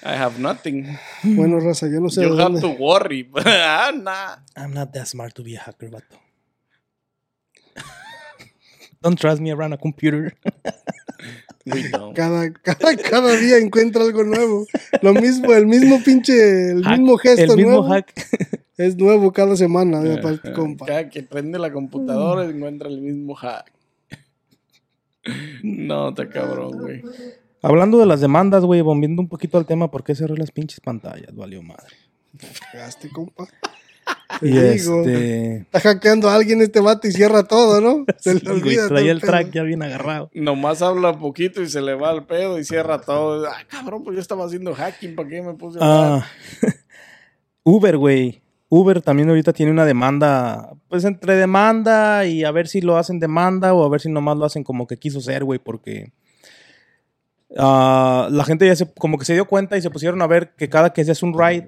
I 0.05 0.15
have 0.17 0.39
nothing. 0.41 0.99
bueno, 1.23 1.61
raza, 1.61 1.87
yo 1.89 2.01
no 2.01 2.09
sé 2.11 2.23
de 2.23 2.29
You 2.29 2.33
have 2.39 2.53
dónde. 2.55 2.61
to 2.61 2.71
worry. 2.83 3.29
ah, 3.47 3.93
nah. 3.95 4.37
I'm 4.57 4.73
not 4.75 4.93
that 4.93 5.07
smart 5.07 5.35
to 5.35 5.43
be 5.45 5.55
a 5.57 5.61
hacker, 5.61 5.91
vato. 5.91 6.19
Don't 9.01 9.19
trust 9.19 9.41
me 9.41 9.51
around 9.51 9.73
a 9.73 9.79
computer. 9.79 10.33
We 11.67 11.89
don't. 11.91 12.15
Cada, 12.15 12.53
cada, 12.53 12.97
cada 12.97 13.37
día 13.37 13.59
encuentra 13.59 14.03
algo 14.03 14.23
nuevo. 14.25 14.67
Lo 15.03 15.13
mismo, 15.15 15.53
el 15.53 15.67
mismo 15.67 16.01
pinche, 16.05 16.71
el 16.73 16.83
Hack. 16.85 16.99
mismo 16.99 17.17
gesto 17.19 17.53
El 17.53 17.57
mismo 17.57 17.71
nuevo. 17.83 17.89
hack. 17.89 18.13
Es 18.77 18.97
nuevo 18.97 19.33
cada 19.33 19.57
semana, 19.57 20.01
de 20.01 20.19
parte, 20.19 20.53
compa. 20.53 20.87
Cada 20.87 21.09
que 21.09 21.23
prende 21.23 21.59
la 21.59 21.73
computadora 21.73 22.45
encuentra 22.45 22.89
el 22.89 23.01
mismo 23.01 23.35
hack. 23.35 23.73
No, 25.63 26.09
está 26.11 26.29
cabrón, 26.29 26.79
güey. 26.79 27.03
Hablando 27.63 27.99
de 27.99 28.07
las 28.07 28.21
demandas, 28.21 28.65
güey, 28.65 28.81
volviendo 28.81 29.23
un 29.23 29.29
poquito 29.29 29.57
al 29.59 29.67
tema, 29.67 29.91
¿por 29.91 30.03
qué 30.05 30.15
cerré 30.15 30.37
las 30.37 30.51
pinches 30.51 30.81
pantallas? 30.81 31.35
Valió 31.35 31.63
madre. 31.63 31.95
Cagaste, 32.73 33.09
compa. 33.11 33.47
Te 34.41 34.49
Y 34.49 34.51
digo. 34.53 35.01
este. 35.03 35.57
Está 35.59 35.81
hackeando 35.81 36.29
a 36.29 36.35
alguien 36.35 36.61
este 36.63 36.81
vato 36.81 37.07
y 37.07 37.13
cierra 37.13 37.45
todo, 37.45 37.81
¿no? 37.81 38.05
Se 38.19 38.39
Sí, 38.39 38.45
le 38.45 38.51
olvida. 38.51 38.89
traía 38.89 39.13
el 39.13 39.21
pedo. 39.21 39.31
track 39.31 39.51
ya 39.53 39.63
bien 39.63 39.83
agarrado. 39.83 40.31
Nomás 40.35 40.83
habla 40.83 41.19
poquito 41.19 41.63
y 41.63 41.69
se 41.69 41.81
le 41.83 41.95
va 41.95 42.11
el 42.13 42.25
pedo 42.25 42.59
y 42.59 42.65
cierra 42.65 43.01
todo. 43.01 43.47
Ah, 43.47 43.59
cabrón, 43.69 44.03
pues 44.03 44.15
yo 44.17 44.21
estaba 44.21 44.45
haciendo 44.47 44.75
hacking, 44.75 45.15
¿para 45.15 45.29
qué 45.29 45.43
me 45.43 45.55
puse 45.55 45.79
a 45.81 45.83
hablar? 45.85 46.23
Ah, 46.23 46.27
Uber, 47.63 47.97
güey. 47.97 48.41
Uber 48.69 49.03
también 49.03 49.29
ahorita 49.29 49.53
tiene 49.53 49.71
una 49.71 49.85
demanda, 49.85 50.73
pues 50.89 51.05
entre 51.05 51.37
demanda 51.37 52.25
y 52.27 52.43
a 52.43 52.51
ver 52.51 52.67
si 52.69 52.81
lo 52.81 52.97
hacen 52.97 53.21
demanda 53.21 53.75
o 53.75 53.85
a 53.85 53.89
ver 53.91 54.01
si 54.01 54.09
nomás 54.11 54.39
lo 54.39 54.47
hacen 54.47 54.65
como 54.65 54.87
que 54.87 54.99
quiso 54.99 55.21
ser, 55.21 55.45
güey, 55.45 55.59
porque 55.59 56.11
ah, 57.59 58.29
la 58.31 58.45
gente 58.45 58.67
ya 58.67 58.77
se, 58.77 58.93
como 58.95 59.19
que 59.19 59.25
se 59.25 59.35
dio 59.35 59.47
cuenta 59.47 59.77
y 59.77 59.83
se 59.83 59.91
pusieron 59.91 60.23
a 60.23 60.27
ver 60.27 60.55
que 60.57 60.69
cada 60.69 60.93
que 60.93 61.03
hacías 61.03 61.23
un 61.23 61.39
ride 61.39 61.67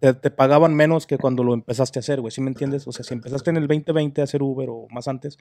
te, 0.00 0.14
te 0.14 0.30
pagaban 0.30 0.74
menos 0.74 1.06
que 1.06 1.18
cuando 1.18 1.42
lo 1.44 1.54
empezaste 1.54 1.98
a 1.98 2.00
hacer, 2.00 2.20
güey, 2.20 2.30
¿sí 2.30 2.40
me 2.40 2.48
entiendes? 2.48 2.86
O 2.86 2.92
sea, 2.92 3.04
si 3.04 3.14
empezaste 3.14 3.50
en 3.50 3.56
el 3.56 3.66
2020 3.66 4.20
a 4.20 4.24
hacer 4.24 4.42
Uber 4.42 4.68
o 4.70 4.86
más 4.90 5.08
antes, 5.08 5.38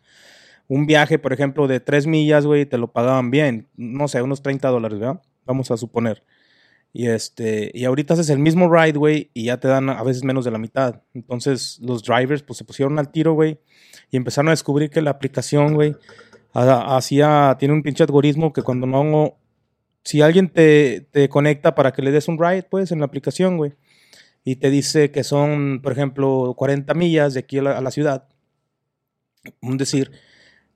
un 0.67 0.85
viaje, 0.85 1.19
por 1.19 1.33
ejemplo, 1.33 1.67
de 1.67 1.79
3 1.79 2.07
millas, 2.07 2.45
güey, 2.45 2.65
te 2.65 2.77
lo 2.77 2.91
pagaban 2.91 3.29
bien, 3.31 3.67
no 3.75 4.07
sé, 4.07 4.21
unos 4.21 4.41
30 4.41 4.69
dólares, 4.69 4.99
¿verdad? 4.99 5.21
Vamos 5.45 5.69
a 5.71 5.77
suponer. 5.77 6.23
Y 6.91 7.07
este, 7.07 7.71
y 7.73 7.83
ahorita 7.83 8.13
haces 8.13 8.29
el 8.29 8.39
mismo 8.39 8.73
ride, 8.73 8.97
güey, 8.97 9.29
y 9.33 9.45
ya 9.45 9.59
te 9.59 9.67
dan 9.67 9.89
a 9.89 10.01
veces 10.01 10.23
menos 10.23 10.45
de 10.45 10.51
la 10.51 10.57
mitad. 10.57 11.01
Entonces, 11.13 11.77
los 11.81 12.01
drivers, 12.03 12.41
pues 12.41 12.57
se 12.57 12.63
pusieron 12.63 12.97
al 12.97 13.11
tiro, 13.11 13.33
güey, 13.33 13.59
y 14.09 14.15
empezaron 14.17 14.47
a 14.47 14.51
descubrir 14.51 14.89
que 14.89 15.01
la 15.01 15.11
aplicación, 15.11 15.73
güey, 15.73 15.95
ha- 16.53 16.95
hacía, 16.95 17.57
tiene 17.59 17.73
un 17.73 17.83
pinche 17.83 18.03
algoritmo 18.03 18.53
que 18.53 18.61
cuando 18.61 18.87
no, 18.87 19.37
si 20.05 20.21
alguien 20.23 20.49
te, 20.49 21.01
te 21.11 21.29
conecta 21.29 21.75
para 21.75 21.93
que 21.93 22.03
le 22.03 22.11
des 22.11 22.29
un 22.29 22.39
ride, 22.39 22.63
pues, 22.63 22.93
en 22.93 22.99
la 23.01 23.07
aplicación, 23.07 23.57
güey, 23.57 23.73
y 24.45 24.57
te 24.57 24.69
dice 24.71 25.11
que 25.11 25.23
son, 25.25 25.81
por 25.83 25.93
ejemplo, 25.93 26.53
40 26.57 26.93
millas 26.95 27.33
de 27.35 27.41
aquí 27.41 27.59
a 27.59 27.63
la, 27.63 27.91
ciudad, 27.91 28.27
un 29.61 29.77
decir, 29.77 30.11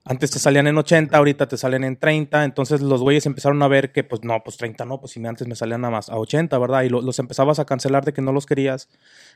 antes 0.06 0.32
te 0.32 0.40
salían 0.40 0.68
en 0.68 0.78
80, 0.78 1.18
ahorita 1.18 1.48
te 1.48 1.58
salen 1.58 1.84
en 1.86 1.98
30, 1.98 2.46
entonces 2.46 2.82
los 2.82 3.02
güeyes 3.02 3.26
empezaron 3.28 3.62
a 3.64 3.68
ver 3.70 3.92
que, 3.92 4.04
pues 4.04 4.24
no, 4.24 4.42
pues 4.44 4.58
30 4.58 4.86
no, 4.86 5.00
pues 5.02 5.14
si 5.14 5.26
antes 5.26 5.48
me 5.48 5.56
salían 5.56 5.82
nada 5.82 5.92
más 5.94 6.10
a 6.10 6.18
80, 6.18 6.58
¿verdad? 6.60 6.84
Y 6.84 6.90
lo- 6.90 7.02
los 7.02 7.20
empezabas 7.20 7.60
a 7.60 7.66
cancelar 7.66 8.06
de 8.06 8.14
que 8.14 8.22
no 8.22 8.32
los 8.34 8.46
querías, 8.46 8.90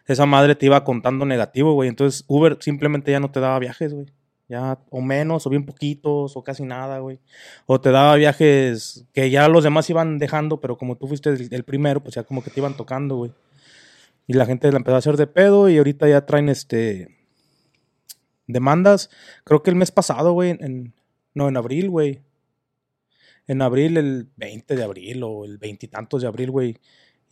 esa 0.07 0.25
madre 0.25 0.55
te 0.55 0.67
iba 0.67 0.83
contando 0.83 1.25
negativo, 1.25 1.73
güey, 1.73 1.89
entonces 1.89 2.25
Uber 2.27 2.57
simplemente 2.61 3.11
ya 3.11 3.19
no 3.19 3.31
te 3.31 3.39
daba 3.41 3.59
viajes, 3.59 3.93
güey. 3.93 4.07
Ya, 4.49 4.77
o 4.89 5.01
menos, 5.01 5.47
o 5.47 5.49
bien 5.49 5.65
poquitos, 5.65 6.35
o 6.35 6.43
casi 6.43 6.63
nada, 6.63 6.99
güey. 6.99 7.19
O 7.65 7.79
te 7.79 7.91
daba 7.91 8.15
viajes 8.15 9.05
que 9.13 9.29
ya 9.29 9.47
los 9.47 9.63
demás 9.63 9.89
iban 9.89 10.19
dejando, 10.19 10.59
pero 10.59 10.77
como 10.77 10.97
tú 10.97 11.07
fuiste 11.07 11.29
el, 11.29 11.63
primero, 11.63 12.03
pues 12.03 12.15
ya 12.15 12.23
como 12.23 12.43
que 12.43 12.49
te 12.49 12.59
iban 12.59 12.75
tocando, 12.75 13.15
güey. 13.15 13.31
Y 14.27 14.33
la 14.33 14.45
gente 14.45 14.71
la 14.71 14.77
empezó 14.77 14.95
a 14.95 14.99
hacer 14.99 15.17
de 15.17 15.27
pedo 15.27 15.69
y 15.69 15.77
ahorita 15.77 16.07
ya 16.07 16.25
traen 16.25 16.49
este 16.49 17.07
demandas. 18.47 19.09
Creo 19.43 19.63
que 19.63 19.69
el 19.69 19.75
mes 19.75 19.91
pasado, 19.91 20.33
güey, 20.33 20.51
en, 20.51 20.93
no, 21.33 21.47
en 21.47 21.57
abril, 21.57 21.89
güey. 21.89 22.21
En 23.47 23.61
abril, 23.61 23.97
el 23.97 24.29
20 24.37 24.75
de 24.75 24.83
abril 24.83 25.23
o 25.23 25.45
el 25.45 25.57
veintitantos 25.57 26.21
de 26.21 26.27
abril, 26.27 26.51
güey, 26.51 26.77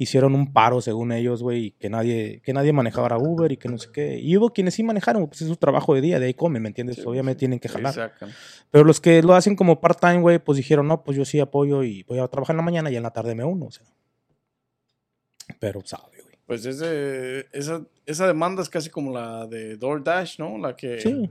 hicieron 0.01 0.33
un 0.33 0.51
paro, 0.51 0.81
según 0.81 1.11
ellos, 1.11 1.43
güey, 1.43 1.71
que 1.79 1.87
nadie, 1.87 2.41
que 2.43 2.53
nadie 2.53 2.73
manejara 2.73 3.19
Uber 3.19 3.51
y 3.51 3.57
que 3.57 3.69
no 3.69 3.77
sé 3.77 3.89
qué. 3.93 4.19
Y 4.19 4.35
hubo 4.35 4.51
quienes 4.51 4.73
sí 4.73 4.81
manejaron, 4.81 5.27
pues 5.27 5.43
es 5.43 5.47
su 5.47 5.57
trabajo 5.57 5.93
de 5.93 6.01
día, 6.01 6.19
de 6.19 6.25
ahí 6.25 6.33
comen, 6.33 6.63
¿me 6.63 6.69
entiendes? 6.69 6.95
Sí, 6.95 7.03
Obviamente 7.05 7.37
sí. 7.37 7.39
tienen 7.41 7.59
que 7.59 7.69
jalar. 7.69 8.13
Pero 8.71 8.83
los 8.83 8.99
que 8.99 9.21
lo 9.21 9.35
hacen 9.35 9.55
como 9.55 9.79
part-time, 9.79 10.21
güey, 10.21 10.39
pues 10.39 10.57
dijeron, 10.57 10.87
no, 10.87 11.03
pues 11.03 11.15
yo 11.17 11.23
sí 11.23 11.39
apoyo 11.39 11.83
y 11.83 12.01
voy 12.03 12.17
a 12.17 12.27
trabajar 12.27 12.55
en 12.55 12.57
la 12.57 12.63
mañana 12.63 12.89
y 12.89 12.95
en 12.95 13.03
la 13.03 13.11
tarde 13.11 13.35
me 13.35 13.43
uno, 13.43 13.67
o 13.67 13.71
sea. 13.71 13.85
Pero 15.59 15.81
sabe, 15.85 16.21
güey. 16.23 16.35
Pues 16.47 16.65
ese, 16.65 17.45
esa, 17.51 17.83
esa 18.07 18.25
demanda 18.25 18.63
es 18.63 18.69
casi 18.69 18.89
como 18.89 19.11
la 19.13 19.45
de 19.45 19.77
DoorDash, 19.77 20.39
¿no? 20.39 20.57
La 20.57 20.75
que... 20.75 20.99
Sí. 20.99 21.29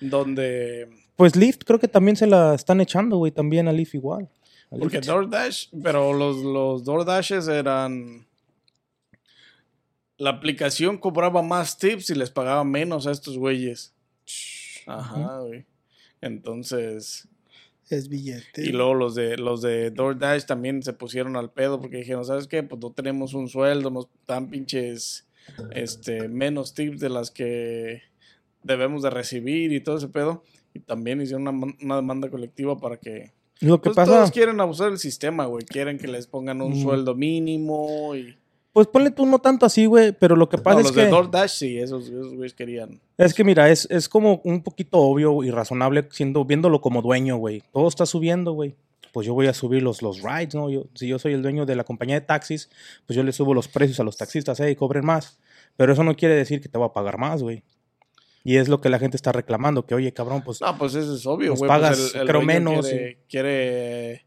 Donde... 0.00 0.88
Pues 1.14 1.36
Lyft 1.36 1.62
creo 1.64 1.78
que 1.78 1.88
también 1.88 2.16
se 2.16 2.26
la 2.26 2.54
están 2.54 2.80
echando, 2.80 3.16
güey, 3.16 3.30
también 3.30 3.68
a 3.68 3.72
Lyft 3.72 3.94
igual. 3.94 4.28
Porque. 4.70 5.00
DoorDash, 5.00 5.68
pero 5.82 6.12
los, 6.12 6.36
los 6.36 6.84
DoorDashes 6.84 7.48
eran... 7.48 8.26
La 10.16 10.30
aplicación 10.30 10.98
cobraba 10.98 11.42
más 11.42 11.78
tips 11.78 12.10
y 12.10 12.14
les 12.14 12.30
pagaba 12.30 12.64
menos 12.64 13.06
a 13.06 13.12
estos 13.12 13.38
güeyes. 13.38 13.94
Ajá, 14.86 15.40
güey. 15.40 15.64
Entonces... 16.20 17.28
Es 17.88 18.08
billete. 18.08 18.66
Y 18.66 18.72
luego 18.72 18.92
los 18.92 19.14
de 19.14 19.38
los 19.38 19.62
de 19.62 19.90
DoorDash 19.90 20.44
también 20.44 20.82
se 20.82 20.92
pusieron 20.92 21.36
al 21.36 21.50
pedo 21.50 21.80
porque 21.80 21.98
dijeron, 21.98 22.22
¿sabes 22.24 22.46
qué? 22.46 22.62
Pues 22.62 22.82
no 22.82 22.92
tenemos 22.92 23.32
un 23.32 23.48
sueldo, 23.48 23.90
nos 23.90 24.08
dan 24.26 24.50
pinches 24.50 25.26
este 25.70 26.28
menos 26.28 26.74
tips 26.74 27.00
de 27.00 27.08
las 27.08 27.30
que 27.30 28.02
debemos 28.62 29.02
de 29.02 29.08
recibir 29.08 29.72
y 29.72 29.80
todo 29.80 29.96
ese 29.96 30.08
pedo. 30.08 30.44
Y 30.74 30.80
también 30.80 31.22
hicieron 31.22 31.48
una, 31.48 31.74
una 31.80 31.96
demanda 31.96 32.28
colectiva 32.28 32.78
para 32.78 32.98
que 32.98 33.32
Lo 33.60 33.80
que 33.80 33.86
pues, 33.90 33.96
pasa, 33.96 34.12
todos 34.12 34.30
quieren 34.30 34.60
abusar 34.60 34.90
del 34.90 34.98
sistema, 34.98 35.46
güey. 35.46 35.64
Quieren 35.64 35.98
que 35.98 36.06
les 36.08 36.26
pongan 36.26 36.62
un 36.62 36.72
Mm. 36.72 36.82
sueldo 36.82 37.14
mínimo 37.14 38.14
y 38.14 38.36
pues 38.72 38.86
ponle 38.86 39.10
tú 39.10 39.26
no 39.26 39.40
tanto 39.40 39.66
así, 39.66 39.86
güey, 39.86 40.12
pero 40.12 40.36
lo 40.36 40.48
que 40.48 40.58
pasa 40.58 40.74
no, 40.74 40.80
es 40.80 40.86
los 40.86 40.94
que 40.94 41.02
de 41.06 41.10
DoorDash 41.10 41.50
sí, 41.50 41.78
esos, 41.78 42.06
esos 42.08 42.34
güeyes 42.34 42.54
querían. 42.54 43.00
es 43.16 43.34
que 43.34 43.42
mira, 43.42 43.68
es, 43.70 43.88
es 43.90 44.08
como 44.08 44.40
un 44.44 44.62
poquito 44.62 44.98
obvio 44.98 45.42
y 45.42 45.50
razonable 45.50 46.06
siendo 46.12 46.44
viéndolo 46.44 46.80
como 46.80 47.02
dueño, 47.02 47.36
güey. 47.38 47.62
Todo 47.72 47.88
está 47.88 48.06
subiendo, 48.06 48.52
güey. 48.52 48.76
Pues 49.12 49.26
yo 49.26 49.34
voy 49.34 49.48
a 49.48 49.54
subir 49.54 49.82
los, 49.82 50.00
los 50.02 50.22
rides, 50.22 50.54
¿no? 50.54 50.70
Yo, 50.70 50.84
si 50.94 51.08
yo 51.08 51.18
soy 51.18 51.32
el 51.32 51.42
dueño 51.42 51.66
de 51.66 51.74
la 51.74 51.82
compañía 51.82 52.14
de 52.16 52.20
taxis, 52.26 52.70
pues 53.06 53.16
yo 53.16 53.24
le 53.24 53.32
subo 53.32 53.52
los 53.54 53.66
precios 53.66 53.98
a 53.98 54.04
los 54.04 54.16
taxistas, 54.16 54.60
eh, 54.60 54.70
y 54.70 54.76
cobren 54.76 55.04
más. 55.04 55.38
Pero 55.76 55.92
eso 55.92 56.04
no 56.04 56.14
quiere 56.14 56.34
decir 56.34 56.60
que 56.60 56.68
te 56.68 56.78
va 56.78 56.86
a 56.86 56.92
pagar 56.92 57.18
más, 57.18 57.42
güey. 57.42 57.64
Y 58.44 58.56
es 58.56 58.68
lo 58.68 58.80
que 58.80 58.88
la 58.88 58.98
gente 58.98 59.16
está 59.16 59.32
reclamando, 59.32 59.84
que 59.84 59.94
oye, 59.94 60.12
cabrón, 60.12 60.42
pues 60.44 60.60
No, 60.60 60.76
pues 60.78 60.94
eso 60.94 61.14
es 61.14 61.26
obvio, 61.26 61.50
Nos 61.50 61.58
güey. 61.58 61.68
pues 61.68 61.80
pagas, 61.80 62.10
creo, 62.12 62.24
dueño 62.24 62.46
menos, 62.46 62.86
Quiere, 62.86 63.18
quiere 63.28 64.24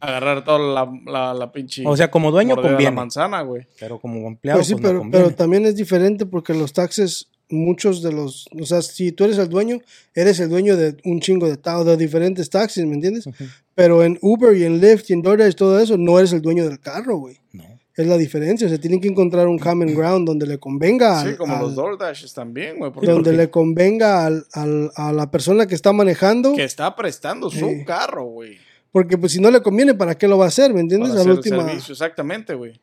agarrar 0.00 0.44
toda 0.44 0.58
la, 0.58 0.92
la, 1.06 1.34
la 1.34 1.50
pinche... 1.52 1.82
O 1.86 1.96
sea, 1.96 2.10
como 2.10 2.30
dueño 2.30 2.54
conviene. 2.56 2.84
la 2.84 2.90
manzana, 2.92 3.42
güey. 3.42 3.66
Pero 3.80 3.98
como 3.98 4.28
empleado, 4.28 4.58
Pues 4.58 4.68
sí, 4.68 4.74
pues 4.74 4.84
pero, 4.86 5.02
pero 5.10 5.30
también 5.34 5.64
es 5.66 5.74
diferente 5.76 6.24
porque 6.26 6.54
los 6.54 6.72
taxes, 6.72 7.28
muchos 7.48 8.02
de 8.02 8.12
los, 8.12 8.46
o 8.60 8.64
sea, 8.66 8.82
si 8.82 9.10
tú 9.12 9.24
eres 9.24 9.38
el 9.38 9.48
dueño, 9.48 9.78
eres 10.14 10.38
el 10.40 10.50
dueño 10.50 10.76
de 10.76 10.96
un 11.04 11.20
chingo 11.20 11.48
de, 11.48 11.56
ta- 11.56 11.82
de 11.82 11.96
diferentes 11.96 12.48
taxis, 12.50 12.84
¿me 12.86 12.94
entiendes? 12.94 13.28
Pero 13.74 14.04
en 14.04 14.18
Uber 14.20 14.56
y 14.56 14.64
en 14.64 14.80
Lyft 14.80 15.08
y 15.10 15.14
en 15.14 15.22
DoorDash, 15.22 15.54
todo 15.54 15.78
eso, 15.80 15.96
no 15.96 16.18
eres 16.18 16.32
el 16.32 16.42
dueño 16.42 16.64
del 16.68 16.78
carro, 16.80 17.16
güey. 17.16 17.38
No. 17.52 17.64
Es 17.98 18.06
la 18.06 18.16
diferencia, 18.16 18.66
o 18.66 18.70
sea, 18.70 18.78
tienen 18.78 19.00
que 19.00 19.08
encontrar 19.08 19.48
un 19.48 19.58
common 19.58 19.94
ground 19.94 20.26
donde 20.26 20.46
le 20.46 20.58
convenga 20.58 21.20
Sí, 21.20 21.28
al- 21.30 21.36
como 21.36 21.56
al- 21.56 21.62
los 21.62 21.74
DoorDashes 21.74 22.32
también, 22.32 22.78
güey. 22.78 22.92
porque- 22.92 23.08
donde 23.10 23.30
porque- 23.30 23.36
le 23.36 23.50
convenga 23.50 24.24
al- 24.24 24.46
al- 24.52 24.90
a 24.94 25.12
la 25.12 25.30
persona 25.30 25.66
que 25.66 25.74
está 25.74 25.92
manejando, 25.92 26.54
Que 26.54 26.62
está 26.64 26.94
prestando 26.94 27.50
su 27.50 27.58
Sí. 27.68 27.84
carro, 27.84 28.24
güey. 28.24 28.56
porque 28.92 29.18
pues 29.18 29.32
si 29.32 29.40
no 29.40 29.50
le 29.50 29.60
conviene, 29.62 29.94
¿para 29.94 30.16
qué 30.16 30.26
lo 30.28 30.38
va 30.38 30.44
a 30.46 30.48
hacer? 30.48 30.72
¿Me 30.72 30.80
entiendes? 30.80 31.10
Para 31.10 31.20
A 31.20 31.22
hacer 31.22 31.26
la 31.26 31.32
el 31.32 31.38
última, 31.38 31.64
servicio, 31.68 31.92
exactamente, 31.92 32.54
güey. 32.54 32.80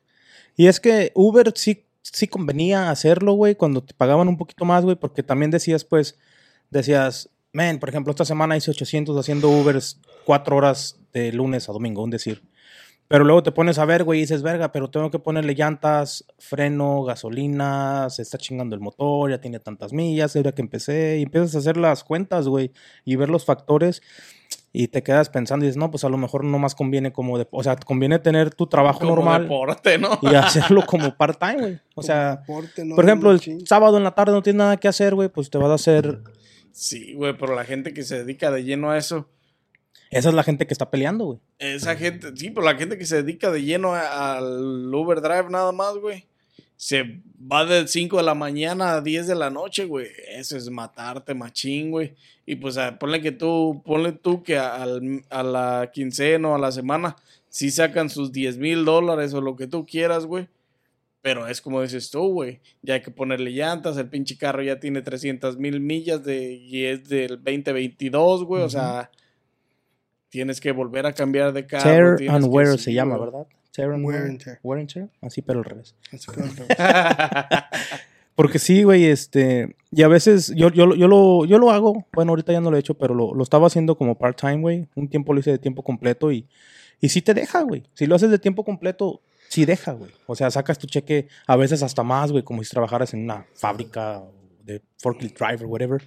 Y 0.58 0.68
es 0.68 0.80
que 0.80 1.12
Uber 1.16 1.52
sí, 1.56 1.84
sí 2.04 2.28
convenía 2.28 2.90
hacerlo, 2.92 3.34
güey, 3.34 3.56
cuando 3.56 3.82
te 3.84 3.94
pagaban 3.94 4.28
un 4.28 4.38
poquito 4.38 4.66
más, 4.66 4.84
güey, 4.84 4.96
porque 4.98 5.24
también 5.24 5.50
decías, 5.50 5.84
pues, 5.86 6.18
decías, 6.70 7.30
man, 7.54 7.80
por 7.80 7.88
ejemplo, 7.90 8.12
esta 8.12 8.26
semana 8.26 8.58
hice 8.58 8.72
800 8.72 9.18
haciendo 9.18 9.50
Ubers 9.50 9.98
cuatro 10.26 10.58
horas 10.58 10.98
de 11.14 11.32
lunes 11.32 11.70
a 11.70 11.72
domingo, 11.74 12.04
un 12.04 12.10
decir. 12.10 12.42
Pero 13.08 13.24
luego 13.24 13.44
te 13.44 13.52
pones 13.52 13.78
a 13.78 13.86
ver, 13.86 14.04
güey, 14.04 14.20
y 14.20 14.22
dices, 14.24 14.42
verga, 14.42 14.72
pero 14.72 14.90
tengo 14.90 15.12
que 15.12 15.20
ponerle 15.20 15.54
llantas, 15.54 16.26
freno, 16.40 17.04
gasolina, 17.04 18.10
se 18.10 18.24
está 18.24 18.40
chingando 18.40 18.76
el 18.76 18.82
motor, 18.82 19.30
ya 19.30 19.40
tiene 19.40 19.60
tantas 19.60 19.94
millas, 19.94 20.36
era 20.36 20.54
que 20.54 20.64
empecé, 20.64 21.20
y 21.20 21.24
empiezas 21.24 21.56
a 21.56 21.60
hacer 21.60 21.78
las 21.78 22.04
cuentas, 22.04 22.48
güey, 22.48 22.72
y 23.04 23.16
ver 23.16 23.30
los 23.30 23.46
factores, 23.46 24.02
y 24.74 24.88
te 24.88 25.04
quedas 25.04 25.30
pensando 25.30 25.64
y 25.66 25.68
dices, 25.68 25.78
no, 25.78 25.92
pues 25.92 26.04
a 26.04 26.10
lo 26.10 26.18
mejor 26.18 26.44
no 26.44 26.58
más 26.58 26.74
conviene 26.74 27.14
como, 27.14 27.38
de, 27.38 27.48
o 27.52 27.64
sea, 27.64 27.76
conviene 27.76 28.18
tener 28.18 28.54
tu 28.54 28.66
trabajo 28.68 29.00
Como 29.00 29.16
normal 29.16 29.44
deporte, 29.44 29.98
¿no? 30.00 30.20
y 30.22 30.28
hacerlo 30.36 30.84
como 30.86 31.16
part-time, 31.16 31.58
güey. 31.62 31.80
O 31.94 32.02
sea, 32.02 32.38
Deporte, 32.38 32.84
no, 32.84 32.96
por 32.96 33.06
ejemplo, 33.06 33.32
el 33.32 33.40
ching. 33.40 33.66
sábado 33.68 33.98
en 33.98 34.04
la 34.04 34.16
tarde 34.16 34.34
no 34.34 34.42
tienes 34.42 34.58
nada 34.58 34.78
que 34.78 34.88
hacer, 34.88 35.14
güey, 35.14 35.30
pues 35.30 35.50
te 35.52 35.60
vas 35.60 35.70
a 35.70 35.76
hacer... 35.76 36.22
Sí, 36.72 37.14
güey, 37.14 37.38
pero 37.38 37.56
la 37.56 37.64
gente 37.64 37.94
que 37.94 38.04
se 38.04 38.18
dedica 38.18 38.52
de 38.52 38.66
lleno 38.66 38.90
a 38.90 38.98
eso, 38.98 39.30
Esa 40.16 40.30
es 40.30 40.36
la 40.36 40.44
gente 40.44 40.66
que 40.66 40.74
está 40.74 40.90
peleando, 40.90 41.26
güey. 41.26 41.40
esa 41.60 41.96
gente, 41.96 42.30
sí, 42.36 42.50
pero 42.50 42.66
la 42.66 42.76
gente 42.76 42.98
que 42.98 43.06
se 43.06 43.22
dedica 43.22 43.52
de 43.52 43.64
lleno 43.64 43.94
a- 43.94 44.38
al 44.38 44.94
Uber 44.94 45.20
Drive 45.22 45.50
nada 45.50 45.72
más, 45.72 45.96
güey, 45.98 46.26
se 46.78 47.20
va 47.52 47.66
de 47.66 47.88
5 47.88 48.18
de 48.18 48.24
la 48.24 48.34
mañana 48.34 48.94
a 48.94 49.02
10 49.02 49.28
de 49.28 49.36
la 49.36 49.50
noche, 49.50 49.86
güey. 49.86 50.08
Eso 50.30 50.56
es 50.58 50.70
matarte, 50.70 51.34
machín, 51.34 51.92
güey. 51.92 52.14
Y 52.46 52.56
pues 52.56 52.78
a- 52.78 52.98
ponle 52.98 53.22
que 53.22 53.32
tú, 53.34 53.82
ponle 53.86 54.14
tú 54.14 54.42
que 54.44 54.58
al- 54.58 55.24
a 55.30 55.44
la 55.44 55.92
quincena 55.94 56.48
o 56.50 56.56
a 56.56 56.60
la 56.60 56.72
semana 56.72 57.16
sí 57.50 57.70
sacan 57.72 58.10
sus 58.10 58.32
10 58.32 58.58
mil 58.58 58.86
dólares 58.86 59.34
o 59.34 59.42
lo 59.42 59.56
que 59.56 59.68
tú 59.68 59.86
quieras, 59.86 60.26
güey. 60.26 60.48
Pero 61.22 61.48
es 61.48 61.60
como 61.60 61.82
dices 61.82 62.10
tú, 62.12 62.28
güey. 62.32 62.60
Ya 62.84 62.94
hay 62.96 63.02
que 63.02 63.12
ponerle 63.12 63.52
llantas. 63.52 63.98
El 63.98 64.08
pinche 64.10 64.38
carro 64.38 64.62
ya 64.64 64.80
tiene 64.80 65.02
300 65.02 65.58
mil 65.58 65.80
millas 65.80 66.24
de, 66.24 66.54
y 66.54 66.86
es 66.86 67.10
del 67.10 67.42
2022, 67.44 68.44
güey. 68.46 68.62
O 68.64 68.70
sea, 68.70 69.10
tienes 70.36 70.60
que 70.60 70.74
volver 70.74 71.06
a 71.06 71.14
cambiar 71.14 71.54
de 71.54 71.66
carro. 71.66 72.18
Tear 72.18 72.36
and 72.36 72.46
wear 72.50 72.78
se 72.78 72.92
llama. 72.92 73.18
¿verdad? 73.18 73.48
Tear 73.72 73.92
and 73.94 74.06
Wear 74.06 74.24
and 74.24 74.44
tear. 74.44 74.60
Wear 74.64 74.82
and 74.82 74.92
tear. 74.92 75.10
Así, 75.22 75.42
pero 75.42 75.60
al 75.60 75.66
revés. 75.66 75.96
Así 76.12 76.30
que, 76.30 76.42
Porque 78.36 78.60
sí, 78.60 78.84
güey, 78.84 79.06
este... 79.06 79.78
Y 79.92 80.04
a 80.04 80.10
veces 80.10 80.52
yo, 80.54 80.70
yo, 80.70 80.94
yo, 80.94 81.08
lo, 81.08 81.46
yo 81.46 81.58
lo 81.58 81.72
hago. 81.72 82.06
Bueno, 82.12 82.34
ahorita 82.34 82.52
ya 82.52 82.60
no 82.60 82.70
lo 82.70 82.76
he 82.76 82.82
hecho, 82.82 82.96
pero 82.96 83.16
lo, 83.16 83.34
lo 83.34 83.44
estaba 83.44 83.68
haciendo 83.68 83.98
como 83.98 84.18
part-time, 84.18 84.60
güey. 84.60 84.90
Un 84.96 85.08
tiempo 85.08 85.34
lo 85.34 85.40
hice 85.40 85.52
de 85.52 85.58
tiempo 85.58 85.84
completo 85.84 86.34
y... 86.34 86.46
Y 87.00 87.08
sí 87.10 87.22
te 87.22 87.34
deja, 87.34 87.62
güey. 87.62 87.84
Si 87.94 88.06
lo 88.06 88.16
haces 88.16 88.30
de 88.30 88.40
tiempo 88.40 88.66
completo, 88.66 89.22
sí 89.48 89.64
deja, 89.64 89.94
güey. 89.94 90.12
O 90.28 90.36
sea, 90.36 90.52
sacas 90.52 90.78
tu 90.78 90.88
cheque 90.88 91.30
a 91.48 91.56
veces 91.56 91.82
hasta 91.82 92.04
más, 92.04 92.34
güey, 92.34 92.44
como 92.44 92.62
si 92.62 92.70
trabajaras 92.70 93.14
en 93.14 93.24
una 93.24 93.46
fábrica 93.54 94.22
de 94.64 94.82
forklift 94.98 95.38
driver, 95.38 95.66
whatever. 95.66 96.02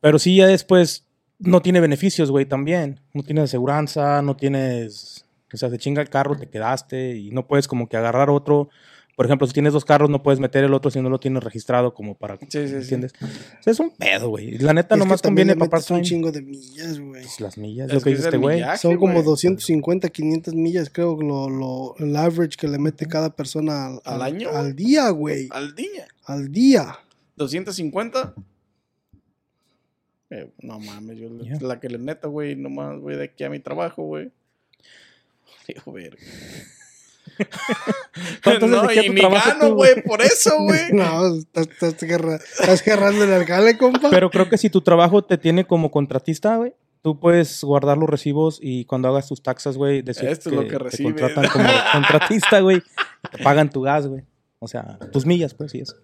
Pero 0.00 0.18
sí, 0.18 0.36
ya 0.36 0.46
después 0.46 1.07
no 1.38 1.62
tiene 1.62 1.80
beneficios, 1.80 2.30
güey, 2.30 2.46
también. 2.46 3.00
No 3.14 3.22
tienes 3.22 3.44
aseguranza, 3.44 4.22
no 4.22 4.36
tienes. 4.36 5.24
O 5.52 5.56
sea, 5.56 5.70
te 5.70 5.78
chinga 5.78 6.02
el 6.02 6.10
carro, 6.10 6.36
te 6.36 6.48
quedaste 6.48 7.16
y 7.16 7.30
no 7.30 7.46
puedes 7.46 7.68
como 7.68 7.88
que 7.88 7.96
agarrar 7.96 8.28
otro 8.28 8.68
Por 9.16 9.24
ejemplo, 9.24 9.46
si 9.46 9.54
tienes 9.54 9.72
dos 9.72 9.84
carros, 9.86 10.10
no 10.10 10.22
puedes 10.22 10.40
meter 10.40 10.62
el 10.62 10.74
otro 10.74 10.90
si 10.90 11.00
no 11.00 11.08
lo 11.08 11.18
tienes 11.18 11.42
registrado 11.42 11.94
como 11.94 12.14
para... 12.14 12.36
Sí, 12.36 12.46
sí, 12.50 12.68
sí. 12.68 12.74
¿Entiendes? 12.74 13.14
O 13.22 13.62
sea, 13.62 13.72
es 13.72 13.80
un 13.80 13.90
pedo, 13.90 14.28
güey. 14.28 14.58
La 14.58 14.74
neta 14.74 14.94
Es 14.94 14.98
nomás 14.98 15.22
también 15.22 15.48
conviene 15.48 15.70
metes 15.70 15.90
un 15.90 16.02
chingo 16.02 16.30
de 16.30 16.42
millas, 16.42 17.00
güey. 17.00 17.22
Pues 17.22 17.40
Las 17.40 17.56
millas, 17.56 17.88
Es 17.88 17.94
lo 17.94 18.00
que 18.00 18.04
que 18.04 18.10
dice 18.10 18.20
es 18.20 18.26
este 18.26 18.36
güey. 18.36 18.62
Son 18.76 18.96
como 18.96 19.14
güey. 19.14 19.24
250, 19.24 20.08
500 20.10 20.54
millas, 20.54 20.90
creo, 20.90 21.16
lo, 21.16 21.48
lo, 21.48 21.94
el 21.98 22.14
average 22.14 22.56
que 22.58 22.68
le 22.68 22.78
mete 22.78 23.06
cada 23.06 23.34
persona 23.34 23.86
al, 23.86 24.00
¿Al 24.04 24.22
año? 24.22 24.50
Al 24.50 24.76
día, 24.76 25.08
güey. 25.10 25.48
Al 25.50 25.74
día. 25.74 26.06
Al 26.24 26.52
día. 26.52 26.98
250. 27.36 28.34
Eh, 30.30 30.50
no 30.60 30.78
mames, 30.78 31.18
yo 31.18 31.28
la 31.60 31.80
que 31.80 31.88
le 31.88 31.98
meto, 31.98 32.30
güey, 32.30 32.54
nomás 32.54 33.00
voy 33.00 33.16
de 33.16 33.24
aquí 33.24 33.44
a 33.44 33.50
mi 33.50 33.60
trabajo, 33.60 34.02
güey. 34.02 34.30
Hijo 35.68 35.92
verga. 35.92 36.18
¿Cuánto 38.44 38.66
haces 38.66 38.70
de 38.70 38.96
no, 38.96 39.02
y 39.02 39.08
ni 39.10 39.20
trabajo 39.20 39.50
gano, 39.50 39.74
güey, 39.74 40.02
por 40.02 40.20
eso, 40.22 40.50
güey. 40.62 40.92
No, 40.92 41.36
estás, 41.36 41.68
estás, 41.68 42.02
guerra- 42.02 42.36
estás 42.36 42.84
guerrando 42.84 43.24
el 43.24 43.32
alcalde, 43.32 43.78
compa. 43.78 44.10
Pero 44.10 44.30
creo 44.30 44.48
que 44.48 44.58
si 44.58 44.70
tu 44.70 44.80
trabajo 44.80 45.22
te 45.24 45.38
tiene 45.38 45.66
como 45.66 45.90
contratista, 45.90 46.56
güey, 46.56 46.74
tú 47.02 47.18
puedes 47.18 47.62
guardar 47.62 47.96
los 47.96 48.08
recibos 48.08 48.58
y 48.60 48.84
cuando 48.84 49.08
hagas 49.08 49.28
tus 49.28 49.42
taxas, 49.42 49.76
güey, 49.76 50.02
decir 50.02 50.28
Esto 50.28 50.50
es 50.50 50.56
lo 50.56 50.62
que 50.66 50.78
te 50.90 51.02
contratan 51.02 51.48
como 51.48 51.68
contratista, 51.92 52.60
güey. 52.60 52.82
Te 53.30 53.42
pagan 53.42 53.70
tu 53.70 53.82
gas, 53.82 54.06
güey. 54.06 54.24
O 54.58 54.66
sea, 54.68 54.98
tus 55.12 55.24
millas, 55.24 55.54
pues, 55.54 55.70
sí 55.72 55.80
es. 55.80 55.94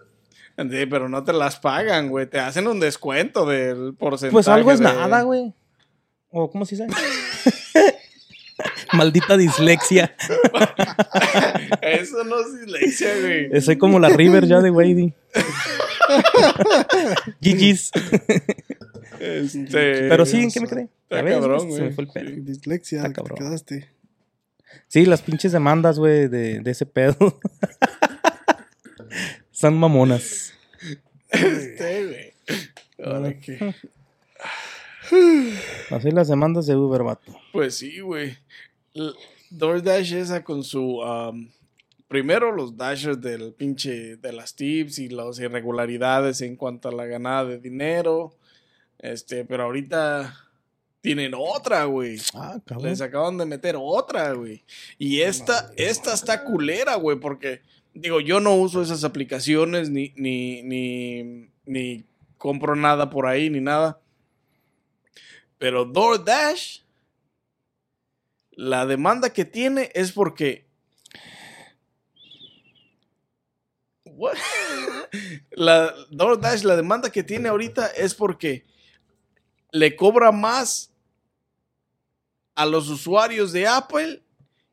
Sí, 0.57 0.87
pero 0.87 1.09
no 1.09 1.25
te 1.25 1.33
las 1.33 1.59
pagan, 1.59 2.09
güey. 2.11 2.27
Te 2.27 2.39
hacen 2.39 2.67
un 2.69 2.79
descuento 2.81 3.45
del 3.47 3.95
porcentaje. 3.99 4.33
Pues 4.33 4.49
algo 4.49 4.71
es 4.73 4.79
de- 4.79 4.85
nada, 4.85 5.23
güey. 5.23 5.53
O, 6.31 6.51
¿cómo 6.51 6.65
se 6.65 6.77
dice? 6.77 6.87
Maldita 8.93 9.37
dislexia. 9.37 10.15
Eso 11.83 12.23
no 12.25 12.41
es 12.41 12.61
dislexia, 12.61 13.09
güey. 13.21 13.61
Soy 13.61 13.77
como 13.77 13.99
la 13.99 14.09
River 14.11 14.47
ya 14.47 14.61
de 14.61 14.71
Wadey. 14.71 15.13
GG's. 17.41 17.91
Este, 19.19 20.09
Pero 20.09 20.27
sí, 20.27 20.41
¿en 20.43 20.51
qué 20.51 20.61
me 20.61 20.69
quedé? 20.69 20.83
Está 21.05 21.17
Ya 21.17 21.23
ves, 21.23 21.35
cabrón, 21.35 21.61
Se 21.61 21.67
me 21.67 21.73
güey. 21.79 21.93
fue 21.93 22.05
el 22.05 22.11
pedo. 22.11 22.31
Dislexia, 22.43 22.99
Está 22.99 23.09
que 23.09 23.15
te 23.15 23.21
cabrón. 23.23 23.39
quedaste. 23.39 23.89
Sí, 24.89 25.07
las 25.07 25.23
pinches 25.23 25.53
demandas, 25.53 25.99
güey, 25.99 26.29
de, 26.29 26.61
de 26.61 26.71
ese 26.71 26.87
pedo. 26.87 27.17
Son 29.65 29.79
mamonas. 29.79 30.53
Este, 31.31 32.05
güey. 32.05 32.35
Ahora 33.03 33.33
que- 33.41 33.75
Así 35.91 36.11
las 36.11 36.29
demandas 36.29 36.67
de 36.67 36.77
Uber, 36.77 37.03
vato. 37.03 37.35
Pues 37.51 37.77
sí, 37.77 38.01
güey. 38.01 38.37
DoorDash 39.49 40.17
esa 40.17 40.45
con 40.45 40.65
su... 40.65 40.99
um, 40.99 41.49
primero 42.09 42.53
los 42.53 42.77
dashers 42.77 43.23
del 43.23 43.55
pinche... 43.55 44.17
De 44.17 44.35
las 44.35 44.55
tips 44.55 44.99
y 44.99 45.09
las 45.09 45.39
irregularidades 45.39 46.43
en 46.43 46.57
cuanto 46.57 46.91
a 46.91 46.93
la 46.93 47.07
ganada 47.07 47.47
de 47.47 47.59
dinero. 47.59 48.35
Este, 48.99 49.47
pero 49.47 49.63
ahorita... 49.63 50.41
Tienen 51.01 51.33
otra, 51.35 51.85
güey. 51.87 52.19
Ah, 52.35 52.59
cabrón. 52.67 52.91
Les 52.91 53.01
acaban 53.01 53.39
de 53.39 53.47
meter 53.47 53.77
otra, 53.79 54.33
güey. 54.35 54.63
Y 54.99 55.21
esta, 55.23 55.71
esta 55.77 56.13
está 56.13 56.45
culera, 56.45 56.97
güey, 56.97 57.19
porque, 57.19 57.61
digo, 57.95 58.21
yo 58.21 58.41
no 58.41 58.55
uso 58.55 58.83
esas 58.83 59.05
aplicaciones, 59.05 59.89
ni, 59.91 60.13
ni, 60.17 60.63
ni, 61.65 62.05
compro 62.37 62.77
nada 62.77 63.09
por 63.09 63.27
ahí, 63.27 63.49
ni 63.49 63.61
nada. 63.61 64.01
Pero 65.59 65.85
DoorDash, 65.85 66.81
la 68.51 68.87
demanda 68.87 69.33
que 69.33 69.45
tiene 69.45 69.91
es 69.95 70.13
porque... 70.13 70.67
La 75.51 75.95
DoorDash, 76.11 76.65
la 76.65 76.75
demanda 76.75 77.11
que 77.11 77.23
tiene 77.23 77.49
ahorita 77.49 77.87
es 77.87 78.15
porque 78.15 78.65
le 79.71 79.95
cobra 79.95 80.33
más 80.33 80.93
a 82.57 82.67
los 82.67 82.89
usuarios 82.89 83.53
de 83.53 83.69
Apple 83.69 84.25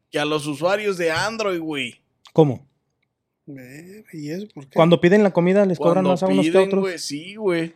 que 0.10 0.20
a 0.20 0.26
los 0.26 0.48
usuarios 0.48 0.98
de 0.98 1.12
Android, 1.12 1.60
güey. 1.60 2.02
¿Cómo? 2.34 2.71
Ver, 3.46 4.06
¿Y 4.14 4.30
eso 4.30 4.48
por 4.54 4.68
qué? 4.68 4.76
Cuando 4.76 5.02
piden 5.02 5.24
la 5.24 5.32
comida, 5.32 5.66
¿les 5.66 5.78
cobran 5.78 5.96
Cuando 6.06 6.10
más 6.12 6.24
a 6.24 6.28
unos 6.28 6.44
que 6.46 6.50
a 6.50 6.52
piden, 6.52 6.68
otros? 6.68 6.82
güey, 6.82 7.00
sí, 7.00 7.36
güey. 7.36 7.74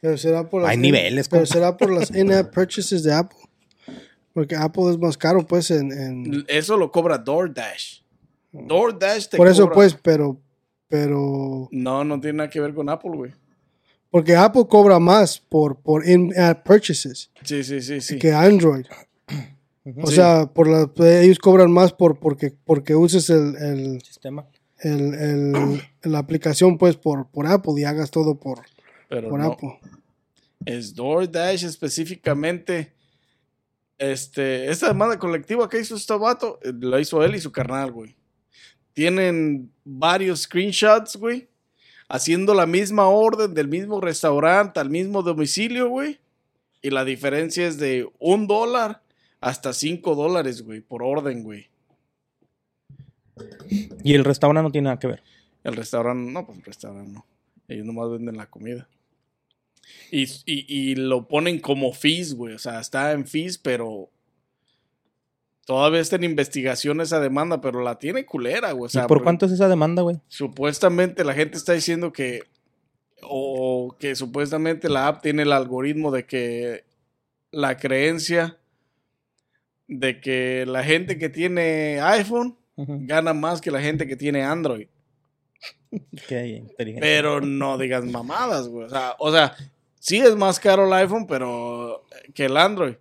Pero 0.00 0.16
será 0.18 0.48
por 0.48 0.62
las 0.62 0.70
Hay 0.70 0.76
niveles, 0.78 1.28
Pero 1.28 1.46
será 1.46 1.76
por 1.76 1.90
las 1.92 2.10
in-app 2.14 2.52
purchases 2.54 3.02
de 3.02 3.12
Apple. 3.14 3.38
Porque 4.32 4.54
Apple 4.54 4.90
es 4.90 4.98
más 4.98 5.16
caro, 5.16 5.46
pues, 5.46 5.70
en... 5.70 5.90
en- 5.92 6.44
Eso 6.48 6.76
lo 6.76 6.92
cobra 6.92 7.18
DoorDash. 7.18 8.00
DoorDash 8.52 9.28
te 9.28 9.36
por 9.36 9.48
eso, 9.48 9.64
cobra- 9.64 9.74
pues, 9.74 9.94
pero... 10.02 10.38
Pero... 10.88 11.68
No, 11.72 12.04
no 12.04 12.20
tiene 12.20 12.36
nada 12.38 12.50
que 12.50 12.60
ver 12.60 12.72
con 12.74 12.88
Apple, 12.88 13.10
güey. 13.14 13.32
Porque 14.10 14.36
Apple 14.36 14.66
cobra 14.68 14.98
más 15.00 15.40
por, 15.40 15.76
por 15.80 16.08
in-app 16.08 16.64
purchases 16.64 17.30
Sí, 17.42 17.64
sí, 17.64 17.80
sí, 17.82 18.00
sí. 18.00 18.18
que 18.18 18.32
Android. 18.32 18.86
O 20.02 20.06
Sí. 20.08 20.16
sea, 20.16 20.46
por 20.46 20.68
la, 20.68 20.90
ellos 21.22 21.38
cobran 21.38 21.70
más 21.72 21.92
por 21.92 22.18
porque, 22.18 22.52
porque 22.64 22.94
uses 22.94 23.30
el, 23.30 23.56
el, 23.56 24.02
Sistema. 24.02 24.46
El- 24.80 25.14
el- 25.14 25.82
la 26.02 26.18
aplicación, 26.18 26.78
pues, 26.78 26.96
por, 26.96 27.28
por 27.28 27.46
Apple 27.46 27.74
y 27.78 27.84
hagas 27.84 28.10
todo 28.10 28.38
por, 28.38 28.60
Pero 29.08 29.28
por 29.30 29.40
no. 29.40 29.52
Apple. 29.52 29.78
Es 30.64 30.94
DoorDash 30.94 31.64
específicamente. 31.64 32.92
Este, 33.98 34.70
esta 34.70 34.88
demanda 34.88 35.18
colectiva 35.18 35.68
que 35.68 35.80
hizo 35.80 35.96
este 35.96 36.14
vato, 36.14 36.58
eh, 36.62 36.72
la 36.80 37.00
hizo 37.00 37.22
él 37.24 37.34
y 37.34 37.40
su 37.40 37.50
carnal, 37.50 37.92
güey. 37.92 38.14
Tienen 38.92 39.70
varios 39.84 40.42
screenshots, 40.42 41.16
güey. 41.16 41.48
Haciendo 42.08 42.54
la 42.54 42.66
misma 42.66 43.06
orden 43.08 43.52
del 43.54 43.68
mismo 43.68 44.00
restaurante 44.00 44.78
al 44.80 44.90
mismo 44.90 45.22
domicilio, 45.22 45.88
güey. 45.88 46.18
Y 46.82 46.90
la 46.90 47.04
diferencia 47.04 47.66
es 47.66 47.78
de 47.78 48.08
un 48.18 48.46
dólar 48.46 49.02
hasta 49.40 49.72
cinco 49.72 50.14
dólares, 50.14 50.62
güey, 50.62 50.80
por 50.80 51.02
orden, 51.02 51.42
güey. 51.42 51.68
Y 54.02 54.14
el 54.14 54.24
restaurante 54.24 54.62
no 54.62 54.72
tiene 54.72 54.86
nada 54.86 54.98
que 54.98 55.06
ver. 55.06 55.22
El 55.64 55.74
restaurante, 55.74 56.30
no, 56.30 56.46
pues 56.46 56.58
el 56.58 56.64
restaurante 56.64 57.10
no. 57.10 57.26
Ellos 57.68 57.84
nomás 57.84 58.10
venden 58.10 58.36
la 58.36 58.46
comida. 58.46 58.88
Y, 60.10 60.24
y, 60.44 60.66
y 60.68 60.94
lo 60.94 61.26
ponen 61.28 61.58
como 61.60 61.92
fees, 61.92 62.34
güey. 62.34 62.54
O 62.54 62.58
sea, 62.58 62.80
está 62.80 63.12
en 63.12 63.26
fees, 63.26 63.58
pero 63.58 64.10
todavía 65.64 66.00
está 66.00 66.16
en 66.16 66.24
investigación 66.24 67.00
esa 67.00 67.20
demanda, 67.20 67.60
pero 67.60 67.82
la 67.82 67.98
tiene 67.98 68.24
culera, 68.24 68.72
güey. 68.72 68.86
O 68.86 68.88
sea, 68.88 69.04
¿Y 69.04 69.06
por 69.08 69.22
cuánto 69.22 69.46
es 69.46 69.52
esa 69.52 69.68
demanda, 69.68 70.02
güey? 70.02 70.20
Supuestamente 70.28 71.24
la 71.24 71.34
gente 71.34 71.56
está 71.56 71.72
diciendo 71.72 72.12
que. 72.12 72.44
O 73.22 73.96
que 73.98 74.14
supuestamente 74.14 74.88
la 74.88 75.08
app 75.08 75.22
tiene 75.22 75.42
el 75.42 75.52
algoritmo 75.52 76.10
de 76.10 76.26
que 76.26 76.84
la 77.50 77.76
creencia 77.78 78.58
de 79.88 80.20
que 80.20 80.66
la 80.66 80.82
gente 80.84 81.18
que 81.18 81.28
tiene 81.28 82.00
iPhone 82.00 82.56
Gana 82.76 83.32
más 83.32 83.60
que 83.60 83.70
la 83.70 83.80
gente 83.80 84.06
que 84.06 84.16
tiene 84.16 84.42
Android. 84.42 84.88
Qué 86.28 86.46
inteligente. 86.48 87.00
Pero 87.00 87.40
no 87.40 87.78
digas 87.78 88.04
mamadas, 88.04 88.68
güey. 88.68 88.86
O 88.86 88.90
sea, 88.90 89.16
o 89.18 89.32
sea, 89.32 89.56
sí 89.98 90.18
es 90.18 90.36
más 90.36 90.60
caro 90.60 90.86
el 90.86 90.92
iPhone, 90.92 91.26
pero 91.26 92.04
que 92.34 92.46
el 92.46 92.56
Android. 92.56 92.94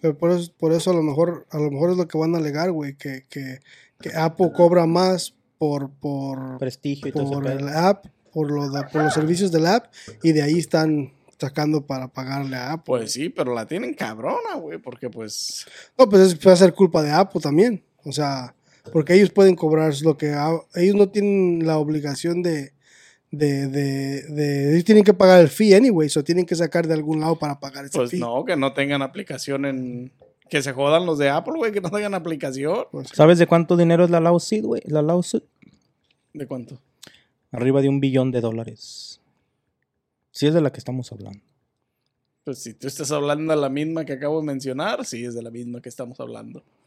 Pero 0.00 0.18
por 0.18 0.32
eso, 0.32 0.52
por 0.58 0.72
eso 0.72 0.90
a 0.90 0.94
lo 0.94 1.02
mejor, 1.02 1.46
a 1.50 1.58
lo 1.58 1.70
mejor 1.70 1.90
es 1.90 1.96
lo 1.96 2.08
que 2.08 2.18
van 2.18 2.34
a 2.34 2.38
alegar, 2.38 2.72
güey, 2.72 2.96
que, 2.96 3.22
que, 3.28 3.60
que 4.00 4.10
Apple 4.16 4.50
cobra 4.52 4.84
más 4.86 5.34
por, 5.58 5.90
por, 5.90 6.58
Prestigio 6.58 7.06
y 7.08 7.12
todo 7.12 7.30
por 7.30 7.46
el 7.46 7.68
app, 7.68 8.06
por, 8.32 8.50
lo 8.50 8.68
de- 8.68 8.82
por 8.88 9.04
los 9.04 9.14
servicios 9.14 9.52
del 9.52 9.66
app, 9.66 9.92
y 10.24 10.32
de 10.32 10.42
ahí 10.42 10.58
están 10.58 11.12
sacando 11.38 11.86
para 11.86 12.08
pagarle 12.08 12.56
a 12.56 12.72
Apple. 12.72 12.82
Pues 12.98 13.12
sí, 13.12 13.28
pero 13.28 13.54
la 13.54 13.66
tienen 13.66 13.94
cabrona, 13.94 14.56
güey, 14.56 14.78
porque 14.78 15.08
pues... 15.08 15.66
No, 15.96 16.08
pues 16.08 16.22
es, 16.22 16.34
puede 16.34 16.56
ser 16.56 16.74
culpa 16.74 17.00
de 17.02 17.12
Apple 17.12 17.40
también. 17.40 17.84
O 18.04 18.10
sea, 18.10 18.52
porque 18.92 19.14
ellos 19.14 19.30
pueden 19.30 19.54
cobrar 19.54 19.92
lo 20.02 20.16
que... 20.16 20.30
ha- 20.30 20.60
Ellos 20.74 20.96
no 20.96 21.08
tienen 21.08 21.66
la 21.66 21.78
obligación 21.78 22.42
de... 22.42 22.72
De, 23.30 23.66
de, 23.68 24.22
de- 24.24 24.72
ellos 24.72 24.84
tienen 24.84 25.04
que 25.04 25.14
pagar 25.14 25.40
el 25.40 25.48
fee 25.48 25.74
anyway, 25.74 26.08
o 26.14 26.22
tienen 26.24 26.44
que 26.44 26.54
sacar 26.54 26.86
de 26.86 26.92
algún 26.94 27.20
lado 27.20 27.38
para 27.38 27.58
pagar 27.60 27.86
ese 27.86 27.96
Pues 27.96 28.10
fee. 28.10 28.18
no, 28.20 28.44
que 28.44 28.56
no 28.56 28.72
tengan 28.74 29.00
aplicación 29.02 29.64
en... 29.64 30.12
Que 30.50 30.60
se 30.62 30.72
jodan 30.74 31.06
los 31.06 31.16
de 31.18 31.30
Apple, 31.30 31.54
güey, 31.56 31.72
que 31.72 31.80
no 31.80 31.90
tengan 31.90 32.12
aplicación. 32.12 32.84
Pues, 32.90 33.08
¿Sabes 33.14 33.38
de 33.38 33.46
cuánto 33.46 33.74
dinero 33.74 34.04
es 34.04 34.10
la 34.10 34.20
lawsuit, 34.20 34.62
güey? 34.64 34.82
La 34.84 35.00
lawsuit. 35.00 35.44
¿De 36.34 36.46
cuánto? 36.46 36.78
Arriba 37.52 37.80
de 37.80 37.88
un 37.88 38.00
billón 38.00 38.30
de 38.32 38.42
dólares. 38.42 39.18
Sí 40.30 40.46
es 40.46 40.52
de 40.52 40.60
la 40.60 40.70
que 40.70 40.78
estamos 40.78 41.10
hablando. 41.10 41.40
Pues 42.44 42.58
si 42.62 42.74
tú 42.74 42.86
estás 42.88 43.10
hablando 43.12 43.54
de 43.54 43.60
la 43.60 43.68
misma 43.70 44.04
que 44.04 44.12
acabo 44.14 44.40
de 44.40 44.46
mencionar, 44.46 45.06
sí 45.06 45.24
es 45.24 45.34
de 45.34 45.42
la 45.42 45.50
misma 45.50 45.80
que 45.80 45.88
estamos 45.88 46.20
hablando. 46.20 46.62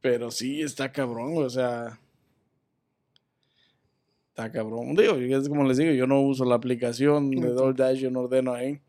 Pero 0.00 0.30
sí, 0.30 0.62
está 0.62 0.92
cabrón, 0.92 1.34
o 1.36 1.50
sea. 1.50 1.98
Está 4.30 4.50
cabrón. 4.50 4.94
Digo, 4.94 5.16
es 5.16 5.48
como 5.48 5.64
les 5.64 5.76
digo, 5.76 5.92
yo 5.92 6.06
no 6.06 6.20
uso 6.20 6.44
la 6.44 6.54
aplicación 6.54 7.30
de 7.30 7.48
DoorDash, 7.48 7.98
yo 7.98 8.10
no 8.10 8.20
ordeno 8.20 8.54
ahí. 8.54 8.80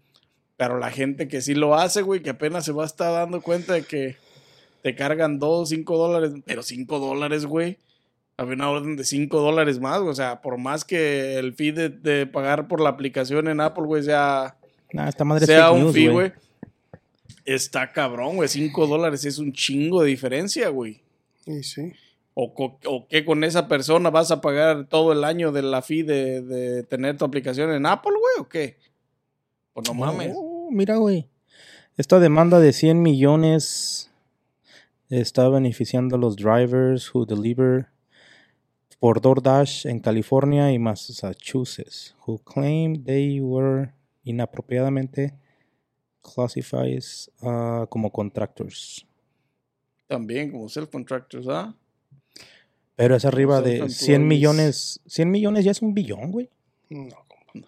Pero 0.57 0.77
la 0.77 0.91
gente 0.91 1.27
que 1.27 1.41
sí 1.41 1.55
lo 1.55 1.75
hace, 1.75 2.01
güey, 2.01 2.21
que 2.21 2.29
apenas 2.29 2.63
se 2.65 2.71
va 2.71 2.83
a 2.83 2.87
estar 2.87 3.11
dando 3.11 3.41
cuenta 3.41 3.73
de 3.73 3.83
que 3.83 4.15
te 4.83 4.95
cargan 4.95 5.39
2, 5.39 5.69
5 5.69 5.97
dólares, 5.97 6.33
pero 6.45 6.63
5 6.63 6.99
dólares, 6.99 7.45
güey. 7.45 7.77
Había 8.37 8.55
una 8.55 8.69
orden 8.69 8.95
de 8.95 9.03
5 9.03 9.39
dólares 9.39 9.79
más, 9.79 9.99
o 9.99 10.13
sea, 10.13 10.41
por 10.41 10.57
más 10.57 10.85
que 10.85 11.37
el 11.37 11.53
fee 11.53 11.71
de, 11.71 11.89
de 11.89 12.25
pagar 12.25 12.67
por 12.67 12.79
la 12.79 12.89
aplicación 12.89 13.47
en 13.47 13.59
Apple, 13.59 13.83
güey, 13.83 14.03
sea, 14.03 14.55
Nah, 14.93 15.07
esta 15.07 15.23
madre 15.23 15.45
sea 15.45 15.71
un 15.71 15.81
news, 15.81 15.93
fee, 15.93 16.07
güey. 16.09 16.33
Está 17.45 17.91
cabrón, 17.91 18.35
güey. 18.37 18.47
5 18.49 18.87
dólares 18.87 19.25
es 19.25 19.37
un 19.39 19.51
chingo 19.53 20.01
de 20.03 20.09
diferencia, 20.09 20.69
güey. 20.69 21.01
Y 21.45 21.63
sí. 21.63 21.93
O, 22.33 22.53
co- 22.53 22.79
o 22.85 23.07
que 23.07 23.25
con 23.25 23.43
esa 23.43 23.67
persona 23.67 24.09
vas 24.09 24.31
a 24.31 24.39
pagar 24.41 24.87
todo 24.87 25.11
el 25.11 25.23
año 25.23 25.51
de 25.51 25.61
la 25.63 25.81
fee 25.81 26.03
de, 26.03 26.41
de 26.41 26.83
tener 26.83 27.17
tu 27.17 27.25
aplicación 27.25 27.71
en 27.71 27.85
Apple, 27.85 28.11
güey, 28.13 28.45
o 28.45 28.47
qué? 28.47 28.77
Pues 29.73 29.87
no 29.87 29.93
mames. 29.93 30.33
Oh, 30.35 30.69
mira, 30.71 30.95
güey. 30.97 31.27
Esta 31.97 32.19
demanda 32.19 32.59
de 32.59 32.71
100 32.73 33.01
millones 33.01 34.09
está 35.09 35.49
beneficiando 35.49 36.15
a 36.15 36.19
los 36.19 36.37
drivers 36.37 37.13
who 37.13 37.25
deliver 37.25 37.87
por 38.99 39.19
DoorDash 39.19 39.87
en 39.87 39.99
California 39.99 40.71
y 40.71 40.79
Massachusetts, 40.79 42.15
who 42.25 42.37
claim 42.39 43.03
they 43.03 43.41
were 43.41 43.91
inapropiadamente 44.23 45.33
classified 46.22 47.03
uh, 47.41 47.86
como 47.88 48.11
contractors. 48.11 49.05
También 50.07 50.51
como 50.51 50.67
self-contractors, 50.67 51.47
¿ah? 51.47 51.76
Pero 52.95 53.15
es 53.15 53.26
arriba 53.26 53.61
de 53.61 53.78
100 53.78 53.89
self-employees. 53.89 54.28
millones. 54.28 54.99
100 55.07 55.32
millones 55.32 55.65
ya 55.65 55.72
es 55.72 55.82
un 55.82 55.93
billón, 55.93 56.32
güey. 56.32 56.49
No, 56.89 57.15
compa. 57.28 57.67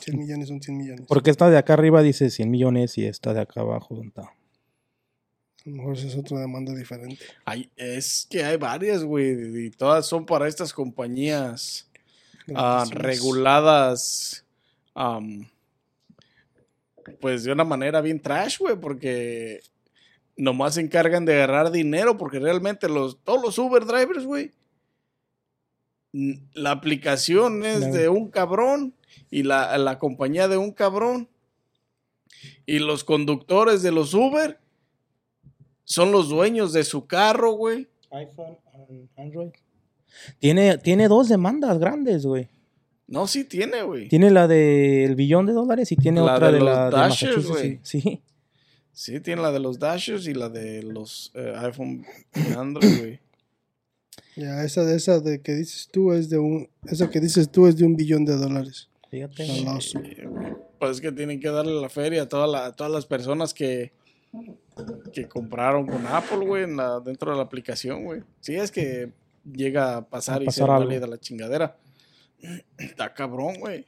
100 0.00 0.18
millones 0.18 0.48
son 0.48 0.62
100 0.62 0.78
millones. 0.78 1.06
Porque 1.08 1.30
esta 1.30 1.50
de 1.50 1.58
acá 1.58 1.74
arriba 1.74 2.02
dice 2.02 2.30
100 2.30 2.50
millones 2.50 2.96
y 2.98 3.06
esta 3.06 3.34
de 3.34 3.40
acá 3.40 3.60
abajo, 3.60 3.94
¿dónde 3.94 4.08
está? 4.08 4.22
A 4.22 5.70
lo 5.70 5.76
mejor 5.76 5.98
esa 5.98 6.06
es 6.06 6.16
otra 6.16 6.38
demanda 6.38 6.74
diferente. 6.74 7.24
Hay, 7.44 7.70
es 7.76 8.26
que 8.30 8.42
hay 8.42 8.56
varias, 8.56 9.04
güey, 9.04 9.66
y 9.66 9.70
todas 9.70 10.06
son 10.06 10.24
para 10.24 10.48
estas 10.48 10.72
compañías 10.72 11.90
ah, 12.54 12.86
reguladas, 12.90 14.46
pues 17.20 17.44
de 17.44 17.52
una 17.52 17.64
manera 17.64 18.00
bien 18.00 18.20
trash, 18.20 18.58
güey, 18.58 18.76
porque 18.76 19.60
nomás 20.36 20.74
se 20.74 20.80
encargan 20.80 21.24
de 21.24 21.34
agarrar 21.34 21.70
dinero, 21.70 22.16
porque 22.16 22.38
realmente 22.38 22.88
los, 22.88 23.22
todos 23.24 23.42
los 23.42 23.58
Uber 23.58 23.84
drivers, 23.84 24.24
güey, 24.24 24.52
la 26.12 26.70
aplicación 26.70 27.64
es 27.64 27.92
de 27.92 28.08
un 28.08 28.30
cabrón 28.30 28.94
y 29.30 29.42
la, 29.42 29.76
la 29.78 29.98
compañía 29.98 30.48
de 30.48 30.56
un 30.56 30.72
cabrón. 30.72 31.28
Y 32.66 32.78
los 32.78 33.04
conductores 33.04 33.82
de 33.82 33.92
los 33.92 34.14
Uber 34.14 34.58
son 35.84 36.12
los 36.12 36.28
dueños 36.28 36.72
de 36.72 36.84
su 36.84 37.06
carro, 37.06 37.52
güey. 37.52 37.88
iPhone, 38.10 38.58
Android. 39.16 39.50
Tiene, 40.38 40.78
tiene 40.78 41.08
dos 41.08 41.28
demandas 41.28 41.78
grandes, 41.78 42.24
güey. 42.24 42.48
No, 43.08 43.26
sí 43.26 43.44
tiene, 43.44 43.82
güey. 43.82 44.08
Tiene 44.08 44.30
la 44.30 44.46
del 44.46 45.16
billón 45.16 45.46
de 45.46 45.54
dólares 45.54 45.90
y 45.92 45.96
tiene 45.96 46.20
La 46.20 46.34
otra 46.34 46.48
de 46.48 46.52
de, 46.54 46.58
los 46.60 46.68
la 46.68 46.84
de 46.84 46.90
Dashers, 46.90 47.46
güey. 47.48 47.80
Sí. 47.82 48.00
sí. 48.00 48.22
Sí, 48.92 49.20
tiene 49.20 49.40
la 49.42 49.52
de 49.52 49.60
los 49.60 49.78
Dashers 49.78 50.26
y 50.26 50.34
la 50.34 50.48
de 50.48 50.82
los 50.82 51.30
eh, 51.36 51.52
iPhone 51.58 52.04
y 52.34 52.52
Android, 52.54 52.98
güey. 52.98 53.20
Ya, 54.34 54.64
esa 54.64 54.84
de 54.84 54.96
esa 54.96 55.20
de 55.20 55.40
que 55.40 55.52
dices 55.54 55.88
tú 55.92 56.12
es 56.12 56.28
de 56.28 56.38
un. 56.38 56.68
Esa 56.84 57.08
que 57.08 57.20
dices 57.20 57.48
tú 57.48 57.68
es 57.68 57.76
de 57.76 57.84
un 57.84 57.94
billón 57.94 58.24
de 58.24 58.34
dólares. 58.36 58.88
Fíjate. 59.08 59.46
Sí. 59.80 59.94
Pues 60.80 60.90
es 60.96 61.00
que 61.00 61.12
tienen 61.12 61.38
que 61.38 61.48
darle 61.48 61.80
la 61.80 61.88
feria 61.88 62.22
a, 62.22 62.28
toda 62.28 62.48
la- 62.48 62.66
a 62.66 62.72
todas 62.74 62.92
las 62.92 63.06
personas 63.06 63.54
que, 63.54 63.92
que 65.12 65.28
compraron 65.28 65.86
con 65.86 66.04
Apple, 66.04 66.44
güey, 66.44 66.66
dentro 67.04 67.30
de 67.30 67.36
la 67.36 67.42
aplicación, 67.44 68.04
güey. 68.04 68.22
Sí, 68.40 68.56
es 68.56 68.72
que 68.72 69.12
llega 69.44 69.98
a 69.98 70.08
pasar 70.08 70.40
A 70.40 70.42
y 70.42 70.46
pasar 70.46 70.66
se 70.66 70.72
algo. 70.72 70.86
válida 70.86 71.06
la 71.06 71.18
chingadera. 71.18 71.76
Está 72.78 73.12
cabrón, 73.14 73.54
güey. 73.60 73.84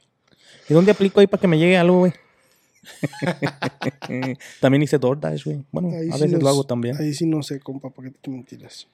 ¿Y 0.69 0.73
dónde 0.73 0.91
aplico 0.91 1.19
ahí 1.19 1.27
para 1.27 1.39
que 1.41 1.47
me 1.47 1.57
llegue 1.57 1.77
algo, 1.77 1.99
güey? 1.99 2.13
también 4.59 4.81
hice 4.83 4.97
DoorDash, 4.97 5.45
güey. 5.45 5.63
Bueno, 5.71 5.89
Ahí 5.91 6.09
a 6.09 6.15
sí 6.17 6.23
veces 6.23 6.41
lo 6.41 6.49
hago 6.49 6.63
también. 6.63 6.97
Ahí 6.97 7.13
sí 7.13 7.25
no 7.25 7.43
sé, 7.43 7.59
compa, 7.59 7.89
¿por 7.89 8.05
qué 8.05 8.11
te 8.11 8.29
mentiras? 8.29 8.87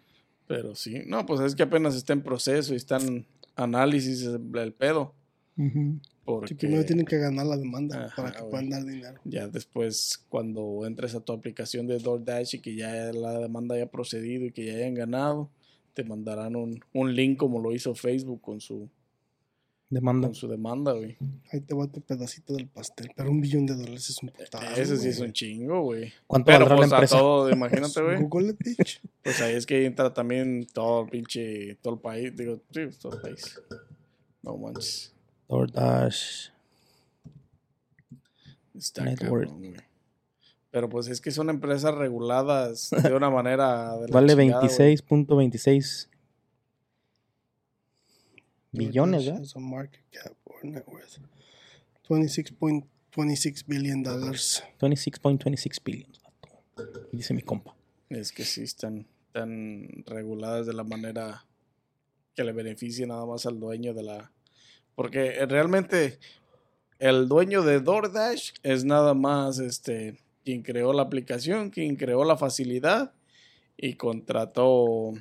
Pero 0.48 0.76
sí, 0.76 1.02
no, 1.06 1.26
pues 1.26 1.42
es 1.42 1.56
que 1.56 1.64
apenas 1.64 1.96
está 1.96 2.14
en 2.14 2.22
proceso 2.22 2.74
y 2.74 2.78
está 2.78 2.98
en 2.98 3.26
análisis 3.56 4.24
el, 4.24 4.42
el 4.58 4.74
pedo. 4.74 5.14
Porque 6.24 6.50
Sí, 6.50 6.56
primero 6.56 6.86
tienen 6.86 7.06
que 7.06 7.18
ganar 7.18 7.46
la 7.48 7.58
demanda 7.58 8.06
Ajá, 8.06 8.16
para 8.16 8.32
que 8.32 8.40
güey. 8.40 8.52
puedan 8.52 8.70
dar 8.70 8.86
dinero. 8.86 9.20
ya 9.24 9.48
después, 9.48 10.24
cuando 10.30 10.86
entres 10.86 11.16
a 11.16 11.22
tu 11.22 11.34
aplicación 11.34 11.88
de 11.88 11.98
DoorDash 11.98 12.56
y 12.56 12.60
que 12.60 12.76
ya 12.76 13.12
la 13.12 13.40
demanda 13.40 13.76
haya 13.76 13.88
procedido 13.90 14.46
y 14.46 14.52
que 14.52 14.66
ya 14.66 14.74
hayan 14.74 14.94
ganado, 14.94 15.50
te 15.94 16.04
mandarán 16.04 16.56
un, 16.56 16.80
un 16.94 17.16
link 17.16 17.38
como 17.38 17.60
lo 17.60 17.74
hizo 17.74 17.96
Facebook 17.96 18.42
con 18.42 18.62
su, 18.62 18.88
Demanda. 19.90 20.28
Con 20.28 20.36
su 20.36 20.48
demanda, 20.50 20.92
güey. 20.92 21.16
Ahí 21.52 21.62
te 21.62 21.74
va 21.74 21.88
tu 21.88 22.02
pedacito 22.02 22.54
del 22.54 22.68
pastel. 22.68 23.10
Pero 23.16 23.32
un 23.32 23.40
billón 23.40 23.66
de 23.66 23.76
dólares 23.76 24.10
es 24.10 24.22
un 24.22 24.30
putazo. 24.30 24.82
Ese 24.82 24.98
sí 24.98 25.08
es 25.08 25.20
un 25.20 25.32
chingo, 25.32 25.82
güey. 25.82 26.12
¿Cuánto 26.28 26.46
pero, 26.46 26.68
pues, 26.68 26.90
la 26.90 26.98
empresa? 26.98 27.20
Imagínate, 27.52 28.02
güey. 28.02 28.18
Google 28.22 28.50
it, 28.50 28.58
bitch. 28.60 29.02
Pues 29.24 29.42
ahí 29.42 29.56
es 29.56 29.66
que 29.66 29.86
entra 29.86 30.14
también 30.14 30.68
todo 30.74 31.04
el 31.04 31.10
pinche. 31.10 31.76
Todo 31.76 31.94
el 31.94 32.00
país. 32.02 32.36
Digo, 32.36 32.60
sí, 32.72 32.82
todo 33.00 33.16
el 33.16 33.22
país. 33.22 33.62
No 34.42 34.58
manches. 34.58 35.14
DoorDash. 35.48 36.50
Está 38.76 39.06
Network. 39.06 39.50
Pero 40.70 40.90
pues 40.90 41.08
es 41.08 41.22
que 41.22 41.32
son 41.32 41.50
empresas 41.50 41.96
reguladas 41.96 42.90
de 42.92 43.14
una 43.14 43.30
manera. 43.30 43.98
De 43.98 44.12
vale 44.12 44.36
26.26 44.36 45.38
26 45.38 46.10
billones, 48.72 49.26
¿verdad? 49.26 49.44
a 49.56 49.60
market 49.60 50.04
cap 50.12 50.34
or 50.46 50.64
net 50.64 50.84
worth. 50.88 51.20
26.26 52.08 53.66
billion 53.68 54.04
dollars. 54.04 54.64
26.26 54.80 55.84
billions. 55.84 56.20
vato. 56.22 57.08
Dice 57.12 57.34
mi 57.34 57.42
compa. 57.42 57.76
Es 58.10 58.32
que 58.32 58.46
sí 58.46 58.64
están 58.64 59.06
tan 59.34 59.88
reguladas 60.06 60.66
de 60.66 60.74
la 60.74 60.84
manera 60.84 61.46
que 62.36 62.44
le 62.44 62.54
beneficie 62.54 63.06
nada 63.06 63.26
más 63.26 63.46
al 63.46 63.60
dueño 63.60 63.94
de 63.94 64.04
la. 64.04 64.32
Porque 64.96 65.46
realmente 65.46 66.20
el 67.00 67.28
dueño 67.28 67.62
de 67.62 67.80
DoorDash 67.82 68.54
es 68.64 68.86
nada 68.86 69.14
más 69.14 69.60
este 69.60 70.18
quien 70.44 70.62
creó 70.62 70.94
la 70.94 71.02
aplicación, 71.02 71.70
quien 71.70 71.98
creó 71.98 72.24
la 72.24 72.38
facilidad 72.38 73.12
y 73.76 73.96
contrató, 73.96 75.14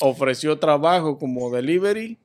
ofreció 0.00 0.58
trabajo 0.60 1.18
como 1.18 1.50
delivery 1.50 2.18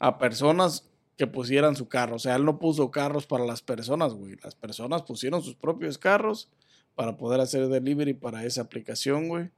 a 0.00 0.18
personas 0.18 0.90
que 1.16 1.28
pusieran 1.28 1.76
su 1.76 1.86
carro. 1.86 2.16
O 2.16 2.18
sea, 2.18 2.34
él 2.34 2.44
no 2.44 2.58
puso 2.58 2.90
carros 2.90 3.26
para 3.26 3.44
las 3.44 3.62
personas, 3.62 4.14
güey. 4.14 4.36
Las 4.42 4.54
personas 4.56 5.02
pusieron 5.02 5.42
sus 5.42 5.54
propios 5.54 5.98
carros 5.98 6.50
para 6.96 7.16
poder 7.16 7.40
hacer 7.40 7.68
delivery 7.68 8.14
para 8.14 8.44
esa 8.44 8.62
aplicación, 8.62 9.28
güey. 9.28 9.50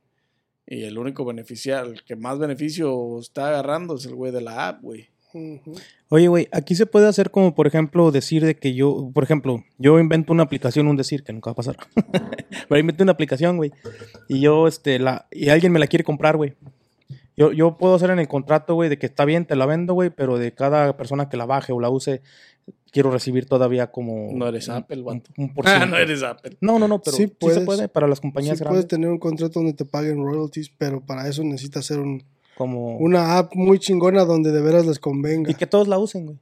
Y 0.66 0.84
el 0.84 0.98
único 0.98 1.24
beneficiario, 1.24 1.92
el 1.92 2.04
que 2.04 2.16
más 2.16 2.38
beneficio 2.38 3.18
está 3.18 3.48
agarrando 3.48 3.94
es 3.94 4.04
el 4.06 4.14
güey 4.14 4.32
de 4.32 4.42
la 4.42 4.68
app, 4.68 4.82
güey. 4.82 5.08
Oye, 6.08 6.28
güey, 6.28 6.48
aquí 6.52 6.74
se 6.74 6.86
puede 6.86 7.06
hacer 7.06 7.30
como, 7.30 7.54
por 7.54 7.66
ejemplo, 7.66 8.10
decir 8.10 8.44
de 8.44 8.56
que 8.56 8.74
yo, 8.74 9.10
por 9.14 9.24
ejemplo, 9.24 9.64
yo 9.78 9.98
invento 9.98 10.32
una 10.32 10.42
aplicación, 10.42 10.88
un 10.88 10.96
decir 10.96 11.24
que 11.24 11.32
nunca 11.32 11.50
va 11.50 11.52
a 11.52 11.56
pasar. 11.56 11.76
Pero 12.68 12.78
invento 12.78 13.02
una 13.02 13.12
aplicación, 13.12 13.56
güey. 13.56 13.72
Y 14.28 14.40
yo, 14.40 14.68
este, 14.68 14.98
la, 14.98 15.26
y 15.30 15.48
alguien 15.48 15.72
me 15.72 15.78
la 15.78 15.86
quiere 15.86 16.04
comprar, 16.04 16.36
güey. 16.36 16.54
Yo, 17.36 17.52
yo 17.52 17.76
puedo 17.76 17.94
hacer 17.94 18.10
en 18.10 18.18
el 18.18 18.28
contrato, 18.28 18.74
güey, 18.74 18.88
de 18.90 18.98
que 18.98 19.06
está 19.06 19.24
bien, 19.24 19.46
te 19.46 19.56
la 19.56 19.66
vendo, 19.66 19.94
güey, 19.94 20.10
pero 20.10 20.38
de 20.38 20.52
cada 20.52 20.96
persona 20.96 21.28
que 21.28 21.36
la 21.36 21.46
baje 21.46 21.72
o 21.72 21.80
la 21.80 21.88
use, 21.88 22.20
quiero 22.90 23.10
recibir 23.10 23.46
todavía 23.46 23.90
como... 23.90 24.30
No 24.34 24.46
eres 24.48 24.68
un- 24.68 24.74
Apple, 24.74 24.98
un, 24.98 25.04
vato. 25.04 25.30
un 25.38 25.48
por 25.54 25.66
Ah, 25.66 25.86
no 25.86 25.96
eres 25.96 26.22
Apple. 26.22 26.56
No, 26.60 26.78
no, 26.78 26.86
no, 26.88 27.00
pero 27.00 27.16
Sí 27.16 27.24
sí, 27.24 27.26
puedes. 27.38 27.58
se 27.60 27.64
puede 27.64 27.88
para 27.88 28.06
las 28.06 28.18
Sí 28.18 28.22
compañías 28.22 28.58
puedes 28.58 28.68
grandes. 28.70 28.88
tener 28.88 29.08
un 29.08 29.18
contrato 29.18 29.60
donde 29.60 29.72
te 29.72 29.84
paguen 29.86 30.22
royalties, 30.22 30.70
pero 30.76 31.00
para 31.00 31.26
eso 31.26 31.42
necesitas 31.42 31.84
hacer 31.86 32.00
un, 32.00 32.22
Como... 32.56 32.98
una 32.98 33.38
app 33.38 33.54
muy 33.54 33.78
chingona 33.78 34.24
donde 34.24 34.52
de 34.52 34.60
veras 34.60 34.84
les 34.86 34.98
convenga. 34.98 35.50
Y 35.50 35.54
que 35.54 35.66
todos 35.66 35.88
la 35.88 35.98
usen, 35.98 36.26
güey. 36.26 36.38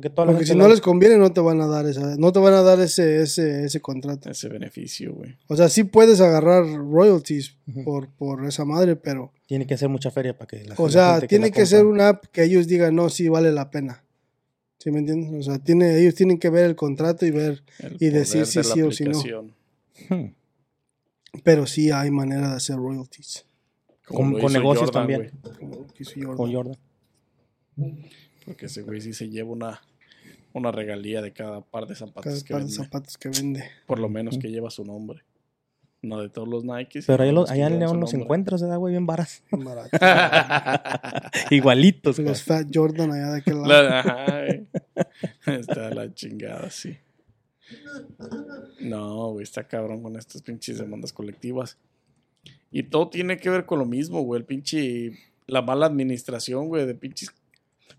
Que 0.00 0.10
toda 0.10 0.26
la 0.26 0.32
Porque 0.32 0.46
gente 0.46 0.54
si 0.54 0.58
la 0.58 0.64
no 0.64 0.70
les 0.70 0.80
conviene, 0.80 1.18
no 1.18 1.32
te 1.32 1.40
van 1.40 1.60
a 1.60 1.66
dar 1.68 1.86
esa, 1.86 2.16
no 2.16 2.32
te 2.32 2.40
van 2.40 2.54
a 2.54 2.62
dar 2.62 2.80
ese, 2.80 3.20
ese, 3.22 3.66
ese 3.66 3.80
contrato. 3.80 4.28
Ese 4.30 4.48
beneficio, 4.48 5.12
güey. 5.14 5.36
O 5.46 5.54
sea, 5.54 5.68
sí 5.68 5.84
puedes 5.84 6.20
agarrar 6.20 6.64
royalties 6.66 7.56
por, 7.84 8.08
por 8.08 8.44
esa 8.46 8.64
madre, 8.64 8.96
pero, 8.96 9.30
Tiene 9.54 9.66
que 9.68 9.76
ser 9.78 9.88
mucha 9.88 10.10
feria 10.10 10.36
para 10.36 10.48
que 10.48 10.64
la 10.64 10.74
o 10.76 10.86
la 10.86 10.92
sea, 10.92 11.12
gente 11.14 11.28
tiene 11.28 11.50
que 11.52 11.64
ser 11.64 11.86
una 11.86 12.08
app 12.08 12.24
que 12.32 12.42
ellos 12.42 12.66
digan, 12.66 12.94
no, 12.94 13.08
sí 13.08 13.28
vale 13.28 13.52
la 13.52 13.70
pena. 13.70 14.02
¿Sí 14.78 14.90
me 14.90 14.98
entiendes? 14.98 15.32
O 15.32 15.42
sea, 15.50 15.58
tiene, 15.62 15.96
ellos 16.00 16.14
tienen 16.16 16.38
que 16.38 16.50
ver 16.50 16.64
el 16.64 16.74
contrato 16.76 17.24
y 17.24 17.30
ver, 17.30 17.62
El 17.78 17.96
Y 18.00 18.10
decir 18.10 18.46
si 18.46 18.58
de 18.58 18.64
sí 18.64 18.82
o 18.82 18.90
si 18.90 19.04
no. 19.04 19.20
Hmm. 20.10 20.34
pero 21.44 21.66
sí 21.66 21.90
hay 21.92 22.10
manera 22.10 22.50
de 22.50 22.56
hacer 22.56 22.76
royalties. 22.76 23.46
Como 24.04 24.32
Con- 24.32 24.40
con 24.42 24.52
negocios 24.52 24.90
Jordan, 24.90 25.02
también. 25.02 25.32
güey. 25.42 25.54
Como 25.56 25.86
Jordan. 25.86 26.36
Con 26.36 26.52
Jordan. 26.52 26.76
Porque 28.44 28.66
ese 28.66 28.82
güey 28.82 29.00
sí 29.00 29.12
se 29.14 29.28
lleva 29.30 29.50
una, 29.50 29.80
una 30.52 30.70
regalía 30.72 31.22
de 31.22 31.32
cada 31.32 31.60
par 31.62 31.86
de 31.86 31.94
Cada 31.94 32.06
zapatos 32.08 32.44
que 32.44 32.52
par 32.52 32.62
de 32.62 32.66
vende. 32.68 32.84
zapatos 32.84 33.16
que 33.18 33.28
vende. 33.30 33.64
Por 33.86 33.98
lo 34.00 34.08
menos 34.08 34.36
que 34.38 34.48
lleva 34.50 34.68
su 34.70 34.84
nombre. 34.84 35.22
No 36.04 36.20
de 36.20 36.28
todos 36.28 36.46
los 36.46 36.64
Nikes. 36.64 37.06
Pero 37.06 37.22
allá, 37.22 37.32
los 37.32 37.50
allá 37.50 37.66
en 37.68 37.78
León 37.78 37.98
los 38.00 38.12
nombre. 38.12 38.24
encuentras, 38.24 38.60
¿verdad, 38.62 38.78
güey? 38.78 38.92
Bien 38.92 39.06
varas. 39.06 39.42
Bien 39.50 39.64
barato. 39.64 39.96
Igualitos, 41.50 42.16
güey. 42.16 42.28
Los 42.28 42.42
Fat 42.42 42.66
Jordan 42.72 43.12
allá 43.12 43.30
de 43.32 43.38
aquel 43.38 43.62
lado. 43.62 43.66
La- 43.82 44.00
ajá, 44.00 44.26
güey. 44.44 44.66
Está 45.58 45.90
la 45.90 46.12
chingada, 46.12 46.68
sí. 46.70 46.96
No, 48.80 49.30
güey, 49.32 49.42
está 49.44 49.66
cabrón 49.66 50.02
con 50.02 50.16
estas 50.16 50.42
pinches 50.42 50.78
demandas 50.78 51.12
colectivas. 51.12 51.78
Y 52.70 52.82
todo 52.84 53.08
tiene 53.08 53.38
que 53.38 53.50
ver 53.50 53.64
con 53.66 53.78
lo 53.78 53.86
mismo, 53.86 54.20
güey. 54.22 54.40
El 54.40 54.46
pinche. 54.46 55.12
La 55.46 55.62
mala 55.62 55.86
administración, 55.86 56.68
güey, 56.68 56.86
de 56.86 56.94
pinches 56.94 57.30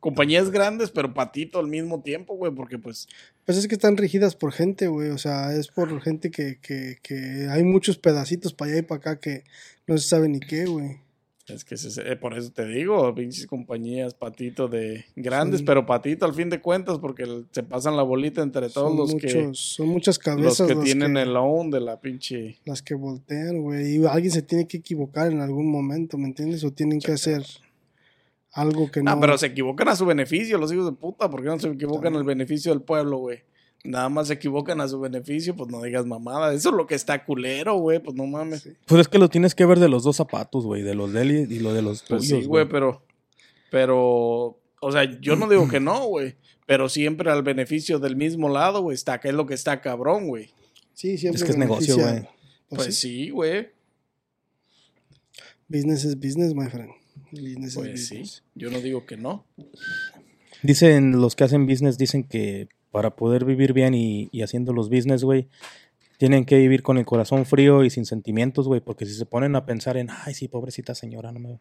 compañías 0.06 0.52
grandes, 0.52 0.92
pero 0.92 1.16
patito 1.16 1.58
al 1.58 1.66
mismo 1.68 2.02
tiempo, 2.02 2.36
güey, 2.36 2.52
porque 2.54 2.78
pues. 2.78 3.08
Pues 3.44 3.58
es 3.58 3.68
que 3.68 3.74
están 3.74 3.98
rigidas 3.98 4.36
por 4.36 4.52
gente, 4.52 4.88
güey. 4.88 5.10
O 5.10 5.18
sea, 5.18 5.52
es 5.56 5.68
por 5.70 6.00
gente 6.02 6.30
que, 6.30 6.60
que, 6.62 6.98
que 7.02 7.48
hay 7.50 7.64
muchos 7.64 7.98
pedacitos 7.98 8.54
para 8.54 8.70
allá 8.72 8.80
y 8.82 8.84
para 8.84 9.00
acá 9.00 9.20
que 9.20 9.44
no 9.88 9.98
se 9.98 10.08
sabe 10.08 10.30
ni 10.30 10.40
qué, 10.40 10.66
güey. 10.66 10.98
Es 11.48 11.64
que 11.66 11.76
se- 11.78 12.02
eh, 12.12 12.16
por 12.16 12.36
eso 12.38 12.52
te 12.52 12.66
digo, 12.68 13.14
pinches 13.16 13.46
compañías 13.48 14.14
patito 14.16 14.68
de 14.68 15.06
grandes, 15.16 15.60
Sí. 15.62 15.66
pero 15.66 15.86
patito 15.86 16.26
al 16.26 16.34
fin 16.34 16.50
de 16.50 16.60
cuentas, 16.62 16.98
porque 17.00 17.26
se 17.52 17.62
pasan 17.64 17.96
la 17.98 18.02
bolita 18.04 18.42
entre 18.44 18.70
todos 18.70 18.90
Son, 18.90 18.98
los 18.98 19.14
muchos, 19.14 19.32
que. 19.34 19.50
son 19.54 19.88
muchas 19.90 20.18
Los 20.18 20.24
cabezas 20.24 20.68
que 20.68 20.76
las 20.76 20.84
tienen 20.84 21.14
que, 21.16 21.22
el 21.22 21.36
own 21.36 21.70
de 21.72 21.82
la 21.82 22.00
pinche. 22.00 22.58
las 22.66 22.82
que 22.84 22.94
voltean, 22.96 23.62
güey. 23.62 23.96
Y 23.98 24.06
alguien 24.06 24.32
se 24.32 24.42
tiene 24.44 24.68
que 24.68 24.78
equivocar 24.78 25.32
en 25.32 25.40
algún 25.42 25.70
momento, 25.72 26.18
¿me 26.18 26.26
entiendes? 26.28 26.64
O 26.64 26.72
tienen 26.72 27.00
que 27.00 27.12
hacer 27.12 27.44
algo 28.56 28.90
que 28.90 29.04
no. 29.04 29.14
No, 29.14 29.20
pero 29.22 29.38
se 29.38 29.48
equivocan 29.48 29.90
a 29.90 29.96
su 29.98 30.06
beneficio, 30.06 30.58
los 30.58 30.72
hijos 30.72 30.86
de 30.86 30.94
puta. 30.94 31.30
¿Por 31.30 31.42
qué 31.44 31.50
no 31.50 31.60
se 31.60 31.68
equivocan 31.68 32.16
al 32.16 32.24
beneficio 32.24 32.72
del 32.72 32.82
pueblo, 32.82 33.18
güey? 33.18 33.40
Nada 33.84 34.08
más 34.08 34.28
se 34.30 34.36
equivocan 34.36 34.80
a 34.80 34.88
su 34.88 35.00
beneficio, 35.00 35.56
pues 35.56 35.70
no 35.70 35.82
digas 35.82 36.06
mamada. 36.06 36.54
Eso 36.54 36.70
es 36.70 36.76
lo 36.76 36.88
que 36.88 36.96
está 36.96 37.26
culero, 37.26 37.76
güey. 37.76 38.00
Pues 38.00 38.16
no 38.16 38.26
mames. 38.26 38.62
Sí. 38.62 38.72
Pues 38.88 39.02
es 39.02 39.08
que 39.10 39.20
lo 39.20 39.28
tienes 39.30 39.54
que 39.56 39.66
ver 39.66 39.80
de 39.80 39.90
los 39.90 40.04
dos 40.04 40.16
zapatos, 40.16 40.66
güey. 40.66 40.82
De 40.84 40.96
los 40.96 41.12
de 41.12 41.22
él 41.22 41.52
y 41.52 41.60
lo 41.60 41.74
de 41.74 41.82
los 41.82 42.04
Pues 42.04 42.24
tuyos, 42.24 42.44
sí, 42.44 42.48
güey, 42.48 42.68
pero. 42.68 43.04
Pero. 43.70 44.58
O 44.80 44.92
sea, 44.92 45.04
yo 45.20 45.36
no 45.36 45.50
digo 45.50 45.68
que 45.68 45.82
no, 45.82 46.06
güey. 46.06 46.36
Pero 46.66 46.88
siempre 46.88 47.30
al 47.30 47.44
beneficio 47.44 48.00
del 48.00 48.16
mismo 48.16 48.48
lado, 48.48 48.82
güey. 48.82 48.96
Está, 48.96 49.20
que 49.20 49.28
es 49.28 49.34
lo 49.36 49.46
que 49.46 49.54
está 49.54 49.82
cabrón, 49.82 50.28
güey. 50.28 50.50
Sí, 50.94 51.18
siempre 51.18 51.40
Es 51.40 51.44
que 51.44 51.52
es 51.52 51.58
negocio, 51.58 51.98
güey. 51.98 52.22
Pues, 52.22 52.30
Pues 52.70 52.96
sí. 52.96 53.26
sí, 53.26 53.30
güey. 53.32 53.68
Business 55.68 56.06
is 56.06 56.16
business, 56.16 56.56
my 56.56 56.70
friend. 56.70 56.92
Business 57.32 57.76
Pues 57.76 58.08
sí. 58.08 58.24
Yo 58.56 58.70
no 58.70 58.80
digo 58.80 59.06
que 59.06 59.18
no. 59.18 59.46
Dicen, 60.64 61.20
los 61.22 61.36
que 61.36 61.44
hacen 61.44 61.68
business 61.68 61.98
dicen 61.98 62.24
que 62.24 62.68
para 62.92 63.16
poder 63.16 63.46
vivir 63.46 63.74
bien 63.74 63.94
y, 63.94 64.30
y 64.32 64.42
haciendo 64.42 64.74
los 64.74 64.90
business, 64.90 65.24
güey, 65.24 65.48
tienen 66.18 66.46
que 66.46 66.58
vivir 66.58 66.82
con 66.82 66.98
el 66.98 67.06
corazón 67.06 67.46
frío 67.46 67.84
y 67.84 67.90
sin 67.90 68.06
sentimientos, 68.06 68.68
güey, 68.68 68.80
porque 68.82 69.06
si 69.06 69.14
se 69.14 69.26
ponen 69.26 69.56
a 69.56 69.66
pensar 69.66 69.98
en, 69.98 70.10
ay, 70.10 70.34
sí, 70.34 70.48
pobrecita 70.48 70.96
señora, 70.96 71.32
no 71.32 71.40
me... 71.40 71.60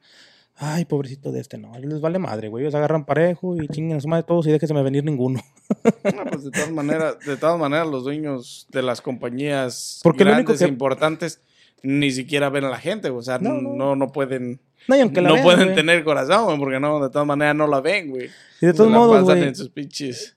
Ay, 0.57 0.85
pobrecito 0.85 1.33
de 1.33 1.41
este, 1.41 1.59
no, 1.59 1.77
les 1.77 2.01
vale 2.01 2.21
madre, 2.21 2.49
güey. 2.49 2.63
Ellos 2.63 2.77
agarran 2.77 3.05
parejo 3.05 3.61
y 3.61 3.67
chinguen 3.67 3.97
a 3.97 4.01
su 4.01 4.07
madre 4.07 4.23
todos 4.23 4.47
y 4.47 4.53
déjense 4.53 4.73
me 4.73 4.85
venir 4.85 5.03
ninguno. 5.05 5.41
No, 6.15 6.25
pues 6.31 6.45
de 6.45 6.51
todas 6.53 6.71
maneras, 6.71 7.17
de 7.27 7.37
todas 7.37 7.59
maneras, 7.59 7.89
los 7.89 8.05
dueños 8.05 8.69
de 8.71 8.83
las 8.83 9.01
compañías 9.01 9.99
Porque 10.05 10.25
lo 10.25 10.31
único 10.33 10.49
grandes 10.53 10.63
e 10.63 10.65
que- 10.67 10.71
importantes 10.71 11.41
ni 11.83 12.13
siquiera 12.13 12.49
ven 12.51 12.63
a 12.65 12.71
la 12.71 12.79
gente, 12.79 13.11
o 13.11 13.21
sea, 13.23 13.39
No, 13.39 13.55
no, 13.61 13.75
no. 13.75 13.97
no, 13.97 14.13
pueden, 14.13 14.61
No, 14.89 14.97
y 14.97 15.01
aunque 15.01 15.21
la 15.23 15.29
no 15.31 15.35
vean, 15.37 15.45
pueden 15.45 15.65
güey. 15.65 15.75
tener 15.77 16.05
corazón, 16.05 16.45
güey, 16.47 16.59
porque 16.59 16.81
no, 16.81 17.03
de 17.03 17.11
todas 17.11 17.27
maneras 17.27 17.55
no 17.57 17.67
la 17.67 17.81
ven, 17.81 18.11
güey. 18.11 18.29
Y 18.61 18.67
de 18.67 18.73
todos 18.75 18.91
la 18.91 18.99
modos, 18.99 19.23
pasan 19.23 19.37
güey, 19.39 19.49
en 19.49 19.55
sus 19.55 19.69
pinches. 19.71 20.35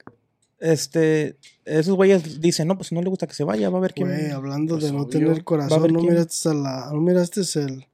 este, 0.60 1.36
esos 1.66 1.96
güeyes 1.96 2.40
dicen, 2.42 2.68
no, 2.68 2.76
pues 2.78 2.88
si 2.88 2.96
no 2.96 3.02
le 3.02 3.10
gusta 3.10 3.28
que 3.28 3.34
se 3.34 3.44
vaya, 3.44 3.70
va 3.70 3.78
a 3.78 3.82
ver 3.82 3.94
quién... 3.94 4.08
Güey, 4.08 4.32
hablando 4.32 4.76
Pues 4.76 4.86
de 4.86 4.92
no 4.94 5.02
obvio. 5.04 5.10
tener 5.10 5.44
corazón, 5.44 5.94
no 5.94 6.00
quién. 6.00 6.12
miraste 6.14 6.50
a 6.50 6.54
la, 6.54 6.90
no 6.92 7.02
miraste 7.02 7.42
el 7.62 7.86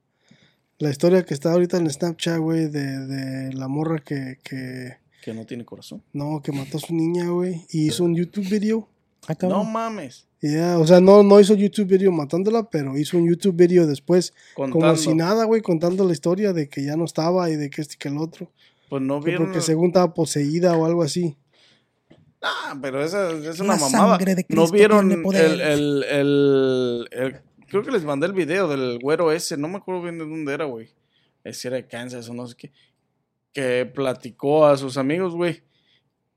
la 0.79 0.89
historia 0.89 1.23
que 1.23 1.33
está 1.33 1.51
ahorita 1.53 1.77
en 1.77 1.89
Snapchat, 1.89 2.39
güey, 2.39 2.67
de, 2.67 3.05
de 3.05 3.53
la 3.53 3.67
morra 3.67 3.99
que, 3.99 4.39
que 4.43 4.97
Que 5.21 5.33
no 5.33 5.45
tiene 5.45 5.63
corazón. 5.65 6.03
no, 6.13 6.41
que 6.43 6.51
mató 6.51 6.77
a 6.77 6.81
su 6.81 6.93
niña, 6.93 7.29
güey, 7.29 7.65
y 7.69 7.87
hizo 7.87 8.03
un 8.03 8.15
YouTube 8.15 8.49
video. 8.49 8.89
Ah. 9.27 9.35
No 9.41 9.63
mames. 9.63 10.27
Y 10.41 10.53
ya, 10.55 10.77
o 10.77 10.85
sea, 10.85 10.99
no, 10.99 11.23
no 11.23 11.39
hizo 11.39 11.53
YouTube 11.55 11.87
video 11.87 12.11
matándola, 12.11 12.69
pero 12.69 12.97
hizo 12.97 13.17
un 13.17 13.27
YouTube 13.29 13.55
video 13.55 13.87
después, 13.87 14.33
Contando. 14.55 14.79
como 14.87 14.95
si 14.97 15.13
nada, 15.15 15.45
güey, 15.45 15.61
contando 15.61 16.03
la 16.05 16.11
historia 16.11 16.51
de 16.51 16.67
que 16.67 16.83
ya 16.83 16.97
no 16.97 17.05
estaba 17.05 17.49
y 17.49 17.55
de 17.55 17.69
que 17.69 17.81
este 17.81 17.93
y 17.95 17.97
que 17.97 18.09
el 18.09 18.17
otro. 18.17 18.51
Pues 18.89 19.01
no 19.01 19.21
vieron. 19.21 19.45
porque 19.45 19.61
según 19.61 19.87
estaba 19.87 20.13
poseída 20.13 20.75
o 20.75 20.85
algo 20.85 21.01
así. 21.03 21.37
Ah, 22.41 22.77
pero 22.81 23.01
esa 23.01 23.31
es 23.31 23.59
una 23.61 23.75
La 23.75 23.79
mamada. 23.79 24.17
sangre 24.17 24.35
de 24.35 24.45
no 24.49 24.67
vieron 24.67 25.07
tiene 25.07 25.23
poder. 25.23 25.45
el, 25.45 25.61
el, 25.61 26.03
el, 26.03 27.07
el- 27.11 27.41
Creo 27.69 27.83
que 27.83 27.91
les 27.91 28.03
mandé 28.03 28.27
el 28.27 28.33
video 28.33 28.67
del 28.67 28.99
güero 29.01 29.31
ese. 29.31 29.55
No 29.57 29.67
me 29.69 29.77
acuerdo 29.77 30.01
bien 30.03 30.19
de 30.19 30.25
dónde 30.25 30.53
era, 30.53 30.65
güey. 30.65 30.89
Ese 31.45 31.69
era 31.69 31.77
de 31.77 31.87
Kansas 31.87 32.27
o 32.29 32.33
no 32.33 32.45
sé 32.45 32.55
qué. 32.57 32.71
Que 33.53 33.85
platicó 33.85 34.65
a 34.65 34.77
sus 34.77 34.97
amigos, 34.97 35.33
güey. 35.35 35.63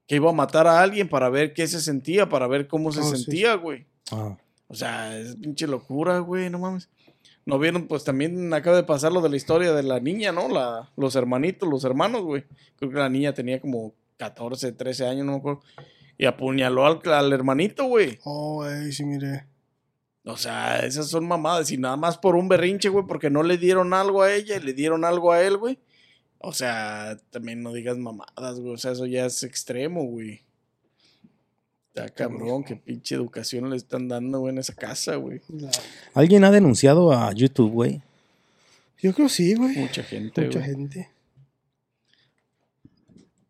Que 0.07 0.17
iba 0.17 0.31
a 0.31 0.35
matar 0.35 0.67
a 0.67 0.81
alguien 0.81 1.09
para 1.09 1.29
ver 1.29 1.53
qué 1.53 1.67
se 1.67 1.81
sentía, 1.81 2.29
para 2.29 2.47
ver 2.47 2.69
cómo 2.69 2.93
se 2.93 3.01
Oh, 3.01 3.05
sí, 3.05 3.17
sentía, 3.17 3.55
güey. 3.55 3.87
Ah. 4.13 4.37
O 4.69 4.75
sea, 4.75 5.19
es 5.19 5.37
pinche 5.37 5.67
locura, 5.67 6.19
güey, 6.21 6.51
no 6.51 6.59
mames. 6.59 6.89
No 7.45 7.59
vieron, 7.59 7.87
pues 7.87 8.03
también 8.03 8.53
acaba 8.53 8.77
de 8.77 8.83
pasar 8.83 9.13
lo 9.13 9.21
de 9.21 9.29
la 9.29 9.37
historia 9.37 9.73
de 9.73 9.83
la 9.85 10.01
niña, 10.01 10.33
¿no? 10.33 10.49
La, 10.49 10.91
los 10.97 11.15
hermanitos, 11.15 11.69
los 11.69 11.85
hermanos, 11.85 12.23
güey. 12.23 12.45
Creo 12.77 12.91
que 12.91 12.99
la 12.99 13.09
niña 13.09 13.35
tenía 13.35 13.61
como 13.61 13.95
14, 14.17 14.73
13 14.73 15.07
años, 15.07 15.27
no 15.27 15.33
me 15.33 15.39
acuerdo. 15.39 15.61
Y 16.19 16.25
apuñaló 16.27 16.87
al, 16.87 17.01
al 17.13 17.33
hermanito, 17.33 17.85
güey. 17.85 18.19
Oh, 18.25 18.57
güey, 18.57 18.91
sí, 18.93 19.05
mire. 19.05 19.47
O 20.25 20.37
sea, 20.37 20.85
esas 20.85 21.09
son 21.09 21.27
mamadas. 21.29 21.71
Y 21.71 21.79
nada 21.79 21.97
más 21.97 22.19
por 22.19 22.35
un 22.35 22.49
berrinche, 22.49 22.89
güey, 22.89 23.05
porque 23.07 23.31
no 23.31 23.45
le 23.45 23.59
dieron 23.59 23.95
algo 23.95 24.23
a 24.23 24.33
ella 24.35 24.57
y 24.57 24.61
le 24.61 24.73
dieron 24.73 25.05
algo 25.05 25.31
a 25.31 25.41
él, 25.43 25.57
güey. 25.57 25.79
O 26.39 26.53
sea, 26.53 27.19
también 27.31 27.63
no 27.63 27.73
digas 27.73 27.97
mamadas, 27.99 28.61
güey. 28.61 28.75
O 28.75 28.79
sea, 28.79 28.93
eso 28.93 29.07
ya 29.07 29.27
es 29.27 29.43
extremo, 29.43 30.05
güey. 30.05 30.43
Está 31.89 32.09
cabrón, 32.11 32.63
qué 32.63 32.77
pinche 32.77 33.15
educación 33.15 33.71
le 33.71 33.77
están 33.77 34.07
dando, 34.09 34.41
güey, 34.41 34.53
en 34.53 34.59
esa 34.59 34.75
casa, 34.75 35.17
güey. 35.17 35.41
¿Alguien 36.15 36.45
ha 36.45 36.51
denunciado 36.51 37.11
a 37.13 37.33
YouTube, 37.33 37.73
güey? 37.73 38.03
Yo 39.01 39.15
creo 39.15 39.29
sí, 39.29 39.55
güey. 39.55 39.77
Mucha 39.77 40.03
gente, 40.03 40.43
Mucha 40.45 40.59
güey. 40.59 40.71
gente. 40.71 41.11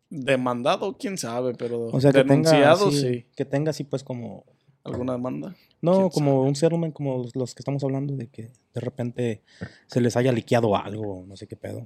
Demandado, 0.09 0.97
quién 0.97 1.17
sabe, 1.17 1.53
pero 1.55 1.87
O 1.87 1.99
sea, 1.99 2.11
que 2.13 2.23
tenga, 2.23 2.51
denunciado, 2.51 2.87
así, 2.87 3.01
sí. 3.01 3.25
que 3.35 3.43
tenga 3.45 3.71
así, 3.71 3.83
pues, 3.83 4.03
como... 4.03 4.45
¿Alguna 4.85 5.13
demanda? 5.13 5.53
No, 5.81 5.97
¿Quién 5.97 6.09
como 6.11 6.43
un 6.43 6.55
settlement 6.55 6.93
como 6.93 7.17
los- 7.23 7.35
los 7.35 7.53
que 7.53 7.59
estamos 7.61 7.83
hablando, 7.83 8.15
de 8.15 8.27
que 8.27 8.43
de 8.73 8.79
repente 8.79 9.41
se 9.87 9.99
les 9.99 10.15
haya 10.15 10.31
liqueado 10.31 10.77
algo, 10.77 11.25
no 11.27 11.35
sé 11.35 11.45
qué 11.45 11.57
pedo. 11.57 11.85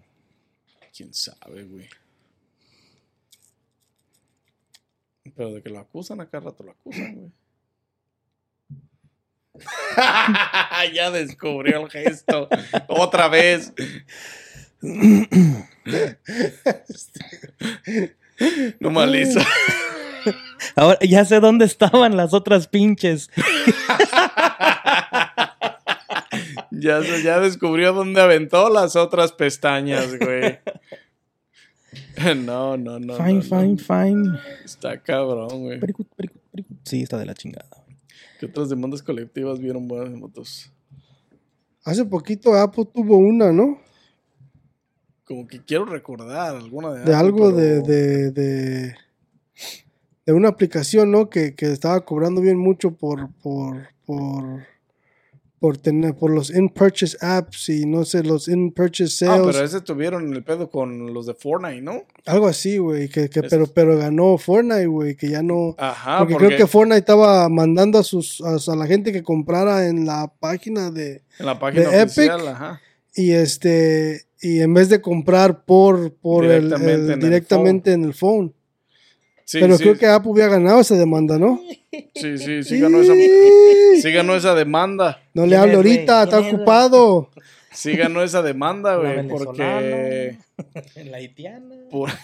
¿Quién 0.96 1.14
sabe, 1.14 1.64
güey? 1.64 1.90
Pero 5.36 5.54
de 5.54 5.62
que 5.62 5.70
lo 5.70 5.80
acusan, 5.80 6.20
acá 6.20 6.40
rato 6.40 6.64
lo 6.64 6.72
acusan, 6.72 7.16
güey. 7.16 7.32
ya 10.94 11.12
descubrió 11.12 11.84
el 11.84 11.90
gesto. 11.90 12.48
Otra 12.88 13.28
vez. 13.28 13.74
no 18.80 18.90
maliza. 18.90 19.46
Ahora, 20.76 21.00
ya 21.02 21.26
sé 21.26 21.40
dónde 21.40 21.66
estaban 21.66 22.16
las 22.16 22.34
otras 22.34 22.68
pinches. 22.68 23.30
ya, 26.82 27.00
ya 27.24 27.40
descubrió 27.40 27.94
dónde 27.94 28.20
aventó 28.22 28.70
las 28.70 28.96
otras 28.96 29.32
pestañas, 29.34 30.18
güey. 30.18 30.60
No, 32.38 32.78
no, 32.78 33.00
no. 33.00 33.16
fine, 33.16 33.34
no, 33.34 33.42
fine, 33.42 33.68
no. 33.74 33.78
fine. 33.78 34.40
Está 34.64 35.02
cabrón, 35.02 35.62
güey. 35.64 35.80
Good, 35.80 36.06
very 36.18 36.32
good. 36.68 36.78
Sí, 36.86 37.02
está 37.02 37.18
de 37.18 37.26
la 37.26 37.34
chingada. 37.34 37.68
güey. 37.86 37.98
¿Qué 38.40 38.46
otras 38.46 38.70
demandas 38.70 39.02
colectivas 39.04 39.60
vieron 39.60 39.88
buenas 39.88 40.12
motos? 40.18 40.72
Hace 41.84 42.06
poquito 42.06 42.54
Apple 42.54 42.86
tuvo 42.94 43.18
una, 43.18 43.52
¿no? 43.52 43.80
Como 45.26 45.48
que 45.48 45.64
quiero 45.64 45.86
recordar 45.86 46.56
alguna 46.56 46.92
de 46.94 47.06
De 47.06 47.16
algo 47.16 47.48
pero- 47.54 47.58
de, 47.58 47.82
de, 47.82 48.32
de, 48.32 48.96
de 50.26 50.34
una 50.34 50.50
aplicación, 50.50 51.12
¿no? 51.12 51.30
Que, 51.30 51.56
que 51.56 51.72
estaba 51.72 52.06
cobrando 52.06 52.40
bien 52.42 52.58
mucho 52.58 52.92
por, 52.92 53.32
por, 53.42 53.88
por, 54.06 54.66
por 55.62 55.78
tener, 55.78 56.16
por 56.16 56.32
los 56.32 56.50
in-purchase 56.50 57.16
apps 57.22 57.70
y 57.70 57.86
no 57.86 58.04
sé, 58.04 58.24
los 58.24 58.48
in-purchase 58.48 59.28
Ah, 59.28 59.38
sales. 59.38 59.46
pero 59.56 59.64
ese 59.64 59.82
tuvieron 59.82 60.34
el 60.34 60.44
pedo 60.44 60.72
con 60.72 61.14
los 61.14 61.28
de 61.28 61.36
Fortnite, 61.36 61.84
¿no? 61.84 62.02
Algo 62.26 62.48
así, 62.48 62.80
güey. 62.80 63.08
Que, 63.10 63.30
que, 63.30 63.44
pero, 63.44 63.68
pero 63.68 63.96
ganó 63.96 64.40
Fortnite, 64.40 64.88
güey, 64.88 65.16
que 65.16 65.30
ya 65.30 65.44
no. 65.44 65.76
Ajá, 65.78 66.18
porque, 66.18 66.34
porque, 66.34 66.48
creo 66.48 66.58
que 66.58 66.66
Fortnite 66.66 66.98
estaba 66.98 67.48
mandando 67.48 68.00
a 68.00 68.04
sus 68.04 68.42
a, 68.42 68.56
a 68.72 68.76
la 68.76 68.88
gente 68.88 69.12
que 69.14 69.22
comprara 69.22 69.88
en 69.88 70.08
la 70.08 70.34
página 70.40 70.90
de 70.90 71.22
en 71.38 71.46
la 71.46 71.60
página 71.60 71.92
de 71.92 72.02
oficial, 72.06 72.40
Epic, 72.40 72.50
ajá. 72.50 72.82
y 73.14 73.32
este 73.34 74.24
y 74.42 74.62
en 74.62 74.74
vez 74.74 74.90
de 74.90 75.00
comprar 75.00 75.64
por 75.64 76.12
por 76.16 76.42
Directamente 76.42 76.92
el- 76.94 77.06
en 77.06 77.12
el 77.12 77.20
directamente 77.20 77.92
en 77.94 78.04
el 78.06 78.16
phone. 78.16 78.52
Sí, 79.52 79.60
Pero 79.60 79.76
sí, 79.76 79.84
creo 79.84 79.98
que 79.98 80.08
Apple 80.08 80.32
había 80.32 80.48
ganado 80.48 80.80
esa 80.80 80.96
demanda, 80.96 81.38
¿no? 81.38 81.60
sí, 82.16 82.38
sí, 82.38 82.64
sí 82.64 82.80
ganó 82.80 83.02
esa, 83.02 83.12
sí 84.02 84.12
ganó 84.14 84.34
esa 84.34 84.56
demanda. 84.56 85.22
No 85.34 85.42
le 85.44 85.50
¿Quién 85.50 85.60
hablo 85.62 85.76
ahorita, 85.76 86.24
está 86.24 86.40
ocupado. 86.40 87.30
Sí 87.74 87.98
ganó 87.98 88.24
esa 88.24 88.42
demanda, 88.42 88.96
güey, 88.96 89.28
porque... 89.28 90.38
La 91.04 91.18
haitiana. 91.18 91.76
por- 91.92 92.12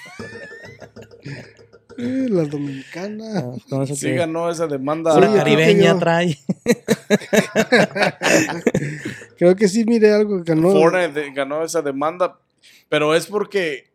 Eh, 2.00 2.28
La 2.30 2.44
dominicana. 2.46 3.26
Ah, 3.40 3.56
con 3.70 3.82
eso 3.82 3.96
sí 3.96 4.12
ganó 4.12 4.50
esa 4.50 4.68
demanda. 4.68 5.20
La 5.20 5.34
caribeña 5.34 5.94
yo- 5.94 6.00
trae. 6.00 6.38
Creo 9.38 9.56
que 9.58 9.68
sí, 9.68 9.84
mire 9.84 10.14
algo 10.14 10.42
que 10.44 10.54
ganó. 10.54 10.72
Fortnite 10.72 11.32
ganó 11.34 11.62
esa 11.64 11.82
demanda, 11.82 12.40
pero 12.88 13.14
es 13.16 13.26
porque 13.28 13.90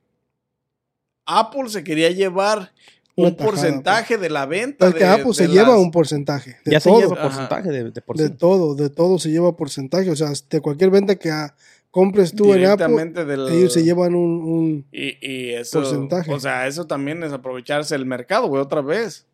Apple 1.24 1.68
se 1.68 1.82
quería 1.82 2.10
llevar 2.10 2.72
un 3.16 3.34
tajada, 3.36 3.50
porcentaje 3.50 4.16
de 4.18 4.30
la 4.30 4.46
venta. 4.46 4.88
Es 4.88 4.94
que 4.94 5.00
de- 5.00 5.06
Apple 5.10 5.34
se 5.34 5.46
de 5.46 5.52
lleva 5.54 5.68
las- 5.70 5.78
un 5.78 5.90
porcentaje. 5.90 6.56
De 6.64 6.72
ya 6.72 6.80
todo. 6.80 6.96
se 6.96 7.00
lleva 7.08 7.22
porcentaje 7.22 7.68
de, 7.70 7.90
de 7.90 8.00
por 8.02 8.16
de 8.16 8.28
sí. 8.28 8.34
todo, 8.38 8.74
de 8.74 8.90
todo 8.90 9.18
se 9.18 9.30
lleva 9.30 9.56
porcentaje. 9.56 10.10
O 10.10 10.16
sea, 10.16 10.32
de 10.50 10.60
cualquier 10.60 10.90
venta 10.90 11.16
que 11.16 11.30
ah, 11.30 11.54
compres 11.90 12.32
tú 12.34 12.54
en 12.54 12.64
Apple, 12.66 13.04
del- 13.24 13.48
ellos 13.50 13.72
se 13.74 13.84
llevan 13.84 14.14
un, 14.14 14.42
un- 14.42 14.86
y, 14.92 15.16
y 15.20 15.50
eso, 15.50 15.80
porcentaje. 15.80 16.32
o 16.32 16.40
sea, 16.40 16.66
eso 16.66 16.86
también 16.86 17.22
es 17.22 17.32
aprovecharse 17.32 17.94
el 17.94 18.06
mercado, 18.06 18.48
güey, 18.48 18.62
otra 18.62 18.80
vez. 18.80 19.26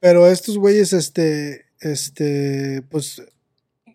Pero 0.00 0.26
estos 0.26 0.56
güeyes, 0.58 0.92
este, 0.92 1.66
este, 1.80 2.82
pues, 2.90 3.22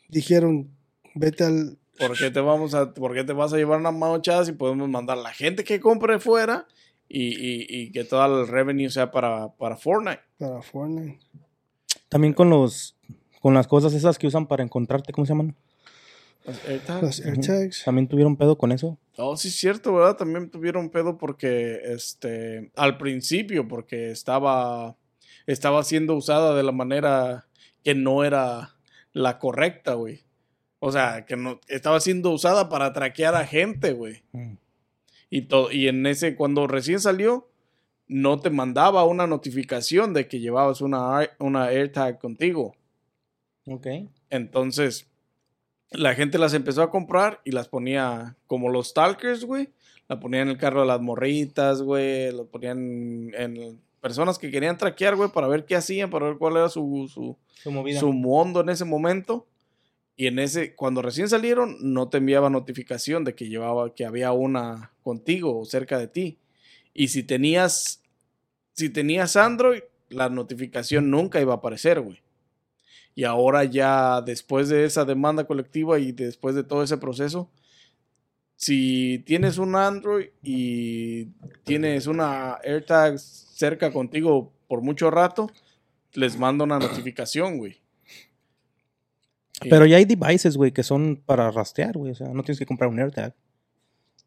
dijeron, 0.08 0.70
vete 1.16 1.44
al... 1.44 1.78
¿Por 1.98 2.18
qué 2.18 2.30
te 2.30 2.40
vamos 2.42 2.74
a, 2.76 2.94
por 2.94 3.14
qué 3.14 3.24
te 3.24 3.34
vas 3.34 3.54
a 3.54 3.58
llevar 3.58 3.80
una 3.80 3.92
manochada 3.92 4.44
si 4.46 4.52
podemos 4.52 4.88
mandar 4.90 5.18
a 5.18 5.22
la 5.22 5.34
gente 5.34 5.64
que 5.64 5.80
compre 5.80 6.20
fuera 6.20 6.68
y, 7.18 7.28
y- 7.36 7.66
y 7.70 7.92
que 7.92 8.04
todo 8.04 8.42
el 8.42 8.48
revenue 8.48 8.90
sea 8.90 9.12
para, 9.12 9.50
para 9.54 9.78
Fortnite? 9.78 10.22
Para 10.38 10.62
Fortnite. 10.62 11.20
También 12.10 12.34
con 12.34 12.50
los 12.50 12.96
con 13.42 13.54
las 13.54 13.68
cosas 13.68 13.94
esas 13.94 14.18
que 14.18 14.26
usan 14.28 14.48
para 14.48 14.64
encontrarte, 14.64 15.14
¿cómo 15.14 15.26
se 15.26 15.34
llaman? 15.34 15.56
Los 16.46 16.64
AirTags. 16.68 17.02
Los 17.04 17.20
AirTags. 17.26 17.84
También 17.86 18.08
tuvieron 18.08 18.36
pedo 18.38 18.58
con 18.58 18.72
eso. 18.72 18.98
Oh, 19.18 19.38
sí, 19.38 19.50
es 19.50 19.56
cierto, 19.56 19.94
¿verdad? 19.94 20.16
También 20.18 20.50
tuvieron 20.50 20.90
pedo 20.90 21.18
porque, 21.18 21.80
este, 21.86 22.72
al 22.76 22.98
principio, 22.98 23.68
porque 23.68 24.10
estaba, 24.12 24.96
estaba 25.46 25.84
siendo 25.84 26.16
usada 26.16 26.56
de 26.56 26.64
la 26.64 26.72
manera 26.72 27.46
que 27.84 27.94
no 27.96 28.24
era 28.24 28.76
la 29.14 29.38
correcta, 29.38 29.94
güey. 29.94 30.24
O 30.80 30.92
sea, 30.92 31.26
que 31.26 31.36
no, 31.38 31.60
estaba 31.68 32.00
siendo 32.00 32.32
usada 32.32 32.68
para 32.68 32.94
traquear 32.94 33.36
a 33.36 33.46
gente, 33.46 33.94
güey. 33.94 34.24
Mm. 34.32 34.54
Y, 35.30 35.44
to- 35.44 35.72
y 35.72 35.88
en 35.88 36.06
ese, 36.06 36.36
cuando 36.36 36.68
recién 36.68 37.00
salió, 37.00 37.48
no 38.08 38.40
te 38.40 38.50
mandaba 38.50 39.04
una 39.06 39.26
notificación 39.28 40.14
de 40.14 40.28
que 40.28 40.40
llevabas 40.40 40.82
una, 40.82 41.28
una 41.40 41.66
AirTag 41.66 42.20
contigo. 42.20 42.76
Ok. 43.66 43.88
Entonces, 44.30 45.08
la 45.92 46.14
gente 46.14 46.38
las 46.38 46.54
empezó 46.54 46.84
a 46.84 46.92
comprar 46.92 47.42
y 47.46 47.52
las 47.52 47.68
ponía 47.68 48.36
como 48.48 48.70
los 48.70 48.90
stalkers, 48.90 49.44
güey. 49.46 49.70
La 50.08 50.20
ponían 50.20 50.44
en 50.44 50.50
el 50.50 50.58
carro 50.58 50.82
de 50.82 50.88
las 50.88 51.02
morritas, 51.02 51.82
güey. 51.82 52.32
Lo 52.32 52.46
ponían 52.46 53.32
en 53.36 53.82
personas 54.02 54.38
que 54.38 54.52
querían 54.52 54.78
traquear, 54.78 55.16
güey, 55.16 55.32
para 55.32 55.48
ver 55.48 55.66
qué 55.66 55.76
hacían, 55.76 56.12
para 56.12 56.28
ver 56.28 56.38
cuál 56.38 56.58
era 56.58 56.70
su, 56.70 57.10
su, 57.12 57.36
su 58.00 58.14
mundo 58.14 58.62
en 58.62 58.70
ese 58.70 58.86
momento. 58.86 59.48
Y 60.18 60.28
en 60.28 60.40
ese, 60.40 60.76
cuando 60.76 61.02
recién 61.02 61.28
salieron, 61.28 61.78
no 61.82 62.10
te 62.10 62.18
enviaba 62.18 62.50
notificación 62.50 63.24
de 63.26 63.36
que 63.36 63.50
llevaba, 63.50 63.94
que 63.94 64.06
había 64.06 64.32
una 64.32 64.94
contigo 65.04 65.60
o 65.60 65.66
cerca 65.66 66.00
de 66.00 66.08
ti. 66.08 66.40
Y 66.94 67.10
si 67.10 67.24
tenías, 67.24 68.02
si 68.74 68.90
tenías 68.90 69.36
Android, 69.36 69.82
la 70.10 70.30
notificación 70.30 71.10
nunca 71.10 71.42
iba 71.42 71.54
a 71.54 71.58
aparecer, 71.58 72.00
güey. 72.00 72.22
Y 73.14 73.24
ahora 73.24 73.64
ya 73.64 74.22
después 74.22 74.70
de 74.70 74.86
esa 74.86 75.06
demanda 75.06 75.46
colectiva 75.46 76.00
y 76.00 76.12
después 76.12 76.56
de 76.56 76.64
todo 76.64 76.84
ese 76.84 76.98
proceso, 76.98 77.50
si 78.56 79.24
tienes 79.26 79.58
un 79.58 79.76
Android 79.76 80.28
y 80.42 81.26
tienes 81.64 82.08
una 82.08 82.56
AirTag 82.64 83.20
cerca 83.20 83.92
contigo 83.92 84.54
por 84.68 84.82
mucho 84.82 85.12
rato, 85.12 85.50
les 86.14 86.38
manda 86.38 86.64
una 86.64 86.80
notificación, 86.80 87.58
güey. 87.58 87.85
Y- 89.64 89.70
Pero 89.70 89.86
ya 89.86 89.98
hay 89.98 90.06
devices, 90.06 90.58
güey, 90.58 90.72
que 90.72 90.84
son 90.84 91.22
para 91.26 91.50
rastrear, 91.52 91.98
güey. 91.98 92.12
O 92.12 92.16
sea, 92.16 92.28
no 92.30 92.44
tienes 92.44 92.60
que 92.60 92.66
comprar 92.66 92.90
un 92.90 93.00
AirTag. 93.00 93.34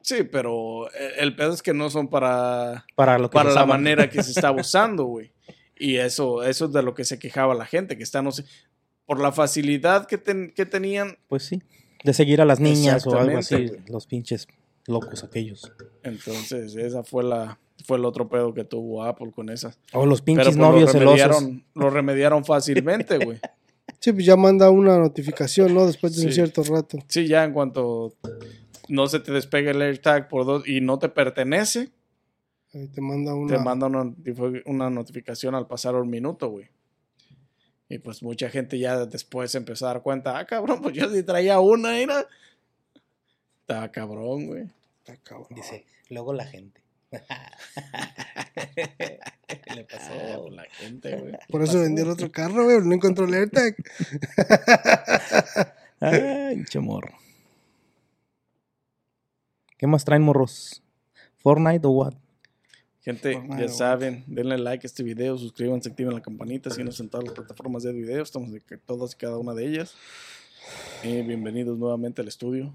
Sí, 0.01 0.22
pero 0.24 0.89
eh, 0.93 1.12
el 1.18 1.37
pedo 1.37 1.53
es 1.53 1.62
que 1.62 1.74
no 1.74 1.91
son 1.91 2.09
para, 2.09 2.87
Para 2.95 3.18
lo 3.18 3.29
que 3.29 3.35
para 3.35 3.53
la 3.53 3.66
manera 3.66 4.09
que 4.09 4.22
se 4.22 4.31
está 4.31 4.51
usando, 4.53 5.05
güey. 5.05 5.33
Y 5.76 5.97
eso, 5.97 6.43
eso 6.45 6.64
es 6.66 6.72
de 6.72 6.83
lo 6.83 6.95
que 6.95 7.05
se 7.05 7.18
quejaba 7.18 7.55
la 7.55 7.66
gente, 7.66 7.97
que 7.97 8.03
está, 8.03 8.22
no 8.22 8.33
sé, 8.33 8.45
por 9.07 9.20
la 9.20 9.33
facilidad 9.33 10.07
que, 10.07 10.18
ten- 10.18 10.53
que 10.55 10.66
tenían, 10.66 11.18
Pues 11.29 11.45
sí. 11.45 11.62
De 12.05 12.12
seguir 12.14 12.41
a 12.41 12.45
las 12.45 12.61
niñas 12.61 13.07
o 13.07 13.18
algo 13.18 13.39
así. 13.39 13.70
Los 13.89 14.07
pinches 14.07 14.47
locos 14.87 15.24
aquellos. 15.24 15.70
entonces 16.05 16.74
esa 16.76 17.03
fue 17.05 17.22
la 17.24 17.59
fue 17.85 17.99
el 17.99 18.05
otro 18.07 18.29
pedo 18.29 18.55
que 18.55 18.64
tuvo 18.64 19.05
Apple 19.05 19.31
con 19.33 19.51
esas. 19.51 19.79
O 19.93 20.05
los 20.07 20.20
Pero 20.20 20.24
pinches 20.24 20.47
pues, 20.47 20.57
novios 20.57 20.93
lo 20.95 20.99
celosos. 20.99 21.20
remediaron, 21.20 21.64
lo 21.74 21.91
remediaron 21.91 22.45
fácilmente, 22.45 23.18
güey. 23.18 23.39
Sí, 24.01 24.13
pues 24.13 24.25
ya 24.25 24.37
manda 24.37 24.71
una 24.71 24.99
notificación, 24.99 25.75
¿no? 25.75 25.87
Después 25.87 26.17
de 26.17 26.27
un 26.27 26.33
cierto 26.33 26.63
rato. 26.63 26.99
Sí, 27.09 27.27
ya 27.27 27.45
en 27.45 27.53
cuanto 27.53 28.15
no 28.89 29.07
se 29.09 29.21
te 29.21 29.33
despegue 29.33 29.71
el 29.71 29.83
AirTag 29.83 30.29
por 30.29 30.45
dos 30.45 30.69
y 30.69 30.81
no 30.81 30.99
te 30.99 31.09
pertenece, 31.09 31.91
Ahí 32.75 32.89
te 32.89 33.01
manda 33.01 33.35
una... 33.35 33.57
te 33.57 33.63
manda 33.63 33.87
una, 33.87 34.15
una 34.67 34.91
notificación 34.91 35.55
al 35.55 35.67
pasar 35.67 35.95
un 35.95 36.11
minuto, 36.11 36.51
güey. 36.51 36.69
Y 37.89 37.99
pues 37.99 38.23
mucha 38.23 38.51
gente 38.51 38.79
ya 38.79 39.07
después 39.07 39.55
empezó 39.55 39.87
a 39.87 39.95
dar 39.95 40.03
cuenta, 40.03 40.39
ah, 40.39 40.45
cabrón, 40.45 40.83
pues 40.83 40.95
yo 40.95 41.09
sí 41.09 41.23
traía 41.23 41.59
una, 41.61 41.99
era. 41.99 42.27
Estaba 43.61 43.91
cabrón, 43.91 44.47
güey. 44.47 44.65
Está 44.99 45.17
cabrón. 45.17 45.49
Dice, 45.55 45.87
luego 46.11 46.35
la 46.35 46.45
gente. 46.45 46.83
Le 49.75 49.85
pasó. 49.85 50.13
Ah, 50.13 50.51
la 50.51 50.65
gente, 50.65 51.17
güey. 51.17 51.35
Por 51.49 51.63
eso 51.63 51.81
vendió 51.81 52.05
el 52.05 52.11
otro 52.11 52.31
carro, 52.31 52.65
güey. 52.65 52.81
No 52.83 52.95
encontró 52.95 53.25
el 53.25 53.35
AirTag. 53.35 53.77
Ay, 56.01 56.65
chamorro. 56.65 57.15
¿Qué 59.79 59.87
más 59.87 60.05
traen, 60.05 60.23
morros? 60.23 60.83
¿Fortnite 61.39 61.87
o 61.87 61.91
what? 61.91 62.15
Gente, 63.01 63.33
Fortnite, 63.35 63.63
ya 63.63 63.69
saben, 63.69 64.25
denle 64.27 64.59
like 64.59 64.85
a 64.85 64.89
este 64.89 65.03
video, 65.03 65.39
suscríbanse, 65.39 65.89
activen 65.89 66.13
la 66.13 66.21
campanita, 66.21 66.69
síganos 66.69 66.99
en 67.01 67.09
todas 67.09 67.25
las 67.25 67.35
plataformas 67.35 67.85
de 67.85 67.93
video, 67.93 68.23
estamos 68.23 68.51
en 68.51 68.61
todas 68.85 69.15
y 69.15 69.17
cada 69.17 69.39
una 69.39 69.55
de 69.55 69.67
ellas. 69.67 69.95
Y 71.05 71.23
bienvenidos 71.23 71.79
nuevamente 71.79 72.21
al 72.21 72.29
estudio, 72.29 72.75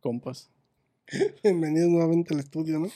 compas. 0.00 0.50
Bienvenidos 1.42 1.90
nuevamente 1.90 2.32
al 2.32 2.40
estudio, 2.40 2.78
¿no? 2.78 2.88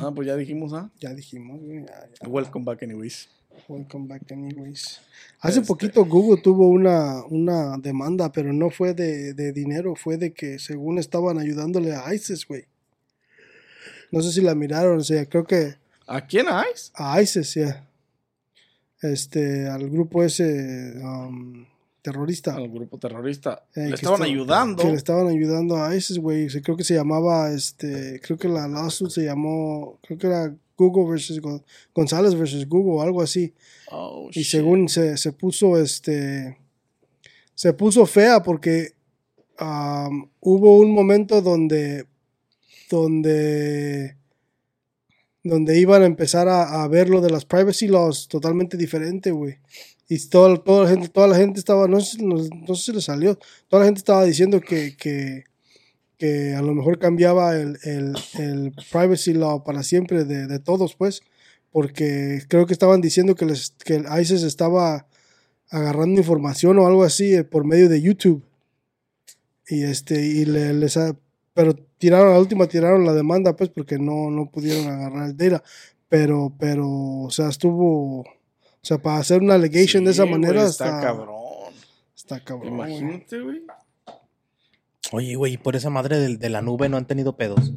Ah, 0.00 0.10
pues 0.14 0.26
ya 0.26 0.36
dijimos, 0.36 0.72
¿ah? 0.72 0.90
Ya 1.00 1.14
dijimos, 1.14 1.60
güey. 1.60 1.84
ya, 1.84 2.08
ya. 2.20 2.28
Welcome 2.28 2.64
back 2.64 2.82
anyways. 2.82 3.28
Welcome 3.68 4.08
back 4.08 4.30
anyways. 4.32 5.00
Hace 5.40 5.60
Este- 5.60 5.68
poquito 5.68 6.04
Google 6.04 6.42
tuvo 6.42 6.68
una, 6.68 7.24
una 7.26 7.76
demanda, 7.78 8.32
pero 8.32 8.52
no 8.52 8.68
fue 8.70 8.94
de, 8.94 9.32
de 9.34 9.52
dinero, 9.52 9.94
fue 9.94 10.16
de 10.16 10.32
que 10.32 10.58
según 10.58 10.98
estaban 10.98 11.38
ayudándole 11.38 11.94
a 11.94 12.12
ISIS, 12.12 12.46
güey. 12.46 12.64
No 14.10 14.20
sé 14.22 14.32
si 14.32 14.40
la 14.40 14.54
miraron, 14.54 14.98
o 14.98 15.04
sea, 15.04 15.24
creo 15.26 15.44
que 15.44 15.76
¿A 16.06 16.26
quién 16.26 16.46
ICE? 16.46 16.90
a 16.94 17.22
ISIS, 17.22 17.54
ya. 17.54 17.88
Este, 19.02 19.68
al 19.68 19.88
grupo 19.90 20.22
ese 20.24 20.94
um, 21.02 21.64
terrorista. 22.04 22.54
Al 22.54 22.68
grupo 22.68 22.98
terrorista. 22.98 23.64
Eh, 23.74 23.88
Le 23.88 23.94
estaban 23.94 24.20
está- 24.20 24.30
ayudando. 24.32 24.82
Que 24.82 24.90
le 24.90 24.96
estaban 24.96 25.26
ayudando 25.26 25.82
a 25.82 25.96
ISIS, 25.96 26.18
güey. 26.18 26.48
Creo 26.62 26.76
que 26.76 26.84
se 26.84 26.94
llamaba, 26.94 27.50
este, 27.50 28.20
creo 28.22 28.36
que 28.36 28.46
la 28.48 28.68
lawsuit 28.68 29.10
se 29.10 29.24
llamó, 29.24 29.98
creo 30.02 30.18
que 30.18 30.26
era 30.26 30.54
Google 30.76 31.10
versus 31.10 31.40
Gon- 31.40 31.64
González 31.94 32.34
versus 32.34 32.68
Google, 32.68 33.02
algo 33.02 33.22
así. 33.22 33.54
Oh, 33.90 34.28
Y 34.32 34.42
shit. 34.42 34.46
según 34.50 34.88
se, 34.90 35.16
se 35.16 35.32
puso, 35.32 35.78
este, 35.80 36.58
se 37.54 37.72
puso 37.72 38.04
fea 38.04 38.42
porque 38.42 38.92
hubo 40.40 40.78
un 40.78 40.92
momento 40.92 41.40
donde, 41.40 42.04
donde, 42.90 44.16
donde 45.42 45.78
iban 45.80 46.02
a 46.02 46.06
empezar 46.06 46.48
a, 46.48 46.82
a 46.82 46.88
ver 46.88 47.08
lo 47.08 47.20
de 47.22 47.30
las 47.30 47.44
privacy 47.46 47.86
laws 47.88 48.28
totalmente 48.28 48.76
diferente, 48.76 49.30
güey. 49.30 49.56
Y 50.08 50.18
todo- 50.28 50.60
toda, 50.60 50.84
la 50.84 50.90
gente, 50.90 51.08
toda 51.08 51.26
la 51.28 51.36
gente 51.36 51.58
estaba, 51.58 51.88
no 51.88 52.00
sé, 52.00 52.22
no, 52.22 52.36
no 52.36 52.74
sé 52.74 52.82
si 52.82 52.92
le 52.92 53.00
salió, 53.00 53.38
toda 53.68 53.80
la 53.80 53.86
gente 53.86 53.98
estaba 53.98 54.24
diciendo 54.24 54.60
que, 54.60 54.96
que, 54.96 55.44
que 56.18 56.54
a 56.54 56.62
lo 56.62 56.74
mejor 56.74 56.98
cambiaba 56.98 57.56
el, 57.56 57.78
el, 57.84 58.14
el 58.38 58.72
privacy 58.92 59.32
law 59.34 59.64
para 59.64 59.82
siempre 59.82 60.24
de, 60.24 60.46
de 60.46 60.58
todos, 60.58 60.94
pues, 60.96 61.22
porque 61.72 62.42
creo 62.48 62.66
que 62.66 62.72
estaban 62.74 63.00
diciendo 63.00 63.34
que, 63.34 63.46
les, 63.46 63.70
que 63.84 63.96
el 63.96 64.06
ISIS 64.20 64.42
estaba 64.42 65.06
agarrando 65.70 66.20
información 66.20 66.78
o 66.78 66.86
algo 66.86 67.02
así 67.04 67.34
eh, 67.34 67.44
por 67.44 67.64
medio 67.64 67.88
de 67.88 68.00
YouTube. 68.02 68.44
Y 69.68 69.82
este, 69.84 70.24
y 70.24 70.44
le- 70.44 70.74
les 70.74 70.96
ha- 70.96 71.16
pero 71.54 71.74
tiraron, 71.98 72.32
la 72.32 72.38
última 72.38 72.66
tiraron 72.66 73.04
la 73.06 73.14
demanda, 73.14 73.56
pues, 73.56 73.70
porque 73.70 73.98
no, 73.98 74.30
no 74.30 74.50
pudieron 74.50 74.92
agarrar 74.92 75.28
el 75.30 75.36
data. 75.36 75.62
Pero, 76.08 76.52
pero, 76.58 76.88
o 77.22 77.30
sea, 77.30 77.48
estuvo. 77.48 78.24
O 78.84 78.86
sea, 78.86 78.98
para 78.98 79.16
hacer 79.16 79.40
una 79.40 79.54
allegation 79.54 80.04
de 80.04 80.10
esa 80.10 80.26
manera 80.26 80.62
está, 80.64 80.84
está, 80.84 81.00
cabrón. 81.00 81.36
Está 82.14 82.40
cabrón. 82.44 82.68
Imagínate, 82.74 83.40
güey. 83.40 83.62
Oye, 85.12 85.36
güey, 85.36 85.54
y 85.54 85.56
por 85.56 85.74
esa 85.74 85.88
madre 85.88 86.18
del- 86.18 86.38
de, 86.38 86.50
la 86.50 86.60
nube 86.60 86.90
no 86.90 86.98
han 86.98 87.06
tenido 87.06 87.34
pedos. 87.34 87.72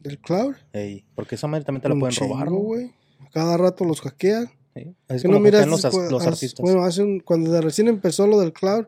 Del 0.00 0.18
cloud. 0.18 0.56
Ey, 0.72 1.04
porque 1.14 1.36
esa 1.36 1.46
madre 1.46 1.64
también 1.64 1.82
te 1.82 1.88
la 1.88 1.94
un 1.94 2.00
pueden 2.00 2.16
robar, 2.16 2.46
chingo, 2.48 2.58
¿no? 2.60 2.64
güey. 2.66 2.92
Cada 3.32 3.56
rato 3.56 3.84
los 3.84 4.00
hackean. 4.00 4.50
Sí. 4.74 4.96
Es 5.08 5.22
Que 5.22 5.28
como 5.28 5.38
no 5.38 5.44
miras 5.44 5.64
los, 5.68 5.84
los 5.84 6.22
as- 6.22 6.26
artistas. 6.26 6.60
Bueno, 6.60 6.82
hace 6.82 7.02
un- 7.04 7.20
cuando 7.20 7.52
de 7.52 7.60
recién 7.60 7.86
empezó 7.86 8.26
lo 8.26 8.40
del 8.40 8.52
cloud, 8.52 8.86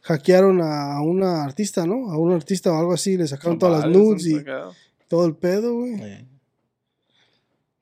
hackearon 0.00 0.60
a 0.62 1.00
una 1.00 1.44
artista, 1.44 1.86
¿no? 1.86 2.10
A 2.10 2.18
un 2.18 2.32
artista 2.32 2.72
o 2.72 2.76
algo 2.78 2.92
así, 2.92 3.16
le 3.16 3.28
sacaron 3.28 3.56
todas 3.58 3.82
las 3.84 3.90
nudes 3.92 4.26
y 4.26 4.34
sacado. 4.36 4.72
todo 5.06 5.26
el 5.26 5.36
pedo, 5.36 5.74
güey. 5.74 6.26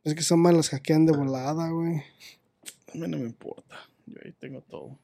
Es 0.05 0.15
que 0.15 0.21
esas 0.21 0.37
más 0.37 0.53
las 0.55 0.69
hackean 0.69 1.07
de 1.07 1.13
volada, 1.17 1.71
güey. 1.71 2.03
A 2.93 2.99
mí 2.99 3.09
no 3.09 3.19
me 3.19 3.25
importa. 3.25 3.77
Yo 4.07 4.19
ahí 4.25 4.33
tengo 4.39 4.61
todo. 4.63 4.99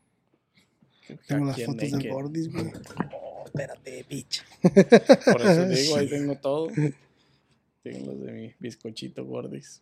Tengo 1.27 1.47
las 1.47 1.57
fotos 1.57 1.77
del 1.77 1.93
naked. 1.93 2.11
Gordis, 2.11 2.53
güey. 2.53 2.67
oh, 3.15 3.45
espérate, 3.47 4.05
bitch. 4.09 4.45
Por 4.61 5.41
eso 5.41 5.69
digo, 5.69 5.97
ahí 5.97 6.09
tengo 6.09 6.37
todo. 6.37 6.69
Tengo 7.83 8.13
los 8.13 8.21
de 8.21 8.33
mi 8.33 8.55
bizcochito 8.59 9.25
gordis. 9.25 9.81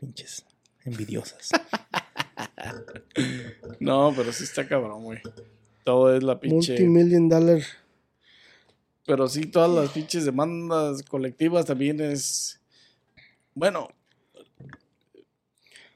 Pinches 0.00 0.44
envidiosas. 0.84 1.50
No, 3.78 4.12
pero 4.16 4.32
sí 4.32 4.44
está 4.44 4.66
cabrón, 4.66 5.04
güey. 5.04 5.20
Todo 5.84 6.16
es 6.16 6.22
la 6.22 6.40
pinche. 6.40 6.72
Multimillion 6.72 7.28
dollar. 7.28 7.60
Pero 9.06 9.28
sí, 9.28 9.46
todas 9.46 9.70
las 9.70 9.90
pinches 9.90 10.24
demandas 10.24 11.02
colectivas 11.02 11.66
también 11.66 12.00
es. 12.00 12.60
Bueno. 13.54 13.88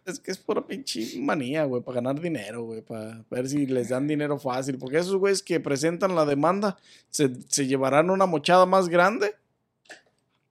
Es 0.09 0.21
que 0.21 0.31
es 0.31 0.39
pura 0.39 0.67
pinche 0.67 1.21
manía, 1.21 1.65
güey, 1.65 1.83
para 1.83 1.97
ganar 1.97 2.21
dinero, 2.21 2.65
güey, 2.65 2.81
para 2.81 3.25
ver 3.31 3.49
si 3.49 3.67
les 3.67 3.91
dan 3.91 4.09
dinero 4.09 4.39
fácil. 4.39 4.79
Porque 4.79 4.99
esos 4.99 5.17
güeyes 5.17 5.43
que 5.43 5.61
presentan 5.61 6.15
la 6.15 6.25
demanda 6.25 6.79
se, 7.11 7.31
se 7.49 7.67
llevarán 7.67 8.09
una 8.09 8.25
mochada 8.25 8.65
más 8.65 8.89
grande 8.89 9.35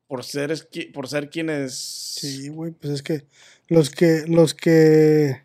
por 0.07 0.23
ser, 0.23 0.53
por 0.93 1.07
ser 1.07 1.29
quienes. 1.29 1.75
Sí, 1.75 2.49
güey, 2.49 2.71
pues 2.71 2.93
es 2.93 3.03
que 3.03 3.25
los 3.67 3.89
que 3.89 4.25
los 4.27 4.53
que 4.53 5.41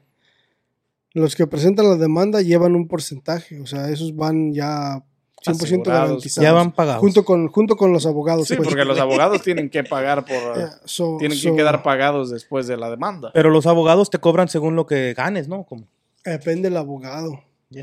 los 1.15 1.35
que 1.35 1.47
presentan 1.47 1.89
la 1.89 1.97
demanda 1.97 2.41
llevan 2.41 2.77
un 2.77 2.89
porcentaje, 2.89 3.61
o 3.61 3.67
sea, 3.67 3.91
esos 3.91 4.15
van 4.15 4.53
ya 4.53 5.05
100% 5.45 5.51
Asegurados, 5.65 5.87
garantizados. 6.09 6.43
ya 6.45 6.53
van 6.53 6.73
pagados. 6.73 7.01
junto 7.01 7.25
con 7.25 7.49
junto 7.49 7.77
con 7.77 7.93
los 7.93 8.07
abogados. 8.07 8.47
Sí, 8.49 8.55
pues. 8.57 8.69
porque 8.69 8.85
los 8.85 8.99
abogados 8.99 9.43
tienen 9.43 9.69
que 9.71 9.85
pagar 9.85 10.25
por. 10.25 10.33
Yeah, 10.57 10.81
so- 10.85 11.17
tienen 11.19 11.37
so, 11.39 11.51
que 11.51 11.57
quedar 11.57 11.83
pagados 11.83 12.31
después 12.31 12.67
de 12.67 12.77
la 12.77 12.91
demanda. 12.91 13.31
Pero 13.35 13.51
los 13.51 13.67
abogados 13.67 14.11
te 14.11 14.19
cobran 14.19 14.49
según 14.49 14.77
lo 14.77 14.87
que 14.87 15.15
ganes, 15.15 15.49
¿no? 15.49 15.65
Como, 15.65 15.87
Depende 16.25 16.69
del 16.69 16.77
abogado. 16.79 17.43
hay 17.75 17.83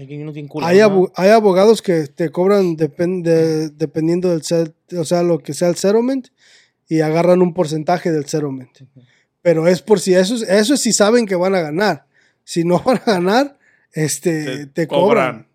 Hay, 0.63 0.77
¿no? 0.79 0.85
abo- 0.85 1.11
hay 1.15 1.29
abogados 1.31 1.81
que 1.81 2.07
te 2.07 2.29
cobran 2.29 2.75
depende, 2.75 3.69
dependiendo 3.69 4.29
del 4.29 4.43
set- 4.43 4.73
o 4.97 5.03
sea, 5.03 5.23
lo 5.23 5.39
que 5.39 5.53
sea 5.53 5.67
el 5.67 5.75
settlement 5.75 6.27
y 6.87 7.01
agarran 7.01 7.41
un 7.41 7.53
porcentaje 7.53 8.11
del 8.11 8.25
settlement. 8.25 8.69
Pero 9.41 9.67
es 9.67 9.81
por 9.81 9.99
si 9.99 10.13
eso, 10.13 10.35
eso 10.35 10.73
es 10.73 10.81
si 10.81 10.93
saben 10.93 11.25
que 11.25 11.35
van 11.35 11.55
a 11.55 11.61
ganar. 11.61 12.05
Si 12.43 12.63
no 12.63 12.79
van 12.85 12.97
a 13.05 13.11
ganar, 13.13 13.57
este, 13.91 14.67
te, 14.67 14.87
cobran. 14.87 15.47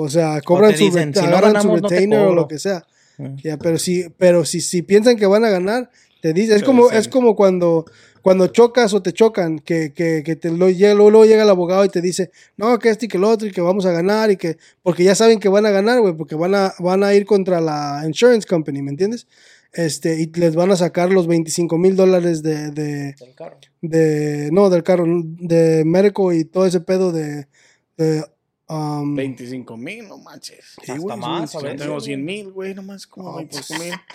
O 0.00 0.08
sea, 0.08 0.40
cobran 0.42 0.70
te 0.70 0.78
su, 0.78 0.84
dicen, 0.84 1.12
si 1.12 1.20
no 1.22 1.26
agarran 1.26 1.54
ganamos, 1.54 1.76
su 1.76 1.82
no 1.82 1.88
retainer 1.88 2.20
o 2.20 2.32
lo 2.32 2.46
que 2.46 2.60
sea. 2.60 2.86
Eh. 3.18 3.34
Ya, 3.42 3.58
pero 3.58 3.78
si, 3.78 4.08
pero 4.16 4.44
si, 4.44 4.60
si 4.60 4.82
piensan 4.82 5.16
que 5.16 5.26
van 5.26 5.44
a 5.44 5.50
ganar, 5.50 5.90
te 6.22 6.32
dicen, 6.32 6.54
es 6.54 6.62
como, 6.62 6.84
dicen. 6.84 6.98
es 6.98 7.08
como 7.08 7.34
cuando, 7.34 7.84
cuando 8.22 8.46
chocas 8.46 8.94
o 8.94 9.02
te 9.02 9.12
chocan, 9.12 9.58
que, 9.58 9.92
que, 9.92 10.22
que 10.24 10.36
te 10.36 10.50
lo, 10.50 10.68
luego, 10.68 11.10
luego 11.10 11.24
llega 11.24 11.42
el 11.42 11.50
abogado 11.50 11.84
y 11.84 11.88
te 11.88 12.00
dice, 12.00 12.30
no, 12.56 12.78
que 12.78 12.90
este 12.90 13.06
y 13.06 13.08
que 13.08 13.16
el 13.16 13.24
otro, 13.24 13.48
y 13.48 13.50
que 13.50 13.60
vamos 13.60 13.86
a 13.86 13.90
ganar, 13.90 14.30
y 14.30 14.36
que, 14.36 14.56
porque 14.84 15.02
ya 15.02 15.16
saben 15.16 15.40
que 15.40 15.48
van 15.48 15.66
a 15.66 15.70
ganar, 15.70 16.00
güey, 16.00 16.14
porque 16.14 16.36
van 16.36 16.54
a, 16.54 16.74
van 16.78 17.02
a 17.02 17.12
ir 17.14 17.26
contra 17.26 17.60
la 17.60 18.04
insurance 18.06 18.46
company, 18.46 18.82
¿me 18.82 18.92
entiendes? 18.92 19.26
Este, 19.72 20.20
y 20.20 20.26
les 20.26 20.54
van 20.54 20.70
a 20.70 20.76
sacar 20.76 21.10
los 21.10 21.26
25 21.26 21.76
mil 21.76 21.96
dólares 21.96 22.44
de, 22.44 22.70
de, 22.70 23.14
Del 23.18 23.34
carro. 23.34 23.58
de, 23.82 24.50
no, 24.52 24.70
del 24.70 24.84
carro, 24.84 25.06
de 25.08 25.82
médico 25.84 26.32
y 26.32 26.44
todo 26.44 26.66
ese 26.66 26.80
pedo 26.80 27.10
de, 27.10 27.48
de, 27.96 28.22
um, 28.68 29.14
25 29.14 29.76
mil, 29.76 30.08
no 30.08 30.18
manches. 30.18 30.64
Sí, 30.82 30.92
Hasta 30.92 30.96
güey, 31.02 31.16
más, 31.16 31.52
Yo 31.52 31.60
tengo 31.76 31.92
güey. 31.94 32.04
100 32.04 32.24
mil, 32.24 32.52
güey, 32.52 32.74
nomás 32.74 33.06
como 33.06 33.30
Ah, 33.32 33.36
25 33.38 33.82
mil. 33.82 33.92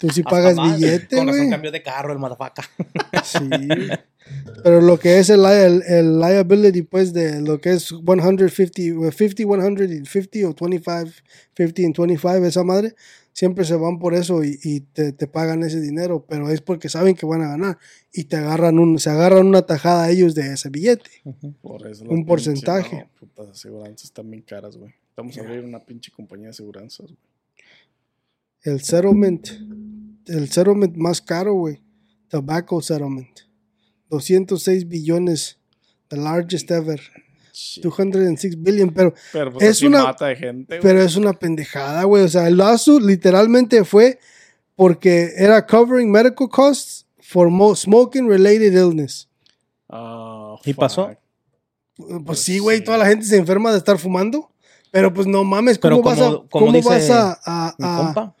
Tú, 0.00 0.06
tú 0.06 0.12
sí 0.14 0.20
Hasta 0.20 0.30
pagas 0.30 0.54
más. 0.56 0.78
billete, 0.78 1.16
Con 1.16 1.26
razón 1.26 1.40
güey. 1.40 1.50
cambió 1.50 1.72
de 1.72 1.82
carro 1.82 2.12
el 2.12 2.18
motherfucker. 2.18 2.64
Sí. 3.24 3.38
Pero 4.62 4.80
lo 4.82 4.98
que 4.98 5.18
es 5.18 5.30
el, 5.30 5.44
el, 5.46 5.82
el 5.86 6.20
liability, 6.20 6.82
pues, 6.82 7.12
de 7.12 7.40
lo 7.40 7.60
que 7.60 7.72
es 7.72 7.84
150, 7.88 8.48
50, 8.74 9.10
100 9.16 9.28
y 9.28 9.34
50 9.34 9.56
o 9.56 9.68
25, 9.68 10.02
50 10.76 11.10
y 11.56 11.64
25, 11.64 12.44
esa 12.46 12.62
madre, 12.64 12.94
siempre 13.38 13.64
se 13.64 13.76
van 13.76 14.00
por 14.00 14.14
eso 14.14 14.42
y, 14.42 14.58
y 14.64 14.80
te, 14.80 15.12
te 15.12 15.28
pagan 15.28 15.62
ese 15.62 15.80
dinero, 15.80 16.26
pero 16.28 16.50
es 16.50 16.60
porque 16.60 16.88
saben 16.88 17.14
que 17.14 17.24
van 17.24 17.40
a 17.40 17.46
ganar 17.46 17.78
y 18.12 18.24
te 18.24 18.34
agarran 18.34 18.80
un, 18.80 18.98
se 18.98 19.10
agarran 19.10 19.46
una 19.46 19.62
tajada 19.62 20.10
ellos 20.10 20.34
de 20.34 20.54
ese 20.54 20.70
billete. 20.70 21.08
Por 21.62 21.86
eso 21.86 22.04
Un 22.08 22.26
porcentaje. 22.26 22.96
no, 22.96 23.10
putas 23.20 23.50
aseguranzas 23.50 24.06
están 24.06 24.28
bien 24.28 24.42
caras, 24.42 24.76
güey. 24.76 24.92
Vamos 25.16 25.38
a 25.38 25.42
abrir 25.42 25.62
una 25.62 25.78
pinche 25.78 26.10
compañía 26.10 26.46
de 26.46 26.50
aseguranzas, 26.50 27.06
güey. 27.06 27.18
El 28.62 28.80
settlement, 28.80 29.46
el 30.26 30.50
settlement 30.50 30.96
más 30.96 31.22
caro, 31.22 31.54
güey, 31.54 31.80
tobacco 32.26 32.82
settlement, 32.82 33.38
206 34.10 34.88
billones, 34.88 35.60
the 36.08 36.16
largest 36.16 36.68
ever, 36.72 37.00
Shit. 37.60 37.82
206 37.82 38.62
billion, 38.62 38.90
pero 38.90 39.12
Pero 39.32 39.52
pues 39.52 39.64
es 39.68 39.82
una- 39.82 40.04
mata 40.04 40.26
de 40.26 40.36
gente, 40.36 40.76
güey. 40.78 40.80
Pero 40.80 41.02
es 41.02 41.16
una 41.16 41.32
pendejada, 41.32 42.04
güey. 42.04 42.22
O 42.22 42.28
sea, 42.28 42.46
el 42.46 42.56
lawsuit 42.56 43.02
literalmente 43.02 43.84
fue 43.84 44.20
porque 44.76 45.32
era 45.36 45.66
covering 45.66 46.08
medical 46.08 46.48
costs 46.48 47.04
for 47.20 47.50
mo- 47.50 47.74
smoking 47.74 48.28
related 48.28 48.72
illness. 48.74 49.28
Ah, 49.88 50.54
¿Y 50.64 50.72
fuck. 50.72 50.80
pasó? 50.80 51.10
Pues, 51.96 52.22
Pues 52.24 52.38
sí, 52.40 52.60
güey, 52.60 52.78
sí. 52.78 52.84
toda 52.84 52.96
la 52.98 53.06
gente 53.06 53.26
se 53.26 53.36
enferma 53.36 53.72
de 53.72 53.78
estar 53.78 53.98
fumando. 53.98 54.50
Pero 54.92 55.12
pues 55.12 55.26
no 55.26 55.42
mames, 55.44 55.78
¿cómo 55.78 55.96
Pero 55.96 56.02
vas 56.04 56.18
como- 56.18 56.28
a, 56.28 56.48
como 56.48 56.66
cómo 56.66 56.72
dice 56.72 56.88
vas 56.88 57.10
a, 57.10 58.34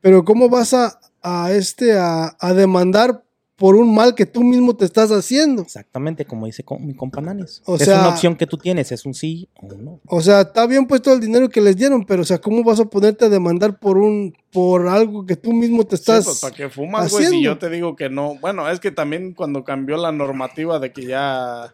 pero 0.00 0.24
cómo 0.24 0.48
vas 0.48 0.72
a, 0.74 0.98
a 1.22 1.52
este 1.52 1.92
a, 1.98 2.34
a 2.40 2.54
demandar 2.54 3.22
por 3.62 3.76
un 3.76 3.94
mal 3.94 4.16
que 4.16 4.26
tú 4.26 4.42
mismo 4.42 4.74
te 4.74 4.84
estás 4.84 5.10
haciendo? 5.12 5.62
Exactamente, 5.62 6.24
como 6.24 6.46
dice 6.46 6.64
mi 6.80 6.94
compa 6.94 7.20
Nanis. 7.20 7.62
O 7.64 7.76
es 7.76 7.84
sea- 7.84 8.00
una 8.00 8.08
opción 8.08 8.34
que 8.34 8.44
tú 8.48 8.56
tienes, 8.56 8.90
es 8.90 9.06
un 9.06 9.14
sí 9.14 9.48
o 9.60 9.66
un 9.72 9.84
no. 9.84 10.00
O 10.08 10.20
sea, 10.20 10.40
está 10.40 10.66
bien 10.66 10.86
puesto 10.88 11.12
el 11.12 11.20
dinero 11.20 11.48
que 11.48 11.60
les 11.60 11.76
dieron, 11.76 12.04
pero 12.04 12.22
o 12.22 12.24
sea, 12.24 12.40
¿cómo 12.40 12.64
vas 12.64 12.80
a 12.80 12.86
ponerte 12.86 13.26
a 13.26 13.28
demandar 13.28 13.78
por 13.78 13.98
un 13.98 14.34
por 14.52 14.88
algo 14.88 15.24
que 15.24 15.36
tú 15.36 15.52
mismo 15.52 15.84
te 15.84 15.96
Sí, 15.96 16.00
estás 16.02 16.24
pues, 16.24 16.40
¿para 16.40 16.54
qué 16.56 16.68
fumas, 16.68 17.10
güey? 17.12 17.22
Si 17.22 17.26
haciendo? 17.28 17.44
yo 17.52 17.58
te 17.58 17.70
digo 17.70 17.94
que 17.94 18.10
no. 18.10 18.34
Bueno, 18.40 18.68
es 18.68 18.80
que 18.80 18.90
también 18.90 19.32
cuando 19.32 19.62
cambió 19.62 19.96
la 19.96 20.10
normativa 20.10 20.80
de 20.80 20.92
que 20.92 21.06
ya. 21.06 21.72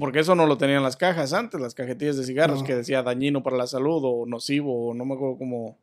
Porque 0.00 0.20
eso 0.20 0.34
no 0.34 0.46
lo 0.46 0.56
tenían 0.56 0.82
las 0.82 0.96
cajas 0.96 1.34
antes, 1.34 1.60
las 1.60 1.74
cajetillas 1.74 2.16
de 2.16 2.24
cigarros, 2.24 2.60
No. 2.60 2.64
que 2.66 2.74
decía 2.74 3.02
dañino 3.02 3.42
para 3.42 3.58
la 3.58 3.66
salud 3.66 4.00
o 4.02 4.24
nocivo, 4.24 4.88
o 4.88 4.94
no 4.94 5.04
me 5.04 5.12
acuerdo 5.14 5.36
cómo. 5.36 5.76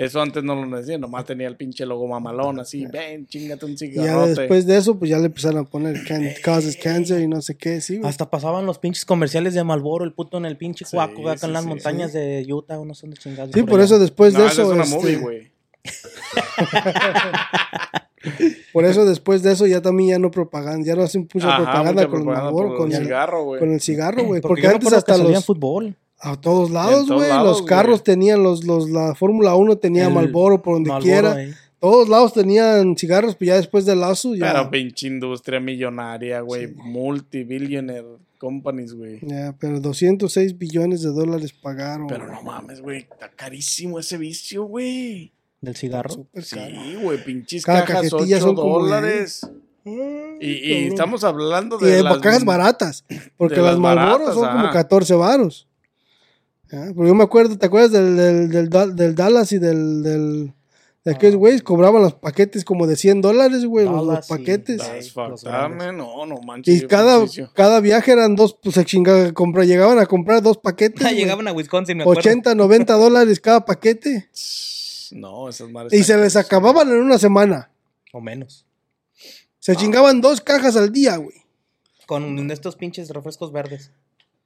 Eso 0.00 0.22
antes 0.22 0.42
no 0.42 0.64
lo 0.64 0.76
decían, 0.78 1.02
nomás 1.02 1.26
tenía 1.26 1.46
el 1.46 1.56
pinche 1.56 1.84
logo 1.84 2.08
mamalón 2.08 2.58
así, 2.58 2.86
ven, 2.86 3.26
chingate 3.26 3.66
un 3.66 3.72
Y 3.72 3.76
ya 3.76 3.86
cigarrote. 3.86 4.40
después 4.40 4.66
de 4.66 4.78
eso, 4.78 4.98
pues 4.98 5.10
ya 5.10 5.18
le 5.18 5.26
empezaron 5.26 5.58
a 5.58 5.64
poner 5.64 6.02
can 6.04 6.26
causes 6.42 6.78
cancer 6.78 7.20
y 7.20 7.28
no 7.28 7.42
sé 7.42 7.54
qué, 7.54 7.82
sí, 7.82 7.98
güey. 7.98 8.08
Hasta 8.08 8.30
pasaban 8.30 8.64
los 8.64 8.78
pinches 8.78 9.04
comerciales 9.04 9.52
de 9.52 9.62
Malboro, 9.62 10.06
el 10.06 10.14
puto 10.14 10.38
en 10.38 10.46
el 10.46 10.56
pinche 10.56 10.86
Sí, 10.86 10.96
cuaco, 10.96 11.28
acá 11.28 11.40
sí, 11.40 11.46
en 11.48 11.52
las 11.52 11.64
sí, 11.64 11.68
montañas 11.68 12.14
de 12.14 12.46
Utah 12.50 12.78
o 12.78 12.86
no 12.86 12.94
sé 12.94 13.02
dónde 13.02 13.18
chingados. 13.18 13.50
Sí, 13.52 13.62
por 13.62 13.80
eso 13.80 13.98
después 13.98 14.32
no, 14.32 14.40
de 14.40 14.46
eso, 14.46 14.62
es 14.62 14.68
una 14.68 14.84
este, 14.84 14.96
movie, 14.96 15.16
güey. 15.16 15.50
por 18.72 18.86
eso 18.86 19.04
después 19.04 19.42
de 19.42 19.52
eso 19.52 19.66
ya 19.66 19.82
también 19.82 20.10
ya 20.10 20.18
no 20.18 20.30
propagan, 20.30 20.82
ya 20.82 20.96
no 20.96 21.02
hacen 21.02 21.28
mucha 21.32 21.46
Ajá, 21.46 21.56
propaganda 21.58 21.92
mucha 21.92 22.08
con 22.08 22.20
el 22.20 22.24
propaganda 22.24 22.52
con 22.52 22.90
el 22.90 22.96
el, 22.96 23.02
cigarro, 23.02 23.44
güey. 23.44 23.60
con 23.60 23.72
el 23.74 23.80
cigarro, 23.82 24.24
güey, 24.24 24.40
Porque, 24.40 24.66
antes 24.66 24.94
hasta 24.94 25.18
los 25.18 25.44
fútbol. 25.44 25.94
A 26.20 26.40
todos 26.40 26.70
lados, 26.70 27.08
güey, 27.10 27.28
los 27.30 27.62
carros 27.62 28.02
tenían 28.04 28.42
los 28.42 28.64
los 28.64 28.90
la 28.90 29.14
Fórmula 29.14 29.54
1 29.54 29.76
tenía 29.78 30.06
El 30.08 30.14
Marlboro 30.14 30.60
por 30.62 30.74
donde 30.74 30.92
quiera, 31.02 31.42
eh. 31.42 31.54
todos 31.80 32.08
lados 32.08 32.32
tenían 32.34 32.96
cigarros, 32.96 33.34
pues 33.36 33.48
ya 33.48 33.56
después 33.56 33.86
del 33.86 34.00
lazo 34.00 34.34
ya 34.34 34.52
Pero 34.52 34.70
pinche 34.70 35.06
industria 35.06 35.60
millonaria, 35.60 36.40
güey. 36.42 36.74
Multibillionaire 36.74 38.06
companies, 38.38 38.94
güey. 38.94 39.18
ya, 39.22 39.54
pero 39.58 39.80
206 39.80 40.56
billones 40.58 41.02
de 41.02 41.10
dólares 41.10 41.52
pagaron. 41.52 42.06
Pero 42.06 42.26
no 42.26 42.42
mames, 42.42 42.80
güey. 42.80 43.00
Está 43.10 43.30
carísimo 43.30 43.98
ese 43.98 44.16
vicio, 44.18 44.64
güey. 44.64 45.32
del 45.60 45.76
cigarro. 45.76 46.26
Sí, 46.42 46.96
güey. 47.02 47.22
Pinches 47.22 47.64
Cada 47.64 47.84
cajas, 47.84 48.10
cajetilla 48.10 48.36
8 48.36 48.44
son 48.46 48.54
como 48.56 48.78
de- 48.78 48.82
dólares. 48.90 49.50
Y, 49.84 50.46
y 50.50 50.86
estamos 50.86 51.24
hablando 51.24 51.78
Y 51.80 51.84
de. 51.84 51.90
de 51.96 52.02
las- 52.02 52.18
cajas 52.18 52.44
baratas, 52.44 53.04
porque 53.36 53.56
de 53.56 53.62
las 53.62 53.78
baratas, 53.78 54.34
son 54.34 54.46
como 54.48 54.58
ajá. 54.66 54.72
14 54.72 55.14
varos. 55.14 55.66
Ya, 56.72 56.92
Porque 56.94 57.08
yo 57.08 57.14
me 57.14 57.24
acuerdo, 57.24 57.58
¿te 57.58 57.66
acuerdas 57.66 57.90
del, 57.92 58.16
del, 58.16 58.48
del, 58.50 58.68
Da- 58.68 58.86
del 58.86 59.14
Dallas 59.14 59.50
y 59.52 59.58
del, 59.58 60.02
del, 60.02 60.52
De 61.04 61.12
aquellos 61.12 61.36
güeyes 61.36 61.62
cobraban 61.62 62.02
los 62.02 62.14
paquetes 62.14 62.64
como 62.64 62.86
de 62.86 62.94
100 62.96 63.20
dólares, 63.22 63.64
güey, 63.64 63.86
los, 63.86 64.26
paquetes. 64.28 64.80
Sí, 64.80 64.86
That's 64.88 65.14
los 65.16 65.40
fucked 65.42 65.48
up, 65.48 65.50
grandes. 65.52 65.78
man. 65.78 65.96
No, 65.96 66.26
no 66.26 66.40
manches. 66.42 66.82
Y 66.82 66.86
cada, 66.86 67.24
cada 67.54 67.80
viaje 67.80 68.12
eran 68.12 68.36
dos, 68.36 68.56
pues 68.62 68.74
se 68.76 68.84
chingaba, 68.84 69.32
compra, 69.32 69.64
llegaban 69.64 69.98
a 69.98 70.06
comprar 70.06 70.42
dos 70.42 70.58
paquetes. 70.58 71.00
Ah, 71.04 71.08
güey. 71.10 71.16
llegaban 71.22 71.48
a 71.48 71.52
Wisconsin, 71.52 71.96
me 71.96 72.02
acuerdo. 72.04 72.20
80, 72.20 72.54
90 72.54 72.92
dólares 72.96 73.40
cada 73.40 73.64
paquete. 73.64 74.28
No, 75.12 75.48
esas 75.48 75.68
madres. 75.70 75.92
Y 75.98 76.04
se 76.04 76.16
les 76.16 76.36
acababan 76.36 76.88
en 76.88 76.96
una 76.96 77.18
semana. 77.18 77.70
O 78.12 78.20
menos. 78.20 78.64
Se 79.58 79.74
chingaban 79.76 80.20
dos 80.20 80.40
cajas 80.40 80.76
al 80.76 80.92
día, 80.92 81.16
güey. 81.16 81.36
Con 82.06 82.50
estos 82.50 82.76
pinches 82.76 83.08
refrescos 83.10 83.52
verdes. 83.52 83.90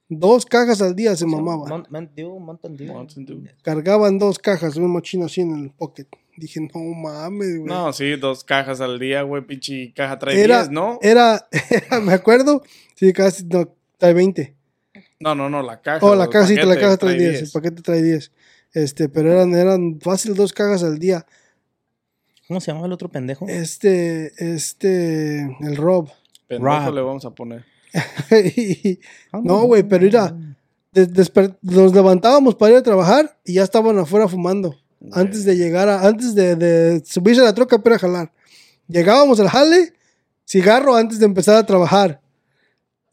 Dos 0.08 0.44
cajas 0.44 0.82
al 0.82 0.94
día 0.94 1.16
se 1.16 1.24
mamaba. 1.26 1.66
Mon- 1.66 1.86
Mon- 1.88 2.10
Dew, 2.14 2.38
Mountain 2.38 2.76
Dew. 2.76 2.92
Mountain 2.92 3.24
Dew. 3.24 3.42
Cargaban 3.62 4.18
dos 4.18 4.38
cajas, 4.38 4.76
un 4.76 4.90
mochino 4.90 5.26
así 5.26 5.40
en 5.40 5.54
el 5.64 5.70
pocket. 5.70 6.06
Dije, 6.36 6.60
no 6.60 6.80
mames, 6.80 7.58
güey. 7.58 7.64
No, 7.64 7.92
sí, 7.92 8.16
dos 8.16 8.44
cajas 8.44 8.80
al 8.80 8.98
día, 8.98 9.22
güey, 9.22 9.46
pinche 9.46 9.92
caja 9.94 10.18
trae 10.18 10.40
era, 10.40 10.58
10, 10.58 10.70
¿no? 10.70 10.98
era, 11.00 11.46
era, 11.70 12.00
me 12.00 12.12
acuerdo, 12.12 12.62
sí, 12.96 13.12
casi, 13.12 13.44
no, 13.44 13.72
trae 13.98 14.12
20. 14.12 14.54
No, 15.20 15.34
no, 15.34 15.48
no, 15.48 15.62
la 15.62 15.80
caja. 15.80 16.04
Oh, 16.04 16.14
la 16.14 16.28
caja, 16.28 16.48
sí, 16.48 16.56
la 16.56 16.76
caja 16.76 16.96
trae 16.96 17.16
10, 17.16 17.42
el 17.42 17.50
paquete 17.52 17.82
trae 17.82 18.02
10. 18.02 18.32
Este, 18.72 19.08
pero 19.08 19.32
eran, 19.32 19.54
eran 19.54 20.00
fácil 20.00 20.34
dos 20.34 20.52
cajas 20.52 20.82
al 20.82 20.98
día. 20.98 21.24
¿Cómo 22.48 22.60
se 22.60 22.66
llamaba 22.72 22.86
el 22.88 22.92
otro 22.92 23.08
pendejo? 23.08 23.46
Este, 23.48 24.32
este, 24.54 25.40
el 25.60 25.76
Rob. 25.76 26.10
Pendejo 26.48 26.84
Rob. 26.86 26.94
le 26.94 27.00
vamos 27.00 27.24
a 27.24 27.30
poner. 27.30 27.64
Y- 28.30 28.98
no, 29.42 29.62
güey, 29.64 29.82
pero 29.82 30.04
mira, 30.04 30.36
nos 31.62 31.94
levantábamos 31.94 32.54
para 32.54 32.72
ir 32.72 32.78
a 32.78 32.82
trabajar 32.82 33.38
y 33.44 33.54
ya 33.54 33.62
estaban 33.64 33.98
afuera 33.98 34.28
fumando. 34.28 34.76
Antes 35.12 35.44
de 35.44 35.56
llegar 35.56 35.88
a, 35.88 36.06
antes 36.06 36.34
de, 36.34 36.56
de 36.56 37.02
subirse 37.04 37.42
a 37.42 37.44
la 37.44 37.54
troca 37.54 37.78
para 37.78 37.98
jalar. 37.98 38.32
Llegábamos 38.88 39.38
al 39.38 39.48
jale, 39.48 39.92
cigarro 40.46 40.94
antes 40.96 41.18
de 41.18 41.26
empezar 41.26 41.56
a 41.56 41.66
trabajar. 41.66 42.20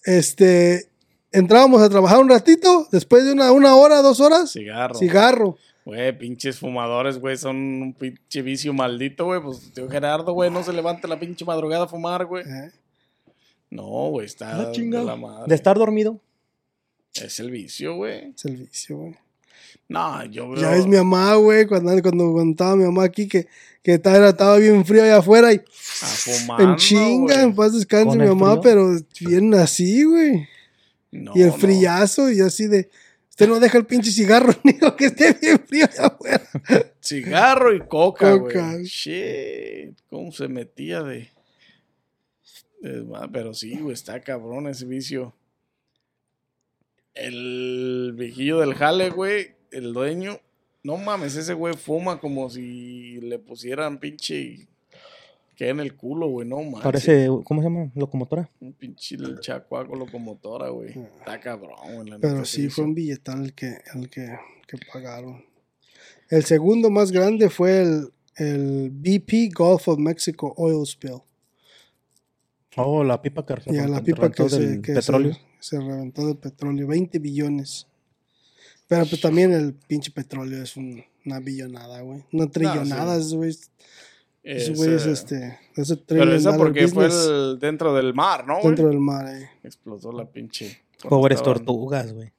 Este, 0.03 0.89
entrábamos 1.31 1.81
a 1.81 1.89
trabajar 1.89 2.19
un 2.19 2.29
ratito, 2.29 2.87
después 2.91 3.25
de 3.25 3.33
una, 3.33 3.51
una 3.51 3.75
hora, 3.75 4.01
dos 4.01 4.19
horas, 4.19 4.51
Cigarro. 4.51 4.95
cigarro. 4.95 5.57
Güey, 5.83 6.17
pinches 6.17 6.59
fumadores, 6.59 7.17
güey, 7.19 7.37
son 7.37 7.55
un 7.55 7.93
pinche 7.93 8.41
vicio 8.41 8.71
maldito, 8.73 9.25
güey. 9.25 9.41
Pues, 9.41 9.71
tío 9.73 9.89
Gerardo, 9.89 10.31
güey, 10.33 10.49
no 10.51 10.63
se 10.63 10.73
levante 10.73 11.07
la 11.07 11.19
pinche 11.19 11.43
madrugada 11.43 11.85
a 11.85 11.87
fumar, 11.87 12.25
güey. 12.25 12.43
Eh, 12.45 12.71
No, 13.71 14.09
güey, 14.09 14.27
está 14.27 14.55
Ah, 14.55 14.65
de 14.65 14.71
chingado. 14.73 15.05
la 15.05 15.15
madre. 15.15 15.45
De 15.47 15.55
estar 15.55 15.77
dormido. 15.77 16.19
Es 17.15 17.39
el 17.39 17.49
vicio, 17.51 17.95
güey. 17.95 18.33
es 18.35 18.45
el 18.45 18.57
vicio, 18.57 18.97
güey. 18.97 19.15
No, 19.87 20.23
yo 20.25 20.49
veo... 20.49 20.61
Ya 20.61 20.69
ves 20.71 20.85
mi 20.87 20.95
mamá, 20.97 21.35
güey, 21.35 21.65
cuando, 21.65 21.89
cuando, 22.01 22.31
cuando 22.33 22.51
estaba 22.51 22.75
mi 22.77 22.83
mamá 22.85 23.03
aquí, 23.03 23.27
que, 23.27 23.47
que 23.83 23.95
estaba, 23.95 24.29
estaba 24.29 24.57
bien 24.57 24.85
frío 24.85 25.03
allá 25.03 25.17
afuera 25.17 25.51
y 25.53 25.57
A 25.57 26.05
fumando, 26.05 26.63
en 26.63 26.75
chinga, 26.77 27.41
en 27.41 27.53
paz 27.55 27.73
descanse 27.73 28.05
¿Con 28.07 28.17
mi 28.19 28.25
mamá, 28.27 28.51
frío? 28.51 28.61
pero 28.61 28.99
bien 29.19 29.53
así, 29.55 30.03
güey. 30.03 30.47
No, 31.11 31.33
y 31.35 31.41
el 31.41 31.47
no. 31.49 31.53
frillazo 31.57 32.29
y 32.31 32.39
así 32.39 32.67
de, 32.67 32.89
usted 33.29 33.49
no 33.49 33.59
deja 33.59 33.77
el 33.77 33.85
pinche 33.85 34.11
cigarro 34.11 34.53
ni 34.63 34.73
lo 34.79 34.95
que 34.95 35.07
esté 35.07 35.33
bien 35.33 35.59
frío 35.59 35.85
allá 35.85 36.05
afuera. 36.07 36.41
Cigarro 37.01 37.73
y 37.75 37.79
coca, 37.81 38.37
Coca. 38.39 38.71
güey. 38.73 38.85
Shit. 38.85 39.97
¿Cómo 40.09 40.31
se 40.31 40.47
metía 40.47 41.03
de... 41.03 41.29
Pero 43.31 43.53
sí, 43.53 43.79
güey, 43.79 43.93
está 43.93 44.21
cabrón 44.21 44.67
ese 44.67 44.85
vicio. 44.85 45.35
El 47.13 48.13
viejillo 48.15 48.59
del 48.59 48.73
jale, 48.73 49.09
güey, 49.09 49.55
el 49.71 49.93
dueño. 49.93 50.39
No 50.83 50.97
mames, 50.97 51.35
ese 51.35 51.53
güey 51.53 51.75
fuma 51.75 52.19
como 52.19 52.49
si 52.49 53.19
le 53.21 53.39
pusieran 53.39 53.99
pinche... 53.99 54.67
Que 55.55 55.69
en 55.69 55.79
el 55.79 55.95
culo, 55.95 56.27
güey, 56.27 56.47
no 56.47 56.57
mames. 56.57 56.81
Parece, 56.81 57.27
¿cómo 57.43 57.61
se 57.61 57.67
llama? 57.67 57.91
Locomotora. 57.93 58.49
Un 58.59 58.73
pinche 58.73 59.15
chacuaco 59.41 59.95
locomotora, 59.95 60.69
güey. 60.69 60.89
Está 61.19 61.39
cabrón, 61.39 61.75
güey. 61.93 62.19
Pero 62.19 62.45
sí, 62.45 62.69
fue 62.69 62.85
un 62.85 62.95
billetal 62.95 63.43
el 63.43 63.53
que, 63.53 63.77
el 63.93 64.09
que, 64.09 64.39
que 64.67 64.77
pagaron. 64.91 65.45
El 66.29 66.45
segundo 66.45 66.89
más 66.89 67.11
grande 67.11 67.49
fue 67.49 67.83
el, 67.83 68.13
el 68.37 68.89
BP 68.89 69.53
Gulf 69.55 69.87
of 69.87 69.99
Mexico 69.99 70.53
Oil 70.57 70.83
Spill. 70.87 71.21
Oh, 72.77 73.03
la 73.03 73.21
pipa 73.21 73.45
que 73.45 73.55
Ya 73.65 73.73
la 73.87 73.99
reventó 73.99 74.03
pipa 74.03 74.31
que, 74.31 74.49
se, 74.49 74.59
del 74.59 74.81
que 74.81 74.93
petróleo. 74.93 75.33
Se, 75.59 75.77
se 75.77 75.79
reventó 75.79 76.25
del 76.27 76.37
petróleo, 76.37 76.87
20 76.87 77.19
billones. 77.19 77.87
Pero 78.87 79.05
pues 79.05 79.21
también 79.21 79.53
el 79.53 79.73
pinche 79.73 80.11
petróleo 80.11 80.63
es 80.63 80.75
un- 80.77 81.03
una 81.25 81.39
billonada, 81.39 82.01
güey. 82.01 82.23
Una 82.31 82.47
trillonada, 82.47 83.15
sí. 83.15 83.21
esos 83.21 83.33
güeyes. 83.35 83.71
Esos 84.43 84.79
Es, 84.79 85.05
este. 85.05 85.59
Ese 85.75 85.97
Pero 85.97 86.33
esa 86.33 86.57
porque 86.57 86.87
fue 86.87 87.05
el, 87.05 87.59
dentro 87.59 87.93
del 87.93 88.13
mar, 88.13 88.47
¿no? 88.47 88.55
güey? 88.55 88.67
dentro 88.67 88.87
del 88.87 88.99
mar, 88.99 89.27
eh. 89.27 89.49
Explotó 89.63 90.11
la 90.11 90.25
pinche. 90.25 90.81
Pobres 91.07 91.43
tortugas, 91.43 92.13
güey. 92.13 92.31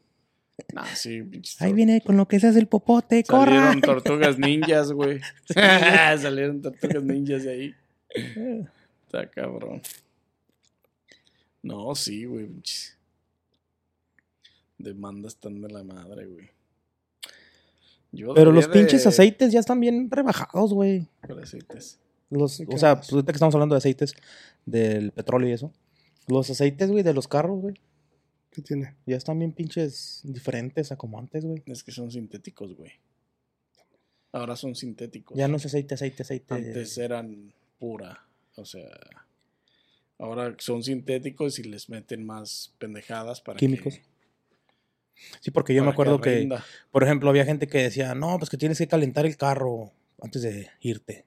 Nah, 0.74 0.85
sí, 0.95 1.22
pinches 1.22 1.61
Ahí 1.62 1.72
viene 1.72 2.01
con 2.03 2.16
lo 2.16 2.26
que 2.28 2.39
se 2.41 2.49
hace 2.49 2.59
el 2.59 2.66
popote, 2.66 3.22
corra. 3.24 3.53
Salieron 3.72 3.80
tortugas 4.03 4.39
ninjas, 4.39 4.93
güey. 4.93 5.20
Salieron 5.55 6.61
tortugas 6.61 7.03
ninjas 7.05 7.45
de 7.45 7.51
ahí. 7.51 7.74
Está 9.07 9.30
cabrón. 9.30 9.80
No, 11.63 11.95
sí, 11.95 12.25
güey. 12.25 12.49
Demandas 14.79 15.35
están 15.35 15.61
de 15.61 15.69
la 15.71 15.85
madre, 15.85 16.27
güey. 16.27 16.51
Yo 18.11 18.35
Pero 18.35 18.53
los 18.53 18.69
pinches 18.69 19.07
aceites 19.07 19.53
ya 19.53 19.61
están 19.61 19.81
bien 19.81 20.11
rebajados, 20.11 20.75
güey. 20.75 21.09
¿Cuál 21.27 21.41
aceites? 21.41 21.99
Los, 22.29 22.59
¿Qué 22.59 22.67
o 22.75 22.79
sea, 22.79 22.97
pues, 22.97 23.13
ahorita 23.13 23.33
que 23.33 23.37
estamos 23.37 23.55
hablando 23.55 23.75
de 23.75 23.79
aceites 23.79 24.15
del 24.67 25.13
petróleo 25.13 25.49
y 25.49 25.53
eso. 25.53 25.73
Los 26.29 26.51
aceites, 26.51 26.91
güey, 26.91 27.03
de 27.03 27.15
los 27.15 27.29
carros, 27.29 27.61
güey. 27.61 27.75
¿Qué 28.51 28.61
tiene? 28.61 28.97
Ya 29.07 29.17
están 29.17 29.39
bien 29.39 29.53
pinches 29.53 30.21
diferentes 30.25 30.93
a 30.93 30.97
como 30.97 31.19
antes, 31.19 31.45
güey. 31.45 31.63
Es 31.67 31.83
que 31.83 31.93
son 31.93 32.11
sintéticos, 32.11 32.75
güey. 32.77 32.93
Ahora 34.33 34.57
son 34.57 34.75
sintéticos. 34.75 35.37
Ya 35.37 35.49
no 35.49 35.57
es 35.57 35.67
aceite, 35.67 35.95
aceite, 35.95 36.23
aceite. 36.23 36.55
Antes 36.55 36.99
eran 36.99 37.55
pura. 37.79 38.27
O 38.57 38.65
sea, 38.65 38.91
ahora 40.23 40.55
son 40.59 40.83
sintéticos 40.85 41.59
y 41.59 41.64
les 41.64 41.89
meten 41.89 42.25
más 42.25 42.75
pendejadas 42.79 43.41
para 43.41 43.59
Químicos. 43.59 43.95
que, 43.95 44.03
Sí, 45.41 45.51
porque 45.51 45.75
yo 45.75 45.85
me 45.85 45.91
acuerdo 45.91 46.20
que, 46.20 46.37
rinda. 46.37 46.64
por 46.91 47.05
ejemplo, 47.05 47.29
había 47.29 47.45
gente 47.45 47.66
que 47.66 47.79
decía, 47.79 48.14
no, 48.14 48.39
pues 48.39 48.51
que 48.51 48.57
tienes 48.57 48.79
que 48.79 48.89
calentar 48.89 49.27
el 49.27 49.37
carro 49.37 49.93
antes 50.20 50.43
de 50.43 50.68
irte. 50.81 51.27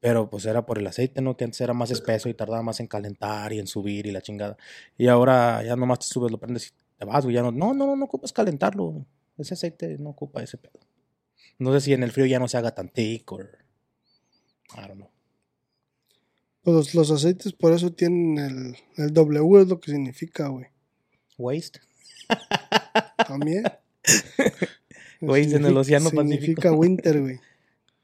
Pero 0.00 0.28
pues 0.28 0.44
era 0.46 0.66
por 0.66 0.78
el 0.78 0.86
aceite, 0.86 1.20
¿no? 1.20 1.36
Que 1.36 1.44
antes 1.44 1.60
era 1.60 1.72
más 1.72 1.90
espeso 1.90 2.28
y 2.28 2.34
tardaba 2.34 2.62
más 2.62 2.80
en 2.80 2.86
calentar 2.86 3.52
y 3.52 3.58
en 3.58 3.66
subir 3.66 4.06
y 4.06 4.12
la 4.12 4.20
chingada. 4.20 4.56
Y 4.98 5.08
ahora 5.08 5.62
ya 5.64 5.74
nomás 5.74 6.00
te 6.00 6.06
subes, 6.06 6.30
lo 6.30 6.38
prendes 6.38 6.68
y 6.68 6.70
te 6.98 7.04
vas, 7.04 7.24
güey. 7.24 7.34
Ya 7.34 7.42
no, 7.42 7.50
no, 7.50 7.72
no, 7.72 7.96
no 7.96 8.04
ocupas 8.04 8.32
calentarlo. 8.32 9.06
Ese 9.38 9.54
aceite 9.54 9.96
no 9.98 10.10
ocupa 10.10 10.42
ese 10.42 10.58
pedo. 10.58 10.78
No 11.58 11.72
sé 11.72 11.80
si 11.80 11.92
en 11.92 12.02
el 12.02 12.12
frío 12.12 12.26
ya 12.26 12.38
no 12.38 12.46
se 12.46 12.58
haga 12.58 12.74
tan 12.74 12.88
thick 12.88 13.32
o... 13.32 13.40
I 13.40 14.86
don't 14.86 14.94
know. 14.94 15.15
Pues 16.66 16.74
los, 16.74 16.94
los 16.96 17.10
aceites 17.12 17.52
por 17.52 17.72
eso 17.72 17.92
tienen 17.92 18.38
el, 18.38 18.76
el 18.96 19.12
W, 19.14 19.62
es 19.62 19.68
lo 19.68 19.78
que 19.78 19.92
significa, 19.92 20.48
güey. 20.48 20.66
Waste. 21.38 21.78
También. 23.28 23.62
Güey, 25.20 25.44
en 25.44 25.48
el 25.48 25.54
Significa- 25.54 25.80
Océano 25.80 26.10
Significa 26.10 26.54
Pacífico. 26.62 26.74
winter, 26.76 27.20
güey. 27.22 27.40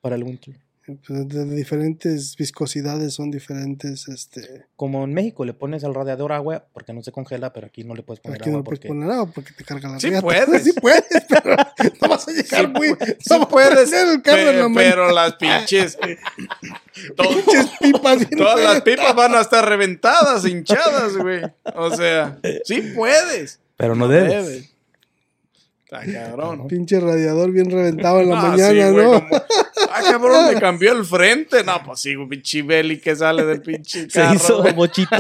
Para 0.01 0.15
el 0.17 0.23
winter. 0.25 0.55
Pues 0.85 1.29
de 1.29 1.45
diferentes 1.55 2.35
viscosidades 2.37 3.15
son 3.15 3.31
diferentes, 3.31 4.09
este... 4.09 4.67
Como 4.75 5.05
en 5.05 5.15
México 5.15 5.45
le 5.45 5.55
pones 5.55 5.85
al 5.85 5.95
radiador 5.95 6.33
agua 6.33 6.67
porque 6.73 6.93
no 6.93 7.03
se 7.05 7.13
congela, 7.13 7.53
pero 7.53 7.69
aquí 7.69 7.85
no 7.85 7.95
le 7.95 8.03
puedes 8.03 8.19
poner 8.19 8.41
Aquí 8.41 8.49
agua 8.51 8.59
no 8.59 8.65
puedes 8.65 8.81
porque... 8.81 8.89
poner 8.89 9.11
agua 9.13 9.31
porque 9.33 9.53
te 9.53 9.63
carga 9.63 9.89
la 9.91 10.01
Sí 10.01 10.09
riata. 10.09 10.23
puedes. 10.23 10.63
Sí 10.65 10.73
puedes, 10.73 11.05
pero 11.29 11.57
no 12.03 12.09
vas 12.09 12.27
a 12.27 12.33
llegar 12.33 12.63
Sí 12.63 12.67
muy... 12.67 12.89
sí 12.89 13.39
no 13.39 13.49
puedes, 13.49 13.93
el 13.93 14.23
carro 14.23 14.69
la 14.69 14.75
pero 14.75 15.13
las 15.13 15.35
pinches. 15.37 15.97
Pinches 17.17 17.67
pipas 17.81 18.29
todas 18.37 18.61
las 18.61 18.83
pipas 18.83 19.15
van 19.15 19.35
a 19.37 19.41
estar 19.41 19.67
reventadas, 19.69 20.45
hinchadas, 20.45 21.17
güey. 21.17 21.43
O 21.77 21.95
sea, 21.95 22.39
sí 22.65 22.93
puedes. 22.95 23.61
Pero 23.77 23.95
no 23.95 24.09
debes. 24.09 24.31
Debes. 24.47 24.69
Está 25.85 26.13
cabrón. 26.13 26.67
Pinche 26.69 26.99
radiador 27.01 27.51
bien 27.53 27.71
reventado 27.71 28.21
en 28.21 28.31
la 28.31 28.41
Ah, 28.41 28.43
mañana, 28.49 28.87
sí, 28.89 28.93
güey, 28.93 29.05
¿no? 29.05 29.13
como- 29.29 29.43
Ah, 29.95 30.01
cabrón, 30.03 30.55
me 30.55 30.61
cambió 30.61 30.93
el 30.93 31.05
frente. 31.05 31.63
No, 31.65 31.83
pues 31.85 32.01
sí, 32.01 32.15
un 32.17 32.29
pinche 32.29 32.63
Belly 32.63 32.99
que 33.01 33.15
sale 33.17 33.45
del 33.45 33.61
pinche 33.63 34.03
Se 34.03 34.21
carro. 34.21 34.35
hizo 34.35 34.63
güey. 34.63 34.75
bochito. 34.75 35.17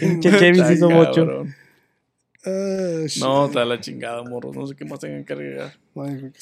Pinche 0.00 0.30
Chevy 0.38 0.58
se 0.60 0.74
hizo. 0.74 0.88
Ah, 2.44 3.04
shit. 3.06 3.22
No, 3.22 3.46
está 3.46 3.64
la 3.64 3.78
chingada, 3.78 4.20
morros. 4.24 4.56
No 4.56 4.66
sé 4.66 4.74
qué 4.74 4.84
más 4.84 4.98
tengan 4.98 5.24
que 5.24 5.32
agregar. 5.32 5.74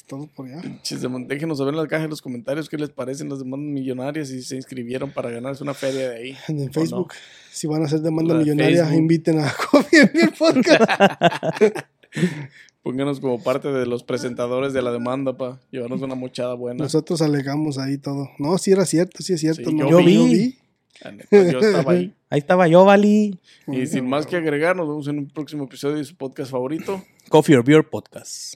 Todo 0.07 0.25
por 0.35 0.47
allá. 0.47 0.59
Pinches 0.61 0.99
Déjenos 1.27 1.59
saber 1.59 1.75
en 1.75 1.79
la 1.79 1.87
caja 1.87 2.01
de 2.05 2.09
los 2.09 2.23
comentarios 2.23 2.67
qué 2.69 2.77
les 2.77 2.89
parecen 2.89 3.29
las 3.29 3.37
demandas 3.37 3.71
millonarias 3.71 4.31
y 4.31 4.39
si 4.39 4.43
se 4.43 4.55
inscribieron 4.55 5.11
para 5.11 5.29
ganarse 5.29 5.61
una 5.61 5.75
feria 5.75 6.09
de 6.09 6.15
ahí. 6.15 6.37
En 6.47 6.57
¿O 6.59 6.63
el 6.63 6.73
Facebook, 6.73 7.09
no? 7.09 7.19
si 7.51 7.67
van 7.67 7.83
a 7.83 7.85
hacer 7.85 7.99
demanda 7.99 8.33
millonaria, 8.33 8.85
Facebook. 8.85 8.97
inviten 8.99 9.39
a 9.41 9.53
Coffee 9.71 10.01
en 10.01 10.11
el 10.21 10.31
podcast. 10.31 10.81
Pónganos 12.83 13.19
como 13.19 13.43
parte 13.43 13.71
de 13.71 13.85
los 13.85 14.03
presentadores 14.03 14.73
de 14.73 14.81
la 14.81 14.91
demanda, 14.91 15.37
pa. 15.37 15.59
Llevarnos 15.69 16.01
una 16.01 16.15
mochada 16.15 16.55
buena. 16.55 16.83
Nosotros 16.83 17.21
alegamos 17.21 17.77
ahí 17.77 17.97
todo. 17.97 18.29
No, 18.39 18.57
sí 18.57 18.71
era 18.71 18.85
cierto, 18.85 19.21
sí 19.21 19.33
es 19.33 19.39
cierto. 19.39 19.69
Sí, 19.69 19.75
no, 19.75 19.89
yo 19.89 19.97
vi. 19.97 20.57
Neta, 21.11 21.51
yo 21.51 21.59
estaba 21.59 21.91
ahí. 21.91 22.13
Ahí 22.29 22.39
estaba 22.39 22.67
yo, 22.67 22.83
Vali. 22.85 23.39
Y 23.67 23.85
sin 23.85 24.07
más 24.07 24.25
que 24.25 24.37
agregar, 24.37 24.75
nos 24.75 24.87
vemos 24.87 25.07
en 25.07 25.19
un 25.19 25.27
próximo 25.27 25.65
episodio 25.65 25.97
de 25.97 26.05
su 26.05 26.15
podcast 26.15 26.51
favorito. 26.51 27.03
Coffee 27.29 27.55
or 27.55 27.63
Beer 27.63 27.87
Podcast. 27.87 28.55